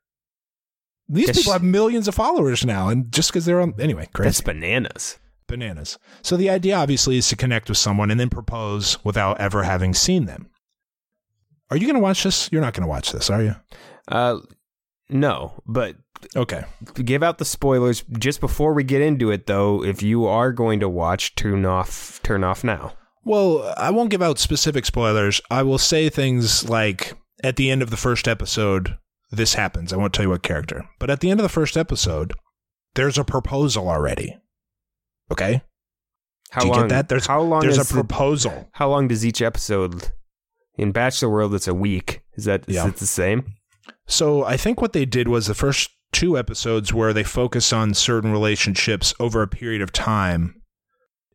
these 1.09 1.29
Yes. 1.29 1.39
people 1.39 1.53
have 1.53 1.63
millions 1.63 2.09
of 2.09 2.15
followers 2.15 2.65
now, 2.65 2.89
and 2.89 3.13
just 3.13 3.31
because 3.31 3.45
they're 3.45 3.61
on 3.61 3.75
anyway, 3.79 4.09
crazy 4.15 4.29
That's 4.29 4.41
bananas. 4.41 5.19
bananas. 5.47 5.99
So 6.23 6.37
the 6.37 6.51
idea 6.51 6.77
obviously 6.77 7.17
is 7.19 7.29
to 7.29 7.37
connect 7.37 7.69
with 7.69 7.79
someone 7.79 8.11
and 8.11 8.19
then 8.19 8.31
propose 8.31 9.03
without 9.05 9.41
ever 9.41 9.63
having 9.65 9.93
seen 9.95 10.25
them. 10.27 10.51
Are 11.71 11.77
you 11.77 11.87
going 11.87 11.95
to 11.97 12.01
watch 12.01 12.23
this? 12.25 12.49
You're 12.53 12.61
not 12.63 12.75
going 12.75 12.83
to 12.83 12.89
watch 12.89 13.13
this, 13.13 13.31
are 13.31 13.43
you? 13.43 13.57
Uh, 14.09 14.39
no, 15.09 15.63
but 15.67 15.97
Okay. 16.37 16.65
give 17.05 17.23
out 17.23 17.39
the 17.39 17.45
spoilers 17.45 18.03
just 18.19 18.41
before 18.41 18.73
we 18.73 18.83
get 18.85 19.03
into 19.03 19.31
it. 19.31 19.47
Though, 19.47 19.85
if 19.85 20.03
you 20.03 20.27
are 20.27 20.53
going 20.53 20.81
to 20.81 20.89
watch, 20.89 21.35
turn 21.35 21.67
off. 21.67 22.21
Turn 22.23 22.43
off 22.45 22.65
now. 22.65 22.95
Well, 23.25 23.75
I 23.77 23.91
won't 23.91 24.11
give 24.11 24.23
out 24.23 24.39
specific 24.39 24.85
spoilers. 24.87 25.41
I 25.51 25.63
will 25.63 25.79
say 25.79 26.09
things 26.09 26.69
like 26.69 27.15
at 27.43 27.57
the 27.57 27.71
end 27.71 27.83
of 27.83 27.91
the 27.91 27.97
first 27.97 28.29
episode, 28.29 28.97
this 29.31 29.55
happens. 29.55 29.93
I 29.93 29.97
won't 29.97 30.13
tell 30.15 30.25
you 30.25 30.31
what 30.31 30.43
character, 30.43 30.85
but 30.99 31.11
at 31.11 31.21
the 31.21 31.31
end 31.31 31.41
of 31.41 31.45
the 31.45 31.49
first 31.49 31.77
episode, 31.77 32.33
there's 32.95 33.19
a 33.19 33.25
proposal 33.25 33.89
already. 33.89 34.37
Okay. 35.31 35.63
How 36.51 36.61
Do 36.61 36.67
you 36.69 36.73
long? 36.73 36.83
get 36.83 36.89
that? 36.91 37.09
There's 37.09 37.27
how 37.27 37.41
long 37.41 37.61
There's 37.63 37.79
is 37.79 37.91
a 37.91 37.95
the- 37.95 38.01
proposal. 38.05 38.69
how 38.73 38.89
long 38.89 39.09
does 39.09 39.25
each 39.27 39.43
episode? 39.43 40.13
In 40.77 40.93
Bachelor 40.93 41.31
World, 41.31 41.55
it's 41.55 41.67
a 41.69 41.75
week. 41.75 42.23
Is 42.37 42.45
that 42.45 42.69
is 42.69 42.77
Yeah. 42.77 42.89
it 42.89 42.97
the 42.97 43.07
same? 43.07 43.55
So 44.07 44.45
I 44.45 44.57
think 44.57 44.81
what 44.81 44.93
they 44.93 45.05
did 45.05 45.29
was 45.29 45.47
the 45.47 45.55
first 45.55 45.91
two 46.13 46.39
episodes 46.39 46.93
where 46.93 47.13
they 47.13 47.25
focus 47.25 47.73
on 47.73 47.95
certain 47.95 48.31
relationships 48.33 49.13
over 49.19 49.43
a 49.43 49.49
period 49.49 49.83
of 49.83 49.93
time. 49.93 50.61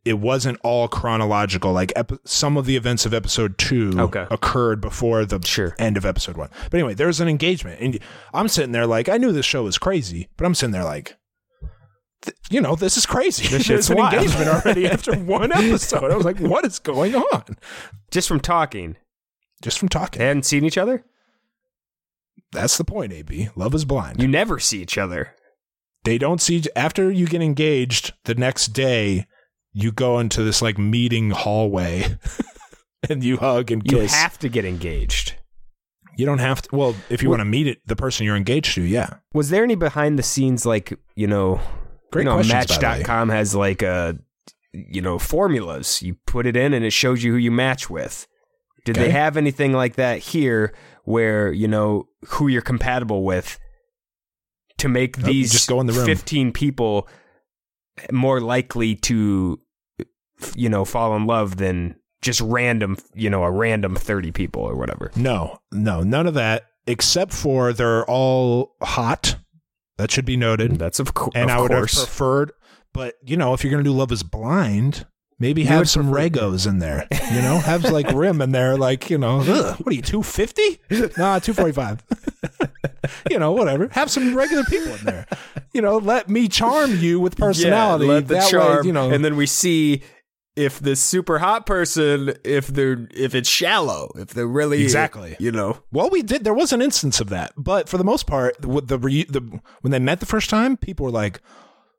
It 0.06 0.14
wasn't 0.20 0.58
all 0.64 0.88
chronological. 0.88 1.74
Like 1.74 1.92
ep- 1.96 2.14
some 2.26 2.56
of 2.58 2.66
the 2.66 2.78
events 2.78 3.06
of 3.06 3.14
episode 3.14 3.58
two 3.58 3.92
Okay. 4.00 4.26
occurred 4.32 4.80
before 4.80 5.26
the 5.26 5.42
Sure. 5.46 5.76
end 5.78 5.98
of 5.98 6.06
episode 6.06 6.38
one. 6.38 6.50
But 6.72 6.76
anyway, 6.76 6.94
there's 6.94 7.20
an 7.20 7.28
engagement, 7.28 7.82
and 7.82 8.00
I'm 8.34 8.48
sitting 8.48 8.72
there 8.72 8.88
like 8.88 9.10
I 9.10 9.18
knew 9.18 9.32
this 9.34 9.46
show 9.46 9.64
was 9.64 9.78
crazy, 9.78 10.30
but 10.38 10.46
I'm 10.46 10.56
sitting 10.56 10.72
there 10.72 10.86
like, 10.86 11.18
you 12.50 12.62
know, 12.62 12.76
this 12.76 12.96
is 12.98 13.06
crazy. 13.06 13.48
This 13.48 13.68
There's 13.68 13.90
an 13.90 13.98
wild. 13.98 14.14
engagement 14.14 14.48
already 14.50 14.88
after 14.90 15.14
one 15.16 15.52
episode. 15.52 16.12
I 16.12 16.16
was 16.16 16.26
like, 16.26 16.40
what 16.40 16.66
is 16.66 16.80
going 16.80 17.16
on? 17.16 17.58
Just 18.12 18.28
from 18.30 18.40
talking, 18.40 18.96
Just 19.62 19.80
from 19.80 19.88
they 19.88 19.94
talking. 20.00 20.22
hadn't 20.22 20.44
seen 20.46 20.64
each 20.64 20.78
other. 20.78 21.04
That's 22.52 22.78
the 22.78 22.84
point. 22.84 23.14
AB, 23.14 23.50
love 23.56 23.74
is 23.76 23.86
blind. 23.86 24.22
You 24.22 24.28
never 24.28 24.60
see 24.60 24.82
each 24.82 24.98
other. 24.98 25.36
They 26.04 26.18
don't 26.18 26.42
see 26.42 26.64
after 26.76 27.12
you 27.12 27.28
get 27.28 27.42
engaged 27.42 28.14
the 28.26 28.36
next 28.36 28.68
day. 28.68 29.26
You 29.72 29.92
go 29.92 30.20
into 30.20 30.42
this 30.44 30.62
like 30.62 30.78
meeting 30.80 31.30
hallway, 31.32 32.18
and 33.10 33.24
you 33.24 33.38
hug 33.38 33.70
and 33.72 33.84
kiss. 33.84 34.12
You 34.12 34.18
have 34.18 34.40
to 34.40 34.50
get 34.50 34.66
engaged. 34.66 35.36
You 36.18 36.26
don't 36.26 36.40
have 36.40 36.62
to. 36.64 36.76
Well, 36.76 36.96
if 37.10 37.22
you 37.22 37.30
Well- 37.30 37.38
want 37.38 37.48
to 37.48 37.52
meet 37.52 37.68
it, 37.68 37.80
the 37.86 37.96
person 37.96 38.26
you're 38.26 38.36
engaged 38.36 38.74
to, 38.76 38.82
yeah. 38.82 39.16
Was 39.34 39.50
there 39.52 39.64
any 39.64 39.76
behind 39.76 40.18
the 40.18 40.24
scenes 40.24 40.66
like, 40.66 40.98
you 41.16 41.28
know, 41.28 41.62
Great 42.12 42.24
you 42.24 42.26
know, 42.26 42.36
questions, 42.36 42.68
by 42.68 42.76
the 42.78 42.82
way. 42.82 42.98
match.com 43.00 43.30
has 43.30 43.54
like 43.56 43.82
a 43.84 44.18
you 44.74 45.02
know, 45.02 45.18
formulas. 45.20 46.02
You 46.02 46.16
put 46.28 46.46
it 46.46 46.56
in 46.56 46.74
and 46.74 46.84
it 46.86 46.92
shows 46.92 47.24
you 47.24 47.32
who 47.32 47.38
you 47.38 47.52
match 47.52 47.90
with. 47.90 48.28
Did 48.86 48.98
Okay. 48.98 49.08
they 49.08 49.12
have 49.12 49.36
anything 49.38 49.74
like 49.74 49.96
that 49.96 50.20
here 50.20 50.74
where, 51.10 51.52
you 51.52 51.68
know, 51.68 52.08
who 52.28 52.48
you're 52.48 52.62
compatible 52.62 53.24
with 53.24 53.60
to 54.78 54.88
make 54.88 55.18
these 55.18 55.52
just 55.52 55.68
go 55.68 55.82
in 55.82 55.88
the 55.88 55.94
room. 55.94 56.06
15 56.06 56.52
people 56.54 57.08
more 58.12 58.40
likely 58.40 58.96
to 58.96 59.60
you 60.56 60.70
know, 60.70 60.86
fall 60.86 61.16
in 61.16 61.26
love 61.26 61.58
than 61.58 61.96
just 62.22 62.42
random, 62.42 62.98
you 63.14 63.30
know, 63.30 63.44
a 63.44 63.52
random 63.52 63.96
30 63.96 64.32
people 64.32 64.62
or 64.62 64.76
whatever. 64.76 65.12
No, 65.16 65.60
no, 65.72 66.02
none 66.02 66.28
of 66.28 66.34
that. 66.36 66.68
Except 66.88 67.34
for 67.34 67.74
they're 67.74 68.06
all 68.06 68.76
hot. 68.82 69.36
That 69.98 70.12
should 70.12 70.26
be 70.26 70.38
noted. 70.38 70.78
That's 70.78 71.00
of, 71.00 71.14
co- 71.14 71.32
and 71.36 71.50
of 71.50 71.58
I 71.58 71.62
would 71.62 71.72
course. 71.72 71.98
have 71.98 72.08
preferred. 72.08 72.52
But 72.94 73.16
you 73.24 73.36
know, 73.38 73.54
if 73.54 73.64
you're 73.64 73.72
gonna 73.72 73.84
do 73.84 73.92
Love 73.92 74.12
Is 74.12 74.24
Blind, 74.24 75.06
maybe 75.40 75.64
have 75.64 75.90
some 75.90 76.12
Regos 76.12 76.68
in 76.68 76.80
there. 76.80 77.08
You 77.12 77.42
know, 77.42 77.58
have 77.60 77.84
like 77.86 78.12
rim 78.12 78.42
in 78.42 78.52
there, 78.52 78.78
like 78.78 79.10
you 79.10 79.18
know, 79.18 79.42
what 79.44 79.88
are 79.88 79.94
you 79.94 80.02
two 80.02 80.24
fifty? 80.24 80.80
Nah, 81.18 81.40
two 81.40 81.54
forty 81.54 81.72
five. 81.72 82.04
you 83.32 83.40
know, 83.40 83.52
whatever. 83.52 83.88
Have 83.92 84.10
some 84.12 84.36
regular 84.36 84.64
people 84.66 84.94
in 84.96 85.06
there. 85.06 85.26
You 85.74 85.82
know, 85.82 85.98
let 85.98 86.30
me 86.30 86.48
charm 86.48 86.96
you 86.98 87.20
with 87.20 87.38
personality. 87.38 88.06
Yeah, 88.06 88.12
let 88.14 88.28
the 88.28 88.34
that 88.36 88.50
charm, 88.50 88.78
way, 88.78 88.88
you 88.88 88.94
know, 88.94 89.10
and 89.12 89.24
then 89.24 89.36
we 89.36 89.46
see 89.46 90.02
if 90.56 90.80
the 90.80 90.96
super 90.96 91.40
hot 91.40 91.66
person, 91.66 92.34
if 92.44 92.68
they're 92.68 93.08
if 93.12 93.34
it's 93.34 93.48
shallow, 93.48 94.12
if 94.16 94.30
they're 94.30 94.48
really 94.48 94.82
Exactly. 94.84 95.38
you 95.40 95.52
know, 95.52 95.78
Well, 95.92 96.10
we 96.10 96.22
did. 96.22 96.44
There 96.44 96.54
was 96.54 96.74
an 96.74 96.82
instance 96.82 97.22
of 97.22 97.30
that, 97.30 97.54
but 97.56 97.88
for 97.88 97.98
the 97.98 98.04
most 98.04 98.28
part, 98.28 98.66
with 98.66 98.88
the, 98.88 98.98
re, 98.98 99.24
the 99.24 99.42
when 99.82 99.92
they 99.92 100.00
met 100.00 100.20
the 100.20 100.26
first 100.26 100.50
time, 100.50 100.76
people 100.76 101.06
were 101.06 101.12
like, 101.12 101.40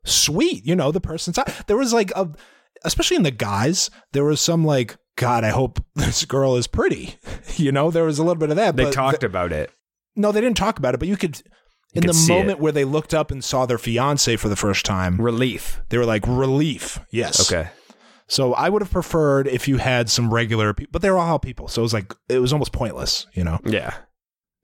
"Sweet," 0.03 0.65
you 0.65 0.75
know, 0.75 0.91
the 0.91 1.01
person's. 1.01 1.39
There 1.67 1.77
was 1.77 1.91
like 1.93 2.11
a, 2.15 2.29
especially 2.83 3.17
in 3.17 3.23
the 3.23 3.31
guys, 3.31 3.89
there 4.13 4.23
was 4.25 4.39
some 4.41 4.63
like, 4.65 4.97
"God, 5.17 5.43
I 5.43 5.49
hope 5.49 5.83
this 5.95 6.25
girl 6.25 6.55
is 6.55 6.67
pretty." 6.67 7.15
You 7.57 7.71
know, 7.71 7.91
there 7.91 8.05
was 8.05 8.17
a 8.17 8.23
little 8.23 8.39
bit 8.39 8.49
of 8.49 8.55
that. 8.55 8.75
they 8.77 8.89
talked 8.89 9.19
the- 9.21 9.25
about 9.27 9.51
it. 9.51 9.69
no, 10.15 10.31
they 10.31 10.41
didn't 10.41 10.57
talk 10.57 10.79
about 10.79 10.93
it, 10.95 10.99
but 10.99 11.07
you 11.07 11.17
could. 11.17 11.41
In 11.93 12.05
the 12.07 12.25
moment 12.29 12.51
it. 12.51 12.59
where 12.59 12.71
they 12.71 12.85
looked 12.85 13.13
up 13.13 13.29
and 13.31 13.43
saw 13.43 13.65
their 13.65 13.77
fiance 13.77 14.37
for 14.37 14.47
the 14.47 14.55
first 14.55 14.85
time, 14.85 15.19
Relief. 15.19 15.81
they 15.89 15.97
were 15.97 16.05
like, 16.05 16.23
"Relief." 16.25 16.99
Yes. 17.11 17.51
Okay. 17.51 17.69
So 18.27 18.53
I 18.53 18.69
would 18.69 18.81
have 18.81 18.91
preferred 18.91 19.47
if 19.47 19.67
you 19.67 19.75
had 19.77 20.09
some 20.09 20.33
regular 20.33 20.73
people, 20.73 20.91
but 20.93 21.01
they 21.01 21.11
were 21.11 21.17
all 21.17 21.37
people, 21.39 21.67
so 21.67 21.81
it 21.81 21.83
was 21.83 21.93
like 21.93 22.13
it 22.29 22.39
was 22.39 22.53
almost 22.53 22.71
pointless, 22.71 23.27
you 23.33 23.43
know. 23.43 23.59
Yeah. 23.65 23.93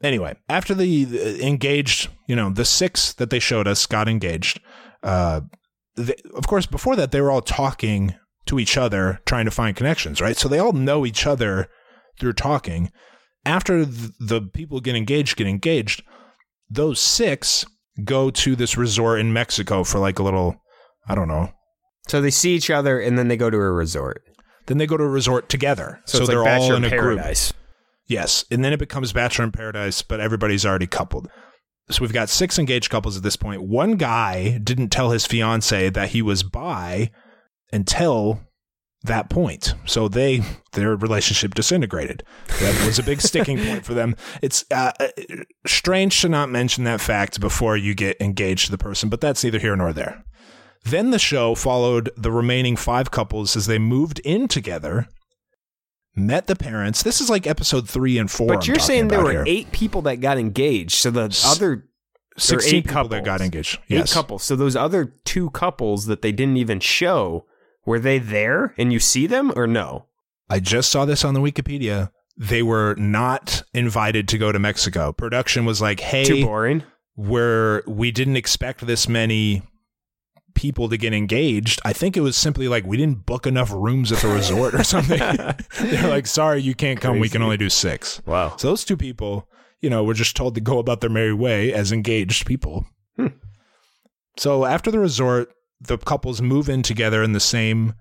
anyway, 0.02 0.38
after 0.48 0.74
the, 0.74 1.04
the 1.04 1.46
engaged, 1.46 2.08
you 2.28 2.36
know, 2.38 2.50
the 2.50 2.64
six 2.66 3.12
that 3.14 3.30
they 3.30 3.40
showed 3.40 3.68
us 3.68 3.86
got 3.86 4.08
engaged. 4.08 4.62
Uh, 5.04 5.42
they, 5.98 6.16
of 6.36 6.48
course, 6.48 6.66
before 6.66 6.96
that, 6.96 7.12
they 7.12 7.22
were 7.22 7.32
all 7.32 7.42
talking 7.42 8.16
to 8.46 8.60
each 8.60 8.78
other, 8.78 9.20
trying 9.26 9.46
to 9.46 9.52
find 9.52 9.76
connections, 9.76 10.22
right? 10.22 10.38
So 10.38 10.48
they 10.48 10.60
all 10.60 10.74
know 10.74 11.06
each 11.06 11.28
other 11.28 11.68
through 12.20 12.34
talking. 12.34 12.92
After 13.46 13.86
th- 13.86 14.12
the 14.20 14.42
people 14.42 14.80
get 14.80 14.96
engaged, 14.96 15.36
get 15.36 15.48
engaged, 15.48 16.04
those 16.70 17.00
six 17.00 17.66
go 18.04 18.30
to 18.30 18.56
this 18.56 18.78
resort 18.78 19.20
in 19.20 19.34
Mexico 19.34 19.84
for 19.84 20.00
like 20.00 20.20
a 20.20 20.24
little, 20.24 20.62
I 21.08 21.16
don't 21.16 21.28
know. 21.28 21.52
So 22.08 22.22
they 22.22 22.32
see 22.32 22.56
each 22.56 22.70
other 22.70 23.00
and 23.00 23.18
then 23.18 23.28
they 23.28 23.38
go 23.38 23.50
to 23.50 23.58
a 23.58 23.72
resort. 23.72 24.24
Then 24.68 24.78
they 24.78 24.86
go 24.86 24.98
to 24.98 25.04
a 25.04 25.10
resort 25.10 25.50
together. 25.50 26.02
So, 26.06 26.20
it's 26.20 26.28
they're 26.28 26.44
like 26.44 26.60
all 26.60 26.74
in 26.74 26.84
in 26.84 26.94
a 26.94 26.98
group. 26.98 27.22
Yes, 28.06 28.46
and 28.50 28.64
then 28.64 28.72
it 28.72 28.80
becomes 28.80 29.12
Bachelor 29.12 29.46
in 29.46 29.52
Paradise, 29.52 30.02
but 30.02 30.20
everybody's 30.20 30.66
already 30.66 30.88
coupled. 30.88 31.30
So 31.90 32.02
we've 32.02 32.14
got 32.14 32.30
six 32.30 32.60
engaged 32.60 32.90
couples 32.90 33.16
at 33.16 33.24
this 33.24 33.38
point. 33.38 33.64
One 33.64 33.96
guy 33.96 34.58
didn't 34.58 34.90
tell 34.90 35.12
his 35.12 35.26
fiance 35.26 35.90
that 35.90 36.10
he 36.10 36.22
was 36.22 36.44
bi 36.44 37.12
until 37.72 38.42
that 39.04 39.30
point. 39.30 39.74
So 39.86 40.08
they 40.08 40.42
their 40.74 40.96
relationship 40.96 41.54
disintegrated. 41.54 42.24
That 42.60 42.86
was 42.86 43.00
a 43.00 43.04
big 43.04 43.22
sticking 43.22 43.58
point 43.58 43.86
for 43.86 43.94
them. 43.94 44.16
It's 44.42 44.66
uh, 44.72 44.92
uh, 45.00 45.08
strange 45.66 46.22
to 46.22 46.30
not 46.30 46.50
mention 46.50 46.84
that 46.84 47.02
fact 47.02 47.40
before 47.40 47.78
you 47.78 47.96
get 47.96 48.20
engaged 48.20 48.66
to 48.66 48.72
the 48.72 48.78
person, 48.78 49.10
but 49.10 49.22
that's 49.22 49.44
neither 49.44 49.60
here 49.60 49.76
nor 49.76 49.94
there. 49.94 50.24
Then 50.84 51.12
the 51.12 51.20
show 51.20 51.56
followed 51.56 52.10
the 52.16 52.32
remaining 52.32 52.76
five 52.76 53.12
couples 53.12 53.56
as 53.56 53.68
they 53.68 53.80
moved 53.80 54.20
in 54.20 54.48
together, 54.48 55.08
met 56.18 56.48
the 56.48 56.56
parents. 56.56 57.04
This 57.04 57.22
is 57.22 57.30
like 57.30 57.46
episode 57.48 57.88
three 57.90 58.18
and 58.18 58.30
four. 58.30 58.48
But 58.48 58.64
I'm 58.64 58.68
you're 58.68 58.80
saying 58.80 59.08
there 59.10 59.24
were 59.24 59.32
here. 59.32 59.44
eight 59.48 59.72
people 59.72 60.02
that 60.04 60.18
got 60.18 60.38
engaged. 60.38 60.96
So 60.96 61.12
the 61.12 61.26
S- 61.26 61.46
other 61.46 61.88
sixteen 62.38 62.76
eight 62.80 62.88
people 62.88 63.08
that 63.10 63.24
got 63.24 63.42
engaged. 63.42 63.80
eight 63.90 64.10
couples. 64.10 64.44
So 64.44 64.56
those 64.56 64.76
other 64.76 65.14
two 65.26 65.50
couples 65.52 66.06
that 66.08 66.22
they 66.22 66.32
didn't 66.32 66.58
even 66.58 66.80
show, 66.80 67.46
were 67.86 68.00
they 68.00 68.20
there 68.20 68.74
and 68.78 68.92
you 68.92 69.00
see 69.00 69.28
them 69.28 69.52
or 69.56 69.68
no? 69.68 70.06
I 70.50 70.60
just 70.60 70.90
saw 70.92 71.06
this 71.06 71.24
on 71.26 71.34
the 71.34 71.42
Wikipedia. 71.42 72.12
They 72.38 72.62
were 72.64 72.96
not 72.98 73.64
invited 73.74 74.28
to 74.30 74.38
go 74.38 74.52
to 74.52 74.60
Mexico. 74.60 75.12
Production 75.12 75.66
was 75.66 75.82
like, 75.82 76.00
"Hey, 76.00 76.24
Too 76.24 76.44
boring. 76.46 76.84
where 77.16 77.84
we 77.88 78.12
didn't 78.12 78.38
expect 78.38 78.86
this 78.86 79.10
many 79.10 79.64
people 80.58 80.90
to 80.90 80.98
get 80.98 81.14
engaged. 81.14 81.80
I 81.86 81.94
think 81.94 82.18
it 82.18 82.22
was 82.22 82.36
simply 82.36 82.68
like 82.68 82.84
we 82.84 82.98
didn't 82.98 83.28
book 83.28 83.46
enough 83.46 83.72
rooms 83.72 84.12
at 84.12 84.18
the 84.18 84.28
resort 84.28 84.74
or 84.74 84.84
something. 84.84 85.20
They're 85.80 86.10
like, 86.10 86.26
sorry, 86.26 86.64
you 86.64 86.74
can't 86.74 87.00
come. 87.00 87.20
We 87.20 87.30
can 87.30 87.44
only 87.44 87.58
do 87.58 87.70
six. 87.70 88.20
Wow. 88.26 88.58
So 88.58 88.70
those 88.70 88.84
two 88.84 88.98
people, 88.98 89.48
you 89.82 89.90
know, 89.92 90.04
were 90.04 90.16
just 90.16 90.36
told 90.36 90.56
to 90.56 90.62
go 90.62 90.80
about 90.80 91.00
their 91.00 91.12
merry 91.12 91.34
way 91.34 91.72
as 91.72 91.92
engaged 91.92 92.48
people. 92.48 92.88
Hmm. 93.18 93.28
So 94.36 94.66
after 94.66 94.90
the 94.90 94.98
resort, 94.98 95.54
the 95.80 96.00
couples 96.00 96.42
move 96.42 96.70
in 96.70 96.82
together 96.82 97.22
in 97.22 97.34
the 97.34 97.40
same 97.40 97.94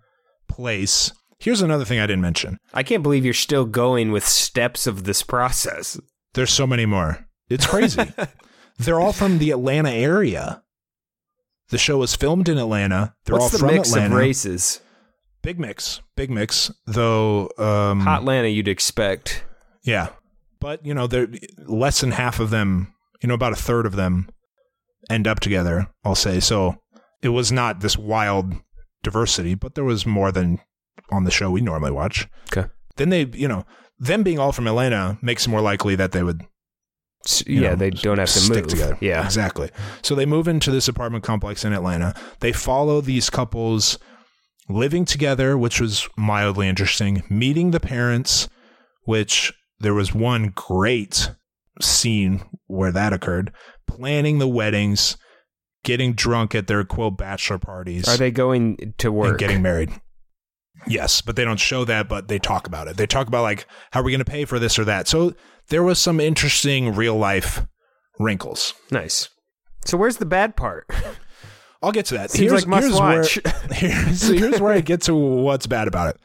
place. 0.48 1.12
Here's 1.38 1.60
another 1.60 1.84
thing 1.84 2.00
I 2.00 2.06
didn't 2.06 2.22
mention. 2.22 2.56
I 2.72 2.82
can't 2.82 3.02
believe 3.02 3.26
you're 3.26 3.34
still 3.34 3.66
going 3.66 4.12
with 4.12 4.26
steps 4.26 4.86
of 4.86 5.04
this 5.04 5.22
process. 5.22 6.00
There's 6.32 6.50
so 6.50 6.66
many 6.66 6.86
more. 6.86 7.26
It's 7.50 7.66
crazy. 7.66 8.00
They're 8.78 8.98
all 9.00 9.12
from 9.12 9.38
the 9.38 9.50
Atlanta 9.50 9.90
area. 9.90 10.62
The 11.70 11.78
show 11.78 11.98
was 11.98 12.14
filmed 12.14 12.48
in 12.48 12.58
Atlanta. 12.58 13.14
They're 13.24 13.34
What's 13.34 13.44
all 13.44 13.50
the 13.50 13.58
from 13.58 13.74
mix 13.74 13.88
Atlanta. 13.90 14.14
of 14.14 14.20
races? 14.20 14.80
Big 15.42 15.58
mix, 15.58 16.00
big 16.16 16.30
mix. 16.30 16.70
Though, 16.86 17.50
um, 17.58 18.00
Hot 18.00 18.20
Atlanta, 18.20 18.48
you'd 18.48 18.68
expect. 18.68 19.44
yeah, 19.82 20.08
but 20.60 20.84
you 20.84 20.94
know, 20.94 21.06
they're 21.06 21.28
less 21.66 22.00
than 22.00 22.12
half 22.12 22.40
of 22.40 22.50
them. 22.50 22.92
You 23.22 23.28
know, 23.28 23.34
about 23.34 23.52
a 23.52 23.56
third 23.56 23.86
of 23.86 23.96
them 23.96 24.28
end 25.10 25.26
up 25.26 25.40
together. 25.40 25.88
I'll 26.04 26.14
say 26.14 26.40
so. 26.40 26.76
It 27.22 27.30
was 27.30 27.50
not 27.50 27.80
this 27.80 27.96
wild 27.96 28.54
diversity, 29.02 29.54
but 29.54 29.74
there 29.74 29.84
was 29.84 30.04
more 30.06 30.30
than 30.32 30.58
on 31.10 31.24
the 31.24 31.30
show 31.30 31.50
we 31.50 31.60
normally 31.60 31.92
watch. 31.92 32.28
Okay. 32.52 32.68
Then 32.96 33.10
they, 33.10 33.24
you 33.26 33.46
know, 33.48 33.64
them 33.98 34.22
being 34.22 34.38
all 34.38 34.52
from 34.52 34.66
Atlanta 34.66 35.18
makes 35.22 35.46
it 35.46 35.50
more 35.50 35.60
likely 35.60 35.94
that 35.96 36.12
they 36.12 36.22
would 36.22 36.42
you 37.46 37.62
yeah, 37.62 37.70
know, 37.70 37.76
they 37.76 37.90
don't 37.90 38.18
have 38.18 38.28
to 38.28 38.38
stick 38.38 38.64
move. 38.64 38.68
together. 38.68 38.98
Yeah. 39.00 39.24
exactly. 39.24 39.70
So 40.02 40.14
they 40.14 40.26
move 40.26 40.48
into 40.48 40.70
this 40.70 40.88
apartment 40.88 41.24
complex 41.24 41.64
in 41.64 41.72
Atlanta. 41.72 42.14
They 42.40 42.52
follow 42.52 43.00
these 43.00 43.30
couples 43.30 43.98
living 44.68 45.04
together, 45.04 45.56
which 45.56 45.80
was 45.80 46.08
mildly 46.16 46.68
interesting. 46.68 47.22
Meeting 47.28 47.70
the 47.70 47.80
parents, 47.80 48.48
which 49.04 49.52
there 49.78 49.94
was 49.94 50.14
one 50.14 50.52
great 50.54 51.30
scene 51.80 52.42
where 52.66 52.92
that 52.92 53.12
occurred. 53.12 53.52
Planning 53.86 54.38
the 54.38 54.48
weddings, 54.48 55.16
getting 55.84 56.14
drunk 56.14 56.54
at 56.54 56.66
their 56.66 56.84
quote 56.84 57.16
bachelor 57.16 57.58
parties 57.58 58.08
Are 58.08 58.16
they 58.16 58.30
going 58.30 58.94
to 58.98 59.12
work? 59.12 59.30
and 59.30 59.38
getting 59.38 59.62
married. 59.62 59.90
Yes, 60.86 61.20
but 61.20 61.36
they 61.36 61.44
don't 61.44 61.60
show 61.60 61.84
that, 61.84 62.08
but 62.08 62.28
they 62.28 62.38
talk 62.38 62.66
about 62.66 62.88
it. 62.88 62.96
They 62.96 63.06
talk 63.06 63.26
about 63.28 63.42
like 63.42 63.66
how 63.92 64.00
are 64.00 64.02
we 64.02 64.12
going 64.12 64.24
to 64.24 64.30
pay 64.30 64.44
for 64.44 64.58
this 64.58 64.78
or 64.78 64.84
that. 64.84 65.08
So 65.08 65.34
there 65.68 65.82
was 65.82 65.98
some 65.98 66.20
interesting 66.20 66.94
real 66.94 67.16
life 67.16 67.66
wrinkles. 68.18 68.74
nice. 68.90 69.28
So 69.84 69.96
where's 69.96 70.16
the 70.16 70.26
bad 70.26 70.56
part? 70.56 70.90
I'll 71.82 71.92
get 71.92 72.06
to 72.06 72.14
that. 72.14 72.30
Seems 72.30 72.52
like 72.52 72.66
must 72.66 72.92
watch. 72.92 73.38
Where, 73.44 73.54
here's, 73.72 74.22
here's 74.22 74.60
where 74.60 74.72
I 74.72 74.80
get 74.80 75.02
to 75.02 75.14
what's 75.14 75.66
bad 75.66 75.86
about 75.86 76.14
it. 76.14 76.20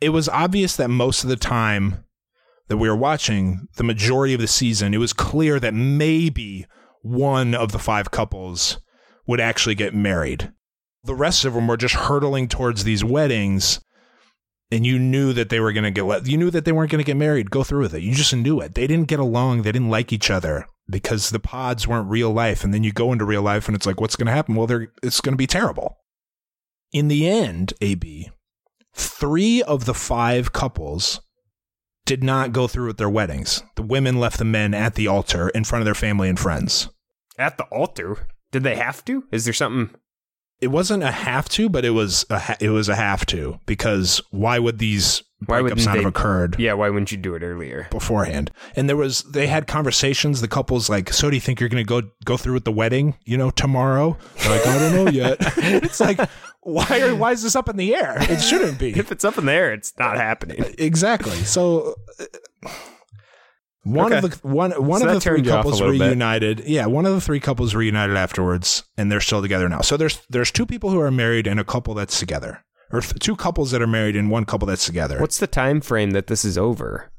It 0.00 0.10
was 0.10 0.28
obvious 0.28 0.76
that 0.76 0.88
most 0.88 1.24
of 1.24 1.30
the 1.30 1.36
time 1.36 2.04
that 2.68 2.76
we 2.76 2.88
were 2.88 2.96
watching, 2.96 3.68
the 3.76 3.84
majority 3.84 4.34
of 4.34 4.40
the 4.40 4.46
season, 4.46 4.92
it 4.92 4.98
was 4.98 5.12
clear 5.12 5.58
that 5.58 5.74
maybe 5.74 6.66
one 7.02 7.54
of 7.54 7.72
the 7.72 7.78
five 7.78 8.10
couples 8.10 8.78
would 9.26 9.40
actually 9.40 9.74
get 9.74 9.94
married. 9.94 10.52
The 11.08 11.14
rest 11.14 11.46
of 11.46 11.54
them 11.54 11.66
were 11.66 11.78
just 11.78 11.94
hurtling 11.94 12.48
towards 12.48 12.84
these 12.84 13.02
weddings, 13.02 13.80
and 14.70 14.84
you 14.84 14.98
knew 14.98 15.32
that 15.32 15.48
they 15.48 15.58
were 15.58 15.72
going 15.72 15.84
to 15.84 15.90
get. 15.90 16.26
You 16.26 16.36
knew 16.36 16.50
that 16.50 16.66
they 16.66 16.72
weren't 16.72 16.90
going 16.90 17.02
to 17.02 17.12
get 17.12 17.16
married. 17.16 17.50
Go 17.50 17.64
through 17.64 17.80
with 17.80 17.94
it. 17.94 18.02
You 18.02 18.14
just 18.14 18.36
knew 18.36 18.60
it. 18.60 18.74
They 18.74 18.86
didn't 18.86 19.08
get 19.08 19.18
along. 19.18 19.62
They 19.62 19.72
didn't 19.72 19.88
like 19.88 20.12
each 20.12 20.30
other. 20.30 20.66
because 20.90 21.30
the 21.30 21.38
pods 21.38 21.86
weren't 21.86 22.08
real 22.08 22.30
life. 22.30 22.64
And 22.64 22.72
then 22.72 22.82
you 22.84 22.92
go 22.92 23.12
into 23.12 23.24
real 23.24 23.42
life 23.42 23.68
and 23.68 23.76
it's 23.76 23.86
like, 23.86 24.00
what's 24.00 24.16
going 24.16 24.26
to 24.26 24.32
happen? 24.32 24.54
Well, 24.54 24.66
they're, 24.66 24.92
it's 25.02 25.20
going 25.20 25.34
to 25.34 25.38
be 25.38 25.46
terrible. 25.46 25.98
In 26.92 27.08
the 27.08 27.28
end, 27.28 27.74
AB, 27.80 28.30
three 28.94 29.62
of 29.62 29.84
the 29.84 29.94
five 29.94 30.52
couples 30.52 31.20
did 32.06 32.24
not 32.24 32.52
go 32.52 32.66
through 32.66 32.86
with 32.86 32.96
their 32.96 33.10
weddings. 33.10 33.62
The 33.76 33.82
women 33.82 34.18
left 34.18 34.38
the 34.38 34.44
men 34.46 34.72
at 34.72 34.94
the 34.94 35.06
altar 35.06 35.50
in 35.50 35.64
front 35.64 35.82
of 35.82 35.84
their 35.84 35.94
family 35.94 36.30
and 36.30 36.38
friends. 36.38 36.88
At 37.36 37.58
the 37.58 37.64
altar? 37.64 38.26
Did 38.50 38.62
they 38.62 38.76
have 38.76 39.04
to? 39.04 39.24
Is 39.30 39.44
there 39.44 39.52
something? 39.52 39.94
It 40.60 40.68
wasn't 40.68 41.02
a 41.04 41.10
have 41.12 41.48
to, 41.50 41.68
but 41.68 41.84
it 41.84 41.90
was 41.90 42.24
a 42.30 42.38
ha- 42.38 42.56
it 42.60 42.70
was 42.70 42.88
a 42.88 42.96
have 42.96 43.24
to 43.26 43.60
because 43.66 44.20
why 44.30 44.58
would 44.58 44.78
these 44.78 45.22
Why 45.46 45.60
breakups 45.60 45.86
not 45.86 45.92
they- 45.92 45.98
have 46.00 46.08
occurred? 46.08 46.56
Yeah, 46.58 46.72
why 46.72 46.88
wouldn't 46.90 47.12
you 47.12 47.18
do 47.18 47.34
it 47.36 47.42
earlier? 47.44 47.86
beforehand. 47.90 48.50
And 48.74 48.88
there 48.88 48.96
was 48.96 49.22
they 49.22 49.46
had 49.46 49.66
conversations. 49.68 50.40
The 50.40 50.48
couple's 50.48 50.90
like, 50.90 51.12
"So 51.12 51.30
do 51.30 51.36
you 51.36 51.40
think 51.40 51.60
you're 51.60 51.68
going 51.68 51.84
to 51.84 51.88
go 51.88 52.08
go 52.24 52.36
through 52.36 52.54
with 52.54 52.64
the 52.64 52.72
wedding? 52.72 53.14
You 53.24 53.36
know, 53.38 53.50
tomorrow?" 53.50 54.16
They're 54.38 54.50
like, 54.58 54.66
"I 54.66 54.78
don't 54.78 55.04
know 55.04 55.10
yet." 55.12 55.36
it's 55.58 56.00
like, 56.00 56.18
why 56.62 57.00
are 57.02 57.14
why 57.14 57.30
is 57.32 57.44
this 57.44 57.54
up 57.54 57.68
in 57.68 57.76
the 57.76 57.94
air? 57.94 58.16
It 58.18 58.40
shouldn't 58.40 58.80
be. 58.80 58.90
If 58.98 59.12
it's 59.12 59.24
up 59.24 59.38
in 59.38 59.46
the 59.46 59.52
air, 59.52 59.72
it's 59.72 59.92
not 59.98 60.16
happening. 60.16 60.64
exactly. 60.76 61.36
So. 61.44 61.94
One 63.84 64.12
of 64.12 64.22
the 64.22 64.38
one 64.48 64.72
one 64.72 65.00
So 65.00 65.08
of 65.08 65.14
the 65.14 65.20
three 65.20 65.36
turned 65.36 65.46
you 65.46 65.52
off 65.52 65.60
a 65.60 65.62
couples 65.62 65.80
little 65.80 65.98
bit. 65.98 66.04
reunited. 66.08 66.62
Yeah, 66.66 66.86
one 66.86 67.06
of 67.06 67.12
the 67.14 67.20
three 67.20 67.40
couples 67.40 67.74
reunited 67.74 68.16
afterwards, 68.16 68.84
and 68.96 69.10
they're 69.10 69.20
still 69.20 69.40
together 69.40 69.68
now. 69.68 69.80
So 69.80 69.96
there's 69.96 70.20
there's 70.28 70.50
two 70.50 70.66
people 70.66 70.90
who 70.90 71.00
are 71.00 71.10
married 71.10 71.46
and 71.46 71.58
a 71.60 71.64
couple 71.64 71.94
that's 71.94 72.18
together, 72.18 72.64
or 72.92 73.00
th- 73.00 73.14
two 73.20 73.36
couples 73.36 73.70
that 73.70 73.80
are 73.80 73.86
married 73.86 74.16
and 74.16 74.30
one 74.30 74.44
couple 74.44 74.66
that's 74.66 74.84
together. 74.84 75.20
What's 75.20 75.38
the 75.38 75.46
time 75.46 75.80
frame 75.80 76.10
that 76.10 76.26
this 76.26 76.44
is 76.44 76.58
over 76.58 77.10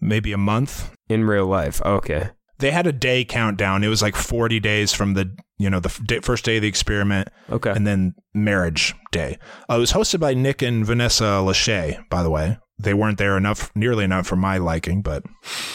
maybe 0.00 0.32
a 0.32 0.38
month? 0.38 0.94
in 1.08 1.24
real 1.24 1.46
life? 1.46 1.80
Okay. 1.84 2.30
they 2.58 2.70
had 2.70 2.86
a 2.86 2.92
day 2.92 3.24
countdown. 3.24 3.82
It 3.82 3.88
was 3.88 4.02
like 4.02 4.14
40 4.14 4.60
days 4.60 4.92
from 4.92 5.14
the, 5.14 5.34
you 5.58 5.70
know, 5.70 5.80
the 5.80 5.88
f- 5.88 6.00
day, 6.06 6.20
first 6.20 6.44
day 6.44 6.56
of 6.56 6.62
the 6.62 6.68
experiment 6.68 7.28
Okay. 7.50 7.70
and 7.70 7.86
then 7.86 8.14
marriage 8.34 8.94
day. 9.10 9.38
Uh, 9.70 9.74
it 9.76 9.78
was 9.80 9.92
hosted 9.92 10.20
by 10.20 10.34
Nick 10.34 10.60
and 10.62 10.84
Vanessa 10.84 11.40
Lachey, 11.42 11.98
by 12.10 12.22
the 12.22 12.28
way. 12.30 12.58
They 12.82 12.94
weren't 12.94 13.18
there 13.18 13.36
enough, 13.36 13.70
nearly 13.74 14.04
enough 14.04 14.26
for 14.26 14.36
my 14.36 14.58
liking, 14.58 15.02
but 15.02 15.24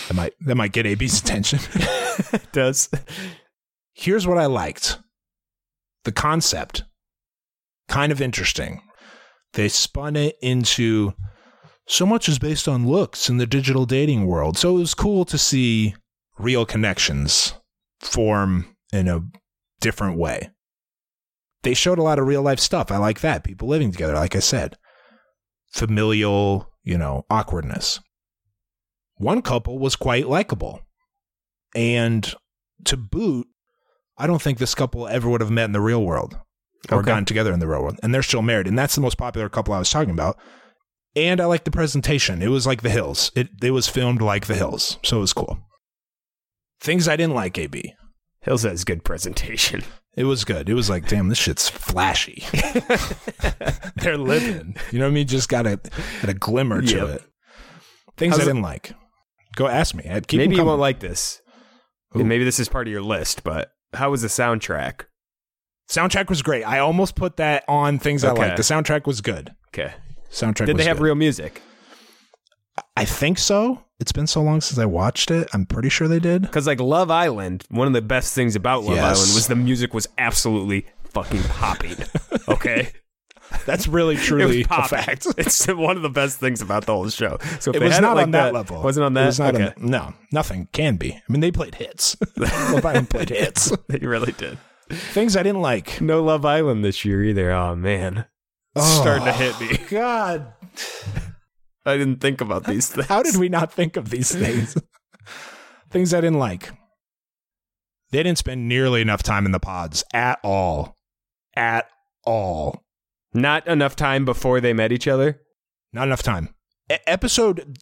that 0.08 0.14
might, 0.16 0.34
that 0.42 0.56
might 0.56 0.72
get 0.72 0.86
AB's 0.86 1.20
attention. 1.20 1.60
it 2.34 2.52
does. 2.52 2.90
Here's 3.94 4.28
what 4.28 4.38
I 4.38 4.46
liked. 4.46 5.00
The 6.04 6.12
concept, 6.12 6.84
kind 7.88 8.12
of 8.12 8.22
interesting. 8.22 8.82
They 9.54 9.70
spun 9.70 10.16
it 10.16 10.36
into 10.42 11.14
so 11.88 12.06
much 12.06 12.28
is 12.28 12.40
based 12.40 12.68
on 12.68 12.88
looks 12.88 13.30
in 13.30 13.38
the 13.38 13.46
digital 13.46 13.86
dating 13.86 14.26
world. 14.26 14.58
So 14.58 14.76
it 14.76 14.80
was 14.80 14.94
cool 14.94 15.24
to 15.26 15.38
see 15.38 15.96
real 16.38 16.66
connections 16.66 17.54
form 18.00 18.76
in 18.92 19.08
a 19.08 19.22
different 19.82 20.18
way. 20.18 20.50
They 21.64 21.74
showed 21.74 22.00
a 22.00 22.04
lot 22.04 22.20
of 22.20 22.28
real 22.28 22.42
life 22.42 22.60
stuff. 22.60 22.92
I 22.92 22.98
like 22.98 23.22
that. 23.22 23.44
People 23.44 23.68
living 23.68 23.92
together, 23.92 24.14
like 24.14 24.36
I 24.36 24.40
said. 24.40 24.78
Familial, 25.72 26.70
you 26.86 26.98
know, 26.98 27.26
awkwardness. 27.30 28.00
One 29.18 29.42
couple 29.42 29.78
was 29.80 29.96
quite 29.98 30.28
likable. 30.30 30.82
And 31.76 32.34
to 32.86 32.96
boot, 32.96 33.48
I 34.18 34.28
don't 34.28 34.42
think 34.42 34.58
this 34.60 34.76
couple 34.76 35.08
ever 35.08 35.30
would 35.30 35.42
have 35.42 35.52
met 35.52 35.66
in 35.66 35.72
the 35.74 35.82
real 35.82 36.04
world 36.04 36.38
or 36.90 37.00
Okay. 37.00 37.06
gotten 37.08 37.26
together 37.26 37.52
in 37.52 37.60
the 37.60 37.68
real 37.68 37.82
world. 37.82 38.00
And 38.04 38.14
they're 38.14 38.24
still 38.24 38.42
married. 38.42 38.68
And 38.68 38.78
that's 38.80 38.96
the 38.96 39.02
most 39.02 39.18
popular 39.18 39.50
couple 39.50 39.74
I 39.74 39.80
was 39.80 39.90
talking 39.90 40.12
about. 40.14 40.38
And 41.18 41.40
I 41.42 41.46
like 41.46 41.64
the 41.64 41.72
presentation. 41.72 42.42
It 42.42 42.50
was 42.50 42.68
like 42.68 42.82
The 42.82 42.90
Hills. 42.90 43.32
It 43.36 43.50
it 43.64 43.72
was 43.72 43.88
filmed 43.88 44.22
like 44.22 44.46
The 44.48 44.56
Hills. 44.56 45.00
So 45.04 45.18
it 45.18 45.22
was 45.22 45.34
cool. 45.34 45.60
Things 46.82 47.08
I 47.08 47.16
didn't 47.16 47.36
like, 47.36 47.58
AB. 47.58 47.94
Hills 48.42 48.64
has 48.64 48.84
good 48.84 49.04
presentation. 49.04 49.84
It 50.16 50.24
was 50.24 50.46
good. 50.46 50.70
It 50.70 50.74
was 50.74 50.90
like, 50.90 51.08
damn, 51.08 51.28
this 51.28 51.38
shit's 51.38 51.68
flashy. 51.70 52.44
They're 53.98 54.18
living. 54.18 54.76
You 54.92 55.00
know 55.00 55.06
what 55.06 55.12
I 55.12 55.14
mean? 55.14 55.28
Just 55.28 55.50
got 55.50 55.66
a 55.68 55.78
got 56.22 56.30
a 56.30 56.34
glimmer 56.34 56.82
to 56.82 56.96
Yep. 56.96 57.08
it. 57.10 57.24
Things 58.18 58.36
How's 58.36 58.44
I 58.44 58.46
didn't 58.46 58.62
like. 58.62 58.94
Go 59.56 59.68
ask 59.68 59.94
me. 59.96 60.06
I'd 60.10 60.28
keep 60.28 60.38
maybe 60.38 60.56
you 60.56 60.64
won't 60.66 60.80
like 60.80 61.00
this. 61.00 61.42
And 62.14 62.30
maybe 62.30 62.46
this 62.46 62.60
is 62.60 62.70
part 62.70 62.88
of 62.88 62.92
your 62.94 63.02
list, 63.02 63.44
but 63.44 63.72
how 63.94 64.12
was 64.12 64.22
the 64.22 64.30
soundtrack? 64.30 65.02
Soundtrack 65.90 66.30
was 66.30 66.42
great. 66.42 66.64
I 66.64 66.80
almost 66.80 67.16
put 67.16 67.36
that 67.38 67.64
on 67.68 68.00
things 68.00 68.24
I 68.24 68.32
Okay. 68.32 68.42
liked. 68.42 68.58
The 68.58 68.64
soundtrack 68.64 69.06
was 69.06 69.20
good. 69.22 69.54
Okay. 69.70 69.94
Soundtrack. 70.32 70.66
Did 70.68 70.78
they 70.78 70.86
have 70.86 70.98
good. 70.98 71.04
real 71.04 71.16
music? 71.16 71.62
I 72.98 73.06
think 73.06 73.38
so. 73.38 73.85
It's 74.00 74.12
been 74.12 74.28
so 74.28 74.42
long 74.42 74.60
since 74.62 74.78
I 74.78 74.86
watched 74.86 75.32
it. 75.32 75.48
I'm 75.54 75.66
pretty 75.66 75.90
sure 75.90 76.08
they 76.08 76.20
did. 76.20 76.42
Because 76.42 76.68
like 76.68 76.82
Love 76.82 77.10
Island, 77.10 77.64
one 77.70 77.88
of 77.88 77.94
the 77.94 78.02
best 78.02 78.34
things 78.36 78.56
about 78.56 78.84
Love 78.84 78.96
Yes. 78.98 79.04
Island 79.06 79.36
was 79.36 79.48
the 79.48 79.56
music 79.56 79.94
was 79.94 80.08
absolutely 80.18 80.86
fucking 81.06 81.44
popping. 81.44 81.96
Okay, 82.48 82.92
That's 83.66 83.88
really 83.88 84.18
truly 84.18 84.66
a 84.70 84.88
fact. 84.88 85.26
It's 85.38 85.66
one 85.68 85.96
of 85.98 86.04
the 86.04 86.10
best 86.10 86.40
things 86.40 86.62
about 86.62 86.86
the 86.86 86.94
whole 86.94 87.10
show. 87.10 87.38
So 87.60 87.72
It 87.72 87.82
was 87.82 88.00
not 88.00 88.12
it 88.12 88.16
like 88.16 88.24
on 88.26 88.32
that, 88.32 88.54
level. 88.54 88.84
Wasn't 88.84 89.04
on 89.04 89.14
that. 89.16 89.24
It 89.24 89.26
was 89.28 89.40
not 89.40 89.56
okay. 89.56 89.68
on, 89.68 89.74
no, 89.90 90.14
nothing 90.32 90.68
can 90.74 90.98
be. 90.98 91.14
I 91.14 91.22
mean, 91.28 91.40
they 91.42 91.52
played 91.52 91.76
hits. 91.76 92.16
Love 92.38 92.86
Island 92.86 93.10
played 93.10 93.30
hits. 93.30 93.72
they 93.88 93.98
really 94.00 94.34
did. 94.34 94.60
Things 94.90 95.36
I 95.36 95.42
didn't 95.42 95.62
like. 95.62 96.00
No 96.02 96.22
Love 96.24 96.46
Island 96.46 96.84
this 96.86 97.04
year 97.04 97.24
either. 97.24 97.52
Oh 97.52 97.76
man, 97.76 98.26
it's 98.76 98.86
Oh. 98.86 99.02
starting 99.02 99.26
to 99.26 99.32
hit 99.34 99.60
me. 99.60 99.78
God, 99.90 100.54
I 101.86 101.98
didn't 101.98 102.20
think 102.20 102.42
about 102.42 102.66
these 102.66 102.88
things. 102.88 103.08
how 103.10 103.24
did 103.24 103.36
we 103.38 103.50
not 103.50 103.72
think 103.72 103.98
of 103.98 104.10
these 104.10 104.34
things? 104.34 104.76
things 105.90 106.14
I 106.14 106.22
didn't 106.22 106.40
like. 106.40 106.72
They 108.12 108.24
didn't 108.24 108.38
spend 108.38 108.68
nearly 108.68 109.02
enough 109.02 109.24
time 109.24 109.46
in 109.46 109.52
the 109.52 109.60
pods 109.60 110.04
at 110.14 110.40
all. 110.44 110.96
At 111.56 111.90
all. 112.24 112.84
Not 113.34 113.68
enough 113.68 113.96
time 113.96 114.26
before 114.26 114.62
they 114.62 114.74
met 114.74 114.92
each 114.92 115.08
other. 115.08 115.42
Not 115.92 116.08
enough 116.08 116.24
time. 116.24 116.50
E- 116.92 116.98
episode 117.06 117.78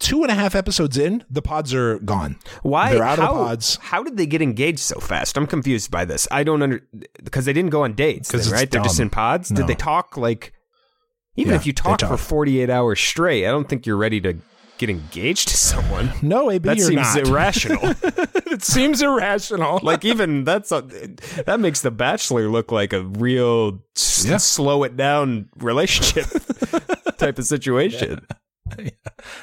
two 0.00 0.22
and 0.22 0.32
a 0.32 0.34
half 0.34 0.54
episodes 0.54 0.96
in, 0.98 1.24
the 1.30 1.42
pods 1.42 1.72
are 1.72 1.98
gone. 2.00 2.36
Why? 2.62 2.92
They're 2.92 3.04
out 3.04 3.18
of 3.18 3.24
how, 3.24 3.32
the 3.34 3.44
pods. 3.44 3.76
How 3.76 4.02
did 4.02 4.16
they 4.16 4.26
get 4.26 4.42
engaged 4.42 4.80
so 4.80 4.98
fast? 4.98 5.36
I'm 5.36 5.46
confused 5.46 5.90
by 5.90 6.04
this. 6.04 6.26
I 6.30 6.42
don't 6.42 6.62
under 6.62 6.82
because 7.22 7.44
they 7.44 7.52
didn't 7.52 7.70
go 7.70 7.84
on 7.84 7.92
dates, 7.94 8.30
then, 8.30 8.40
right? 8.52 8.68
They're 8.68 8.82
just 8.82 8.98
in 8.98 9.10
pods. 9.10 9.50
No. 9.50 9.58
Did 9.58 9.66
they 9.68 9.74
talk 9.74 10.16
like? 10.16 10.52
Even 11.36 11.52
Yeah, 11.52 11.56
if 11.60 11.66
you 11.66 11.72
they 11.72 11.80
talk 11.82 12.00
for 12.00 12.16
48 12.16 12.68
hours 12.70 13.00
straight, 13.00 13.46
I 13.46 13.50
don't 13.50 13.68
think 13.68 13.86
you're 13.86 13.96
ready 13.96 14.20
to 14.22 14.36
get 14.78 14.90
engaged 14.90 15.48
to 15.48 15.56
someone. 15.56 16.10
No, 16.22 16.50
AB, 16.50 16.66
That 16.66 16.78
you're 16.78 16.88
seems 16.88 17.14
not. 17.14 17.28
irrational. 17.28 17.94
it 18.50 18.62
seems 18.62 19.00
irrational. 19.02 19.78
like 19.82 20.04
even 20.04 20.44
that's 20.44 20.72
a, 20.72 20.80
that 21.46 21.60
makes 21.60 21.82
The 21.82 21.90
Bachelor 21.90 22.48
look 22.48 22.72
like 22.72 22.92
a 22.92 23.02
real 23.02 23.82
s- 23.96 24.42
slow 24.44 24.82
it 24.84 24.96
down 24.96 25.48
relationship 25.58 26.26
type 27.18 27.38
of 27.38 27.44
situation. 27.44 28.26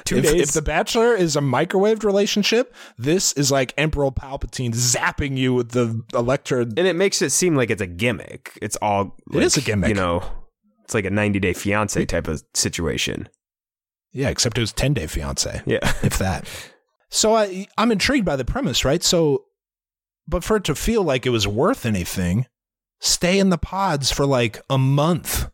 Two 0.04 0.16
if, 0.18 0.24
days. 0.24 0.40
if 0.48 0.52
The 0.52 0.62
Bachelor 0.62 1.14
is 1.14 1.36
a 1.36 1.40
microwaved 1.40 2.02
relationship, 2.02 2.74
this 2.96 3.32
is 3.34 3.52
like 3.52 3.74
Emperor 3.78 4.10
Palpatine 4.10 4.72
zapping 4.74 5.36
you 5.36 5.54
with 5.54 5.70
the 5.70 6.02
Electra. 6.14 6.62
and 6.62 6.78
it 6.80 6.96
makes 6.96 7.20
it 7.22 7.30
seem 7.30 7.54
like 7.54 7.70
it's 7.70 7.82
a 7.82 7.86
gimmick. 7.86 8.58
It's 8.60 8.76
all 8.76 9.16
It 9.30 9.36
like, 9.36 9.44
is 9.44 9.56
a 9.56 9.60
gimmick. 9.60 9.90
You 9.90 9.94
know, 9.94 10.22
it's 10.88 10.94
like 10.94 11.04
a 11.04 11.10
90 11.10 11.38
day 11.38 11.52
fiance 11.52 12.02
type 12.06 12.28
of 12.28 12.42
situation. 12.54 13.28
Yeah, 14.10 14.30
except 14.30 14.56
it 14.56 14.62
was 14.62 14.72
10 14.72 14.94
Day 14.94 15.06
Fiance, 15.06 15.60
Yeah. 15.66 15.80
if 16.02 16.16
that. 16.16 16.48
So 17.10 17.36
I, 17.36 17.66
I'm 17.76 17.92
intrigued 17.92 18.24
by 18.24 18.36
the 18.36 18.44
premise, 18.44 18.82
right? 18.82 19.02
So, 19.02 19.44
but 20.26 20.42
for 20.42 20.56
it 20.56 20.64
to 20.64 20.74
feel 20.74 21.02
like 21.02 21.26
it 21.26 21.30
was 21.30 21.46
worth 21.46 21.84
anything, 21.84 22.46
stay 23.00 23.38
in 23.38 23.50
the 23.50 23.58
pods 23.58 24.10
for 24.10 24.24
like 24.24 24.62
a 24.70 24.78
month. 24.78 25.50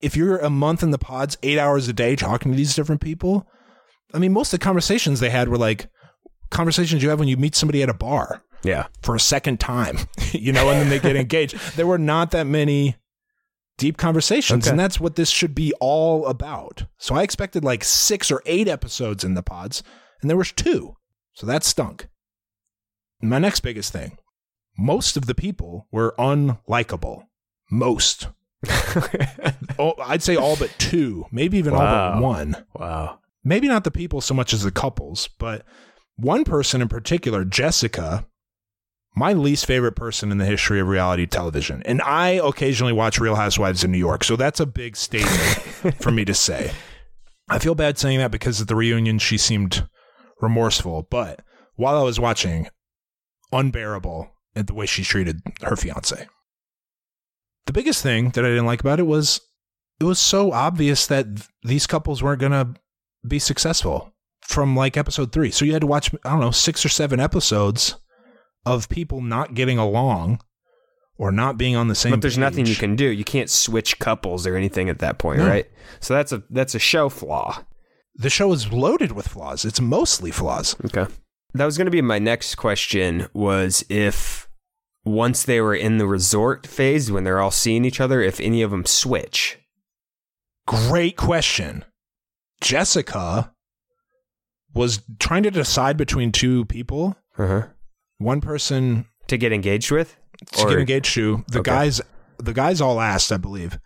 If 0.00 0.16
you're 0.16 0.38
a 0.38 0.48
month 0.48 0.82
in 0.82 0.92
the 0.92 0.98
pods, 0.98 1.36
eight 1.42 1.58
hours 1.58 1.88
a 1.88 1.92
day 1.92 2.16
talking 2.16 2.50
to 2.52 2.56
these 2.56 2.74
different 2.74 3.02
people, 3.02 3.46
I 4.14 4.18
mean, 4.18 4.32
most 4.32 4.54
of 4.54 4.60
the 4.60 4.64
conversations 4.64 5.20
they 5.20 5.28
had 5.28 5.48
were 5.50 5.58
like 5.58 5.90
conversations 6.48 7.02
you 7.02 7.10
have 7.10 7.18
when 7.18 7.28
you 7.28 7.36
meet 7.36 7.54
somebody 7.54 7.82
at 7.82 7.90
a 7.90 7.94
bar. 7.94 8.42
Yeah. 8.62 8.86
for 9.02 9.14
a 9.14 9.20
second 9.20 9.60
time, 9.60 9.98
you 10.32 10.52
know, 10.52 10.70
and 10.70 10.80
then 10.80 10.88
they 10.88 10.98
get 11.00 11.16
engaged. 11.20 11.54
There 11.76 11.86
were 11.86 11.98
not 11.98 12.30
that 12.30 12.46
many 12.46 12.96
deep 13.80 13.96
conversations, 13.96 14.66
Okay. 14.66 14.70
and 14.70 14.78
that's 14.78 15.00
what 15.00 15.16
this 15.16 15.30
should 15.30 15.54
be 15.54 15.72
all 15.80 16.26
about. 16.26 16.84
So 16.98 17.14
I 17.14 17.22
expected 17.22 17.64
like 17.64 17.82
six 17.82 18.30
or 18.30 18.42
eight 18.44 18.68
episodes 18.68 19.24
in 19.24 19.32
the 19.34 19.42
pods, 19.42 19.82
and 20.20 20.28
there 20.28 20.36
was 20.36 20.52
two. 20.52 20.96
So 21.32 21.46
that 21.46 21.64
stunk. 21.64 22.08
My 23.22 23.38
next 23.38 23.60
biggest 23.60 23.92
thing 23.92 24.18
most 24.78 25.16
of 25.16 25.26
the 25.26 25.34
people 25.34 25.88
were 25.90 26.14
unlikable. 26.18 27.24
Most. 27.70 28.28
oh, 29.78 29.94
I'd 30.02 30.22
say 30.22 30.36
all 30.36 30.56
but 30.56 30.74
two, 30.78 31.24
maybe 31.32 31.56
even 31.56 31.72
all 31.72 31.80
but 31.80 32.20
one 32.20 32.66
wow. 32.74 33.18
maybe 33.42 33.66
not 33.68 33.84
the 33.84 33.90
people 33.90 34.20
so 34.20 34.34
much 34.34 34.52
as 34.52 34.62
the 34.62 34.70
couples, 34.70 35.28
but 35.38 35.64
one 36.16 36.44
person 36.44 36.82
in 36.82 36.88
particular, 36.88 37.46
Jessica, 37.46 38.26
my 39.14 39.32
least 39.32 39.66
favorite 39.66 39.96
person 39.96 40.30
in 40.30 40.38
the 40.38 40.44
history 40.44 40.80
of 40.80 40.88
reality 40.88 41.26
television. 41.26 41.82
And 41.84 42.00
I 42.02 42.30
occasionally 42.30 42.92
watch 42.92 43.18
Real 43.18 43.34
Housewives 43.34 43.84
of 43.84 43.90
New 43.90 43.98
York, 43.98 44.24
so 44.24 44.36
that's 44.36 44.60
a 44.60 44.66
big 44.66 44.96
statement 44.96 45.94
for 46.00 46.10
me 46.10 46.24
to 46.24 46.34
say. 46.34 46.72
I 47.48 47.58
feel 47.58 47.74
bad 47.74 47.98
saying 47.98 48.18
that 48.18 48.30
because 48.30 48.60
at 48.60 48.68
the 48.68 48.76
reunion 48.76 49.18
she 49.18 49.36
seemed 49.36 49.88
remorseful, 50.40 51.08
but 51.10 51.40
while 51.74 51.98
I 51.98 52.02
was 52.02 52.20
watching, 52.20 52.68
unbearable 53.52 54.30
at 54.54 54.66
the 54.66 54.74
way 54.74 54.86
she 54.86 55.02
treated 55.02 55.40
her 55.62 55.76
fiance. 55.76 56.28
The 57.66 57.72
biggest 57.72 58.02
thing 58.02 58.30
that 58.30 58.44
I 58.44 58.48
didn't 58.48 58.66
like 58.66 58.80
about 58.80 59.00
it 59.00 59.06
was 59.06 59.40
it 60.00 60.04
was 60.04 60.18
so 60.18 60.52
obvious 60.52 61.06
that 61.06 61.36
th- 61.36 61.48
these 61.62 61.86
couples 61.86 62.22
weren't 62.22 62.40
going 62.40 62.52
to 62.52 62.74
be 63.26 63.38
successful 63.38 64.12
from 64.40 64.74
like 64.74 64.96
episode 64.96 65.32
three. 65.32 65.50
So 65.50 65.64
you 65.64 65.72
had 65.72 65.82
to 65.82 65.86
watch, 65.86 66.12
I 66.24 66.30
don't 66.30 66.40
know, 66.40 66.50
six 66.50 66.84
or 66.84 66.88
seven 66.88 67.20
episodes 67.20 67.96
of 68.66 68.88
people 68.88 69.20
not 69.20 69.54
getting 69.54 69.78
along 69.78 70.40
or 71.18 71.30
not 71.32 71.56
being 71.58 71.76
on 71.76 71.88
the 71.88 71.94
same 71.94 72.10
But 72.12 72.22
there's 72.22 72.38
nothing 72.38 72.66
you 72.66 72.76
can 72.76 72.96
do. 72.96 73.06
You 73.06 73.24
can't 73.24 73.50
switch 73.50 73.98
couples 73.98 74.46
or 74.46 74.56
anything 74.56 74.88
at 74.88 74.98
that 75.00 75.18
point, 75.18 75.38
No. 75.40 75.46
right? 75.46 75.66
So 76.00 76.14
that's 76.14 76.32
a 76.32 76.42
that's 76.50 76.74
a 76.74 76.78
show 76.78 77.08
flaw. 77.08 77.64
The 78.16 78.30
show 78.30 78.52
is 78.52 78.72
loaded 78.72 79.12
with 79.12 79.28
flaws. 79.28 79.64
It's 79.64 79.80
mostly 79.80 80.30
flaws. 80.30 80.76
Okay. 80.84 81.06
That 81.54 81.64
was 81.64 81.76
going 81.76 81.86
to 81.86 81.90
be 81.90 82.02
my 82.02 82.18
next 82.18 82.54
question 82.56 83.28
was 83.32 83.84
if 83.88 84.48
once 85.04 85.42
they 85.42 85.60
were 85.60 85.74
in 85.74 85.98
the 85.98 86.06
resort 86.06 86.66
phase 86.66 87.10
when 87.10 87.24
they're 87.24 87.40
all 87.40 87.50
seeing 87.50 87.84
each 87.84 88.00
other, 88.00 88.20
if 88.20 88.38
any 88.40 88.62
of 88.62 88.70
them 88.70 88.84
switch. 88.84 89.58
Great 90.66 91.16
question. 91.16 91.84
Jessica 92.60 93.52
was 94.74 95.00
trying 95.18 95.42
to 95.42 95.50
decide 95.50 95.96
between 95.96 96.30
two 96.32 96.64
people. 96.66 97.16
Uh-huh. 97.38 97.66
One 98.20 98.40
person 98.40 99.06
To 99.28 99.36
get 99.38 99.52
engaged 99.52 99.90
with? 99.90 100.14
to 100.52 100.68
get 100.68 100.78
engaged 100.78 101.14
to. 101.14 101.44
The 101.48 101.60
Okay. 101.60 101.70
guys 101.70 102.00
the 102.38 102.52
guys 102.54 102.80
all 102.80 103.00
asked, 103.00 103.30
I 103.32 103.36
believe. 103.36 103.78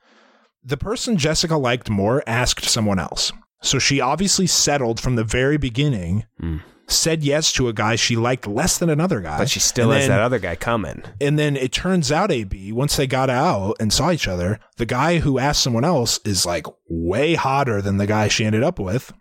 The 0.62 0.76
person 0.76 1.16
Jessica 1.16 1.56
liked 1.56 1.88
more 1.90 2.22
asked 2.26 2.64
someone 2.66 2.98
else. 2.98 3.32
So 3.62 3.78
she 3.78 4.00
obviously 4.00 4.46
settled 4.46 5.00
from 5.00 5.16
the 5.16 5.24
very 5.24 5.56
beginning, 5.56 6.24
Hmm. 6.40 6.58
said 6.86 7.22
yes 7.24 7.50
to 7.54 7.66
a 7.68 7.72
guy 7.72 7.96
she 7.96 8.14
liked 8.14 8.46
less 8.46 8.76
than 8.78 8.90
another 8.90 9.20
guy. 9.20 9.38
But 9.38 9.50
she 9.50 9.58
still 9.60 9.90
And 9.90 10.00
has 10.00 10.08
then- 10.08 10.16
that 10.18 10.22
other 10.24 10.38
guy 10.38 10.54
coming. 10.54 11.02
And 11.20 11.38
then 11.38 11.56
it 11.56 11.72
turns 11.72 12.12
out, 12.12 12.30
AB, 12.30 12.70
once 12.72 12.96
they 12.96 13.06
got 13.06 13.30
out 13.30 13.76
and 13.80 13.92
saw 13.92 14.10
each 14.12 14.28
other, 14.28 14.60
the 14.76 14.86
guy 14.86 15.18
who 15.20 15.38
asked 15.38 15.62
someone 15.62 15.84
else 15.84 16.20
is 16.24 16.44
like 16.46 16.66
way 16.88 17.34
hotter 17.34 17.80
than 17.82 17.96
the 17.96 18.06
guy 18.06 18.28
she 18.28 18.44
ended 18.44 18.62
up 18.62 18.78
with. 18.78 19.12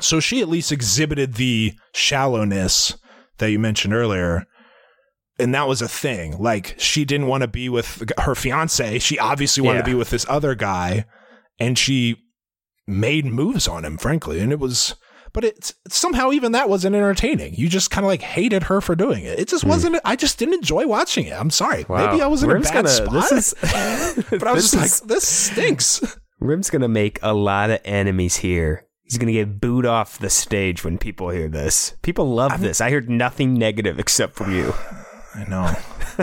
So 0.00 0.20
she 0.20 0.40
at 0.42 0.48
least 0.48 0.70
exhibited 0.72 1.34
the 1.34 1.74
shallowness 1.94 2.96
that 3.38 3.50
you 3.50 3.58
mentioned 3.58 3.94
earlier. 3.94 4.46
And 5.38 5.54
that 5.54 5.66
was 5.66 5.82
a 5.82 5.88
thing. 5.88 6.38
Like 6.38 6.76
she 6.78 7.04
didn't 7.04 7.26
want 7.26 7.42
to 7.42 7.48
be 7.48 7.68
with 7.68 8.10
her 8.18 8.34
fiance. 8.34 8.98
She 9.00 9.18
obviously 9.18 9.62
wanted 9.62 9.80
to 9.80 9.84
be 9.84 9.94
with 9.94 10.10
this 10.10 10.26
other 10.28 10.54
guy. 10.54 11.06
And 11.58 11.78
she 11.78 12.16
made 12.86 13.26
moves 13.26 13.66
on 13.66 13.84
him, 13.84 13.98
frankly. 13.98 14.40
And 14.40 14.52
it 14.52 14.58
was, 14.58 14.94
but 15.32 15.44
it 15.44 15.72
somehow 15.88 16.30
even 16.30 16.52
that 16.52 16.68
wasn't 16.68 16.94
entertaining. 16.94 17.54
You 17.54 17.68
just 17.68 17.90
kind 17.90 18.04
of 18.04 18.08
like 18.08 18.22
hated 18.22 18.64
her 18.64 18.80
for 18.80 18.94
doing 18.94 19.24
it. 19.24 19.38
It 19.38 19.48
just 19.48 19.64
hmm. 19.64 19.70
wasn't, 19.70 19.96
I 20.04 20.16
just 20.16 20.38
didn't 20.38 20.54
enjoy 20.54 20.86
watching 20.86 21.26
it. 21.26 21.32
I'm 21.32 21.50
sorry. 21.50 21.84
Maybe 21.88 22.22
I 22.22 22.26
was 22.26 22.42
in 22.42 22.50
Rim's 22.50 22.70
a 22.70 22.72
bad 22.72 22.84
gonna, 22.84 22.88
spot. 22.88 23.30
This 23.30 23.54
is, 23.54 24.24
but 24.30 24.46
I 24.46 24.52
was 24.52 24.70
just 24.70 24.74
is- 24.74 25.02
like, 25.02 25.08
this 25.08 25.26
stinks. 25.26 26.18
Rim's 26.40 26.70
gonna 26.70 26.88
make 26.88 27.18
a 27.22 27.32
lot 27.32 27.70
of 27.70 27.80
enemies 27.84 28.36
here. 28.36 28.86
He's 29.04 29.18
gonna 29.18 29.32
get 29.32 29.60
booed 29.60 29.86
off 29.86 30.18
the 30.18 30.30
stage 30.30 30.82
when 30.84 30.98
people 30.98 31.28
hear 31.28 31.48
this. 31.48 31.94
People 32.02 32.34
love 32.34 32.60
this. 32.60 32.80
I 32.80 32.90
heard 32.90 33.08
nothing 33.10 33.54
negative 33.54 33.98
except 33.98 34.34
from 34.34 34.52
you. 34.54 34.72
I 35.34 35.44
know. 35.48 35.74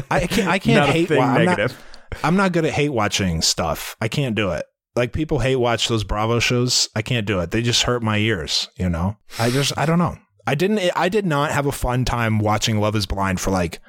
I 0.09 0.25
can't, 0.27 0.47
I 0.47 0.57
can't 0.59 0.79
Not 0.79 0.89
a 0.89 0.91
hate 0.93 1.07
thing 1.09 1.17
wa- 1.19 1.25
I'm 1.25 1.45
not- 1.45 1.57
negative. 1.57 1.83
I'm 2.23 2.35
not 2.35 2.51
good 2.53 2.65
at 2.65 2.73
hate 2.73 2.89
watching 2.89 3.41
stuff. 3.41 3.95
I 4.01 4.07
can't 4.07 4.35
do 4.35 4.51
it. 4.51 4.65
Like 4.95 5.13
people 5.13 5.39
hate 5.39 5.55
watch 5.57 5.87
those 5.87 6.03
Bravo 6.03 6.39
shows. 6.39 6.89
I 6.95 7.01
can't 7.01 7.25
do 7.25 7.39
it. 7.39 7.51
They 7.51 7.61
just 7.61 7.83
hurt 7.83 8.03
my 8.03 8.17
ears, 8.17 8.67
you 8.77 8.89
know? 8.89 9.15
I 9.39 9.49
just 9.49 9.77
I 9.77 9.85
don't 9.85 9.99
know. 9.99 10.17
I 10.47 10.55
didn't 10.55 10.79
I 10.95 11.07
did 11.07 11.25
not 11.25 11.51
have 11.51 11.65
a 11.67 11.71
fun 11.71 12.03
time 12.03 12.39
watching 12.39 12.79
Love 12.81 12.95
is 12.95 13.05
Blind 13.05 13.39
for 13.39 13.51
like 13.51 13.79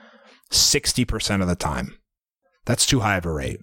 60% 0.53 1.41
of 1.43 1.49
the 1.49 1.57
time. 1.57 1.97
That's 2.67 2.87
too 2.87 3.01
high 3.01 3.17
of 3.17 3.27
a 3.27 3.33
rate. 3.33 3.59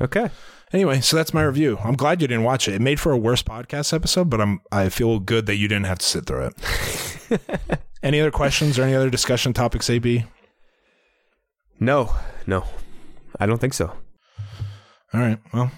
Okay. 0.00 0.30
Anyway, 0.72 1.00
so 1.00 1.16
that's 1.16 1.34
my 1.34 1.42
review. 1.42 1.78
I'm 1.82 1.96
glad 1.96 2.22
you 2.22 2.28
didn't 2.28 2.44
watch 2.44 2.68
it. 2.68 2.74
It 2.74 2.80
made 2.80 3.00
for 3.00 3.10
a 3.10 3.18
worse 3.18 3.42
podcast 3.42 3.92
episode, 3.92 4.30
but 4.30 4.40
I'm 4.40 4.60
I 4.70 4.88
feel 4.88 5.18
good 5.18 5.46
that 5.46 5.56
you 5.56 5.66
didn't 5.66 5.86
have 5.86 5.98
to 5.98 6.06
sit 6.06 6.26
through 6.26 6.52
it. 6.52 7.80
any 8.02 8.20
other 8.20 8.30
questions 8.30 8.78
or 8.78 8.84
any 8.84 8.94
other 8.94 9.10
discussion 9.10 9.52
topics, 9.52 9.90
AB? 9.90 10.24
No, 11.80 12.14
no, 12.46 12.64
I 13.38 13.46
don't 13.46 13.60
think 13.60 13.74
so. 13.74 13.92
All 15.12 15.20
right. 15.20 15.38
Well, 15.52 15.72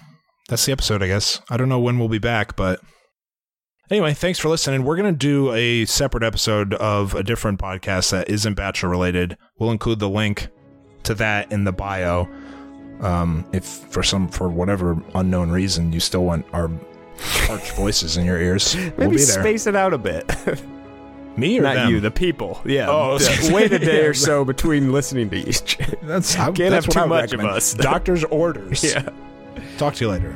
that's 0.47 0.65
the 0.65 0.71
episode, 0.71 1.01
I 1.01 1.07
guess. 1.07 1.41
I 1.49 1.57
don't 1.57 1.69
know 1.69 1.79
when 1.79 1.97
we'll 1.97 2.09
be 2.09 2.19
back, 2.19 2.55
but 2.55 2.79
anyway, 3.89 4.13
thanks 4.13 4.37
for 4.37 4.49
listening. 4.49 4.83
We're 4.83 4.97
going 4.97 5.11
to 5.11 5.17
do 5.17 5.51
a 5.53 5.85
separate 5.85 6.23
episode 6.23 6.75
of 6.75 7.15
a 7.15 7.23
different 7.23 7.59
podcast 7.59 8.11
that 8.11 8.29
isn't 8.29 8.53
Bachelor 8.53 8.89
related. 8.89 9.37
We'll 9.57 9.71
include 9.71 9.99
the 9.99 10.09
link 10.09 10.49
to 11.03 11.15
that 11.15 11.51
in 11.51 11.63
the 11.63 11.71
bio. 11.71 12.29
Um, 13.01 13.45
if 13.51 13.63
for 13.65 14.01
some 14.03 14.27
for 14.27 14.47
whatever 14.49 14.97
unknown 15.15 15.49
reason 15.51 15.91
you 15.91 15.99
still 15.99 16.23
want 16.23 16.45
our 16.53 16.69
harsh 17.19 17.71
voices 17.75 18.17
in 18.17 18.25
your 18.25 18.39
ears, 18.39 18.75
Maybe 18.75 18.91
we'll 18.97 19.09
be 19.11 19.15
there. 19.17 19.25
space 19.25 19.67
it 19.67 19.75
out 19.75 19.93
a 19.93 19.97
bit. 19.97 20.29
Me 21.35 21.57
or 21.57 21.63
Not 21.63 21.73
them? 21.75 21.89
you, 21.89 21.99
the 21.99 22.11
people. 22.11 22.61
Yeah. 22.63 22.87
Oh, 22.89 23.17
Yeah, 23.41 23.51
wait 23.53 23.73
a 23.73 23.79
day 23.79 24.05
or 24.05 24.13
so 24.13 24.45
between 24.45 24.91
listening 24.91 25.31
to 25.31 25.37
each. 25.37 25.79
That's 26.03 26.35
I, 26.37 26.45
Can't 26.51 26.57
that's 26.69 26.85
have 26.85 26.93
too 26.93 27.07
much 27.07 27.33
of 27.33 27.39
us. 27.39 27.73
Doctor's 27.73 28.23
orders. 28.25 28.83
yeah. 28.83 29.09
Talk 29.79 29.95
to 29.95 30.05
you 30.05 30.11
later. 30.11 30.35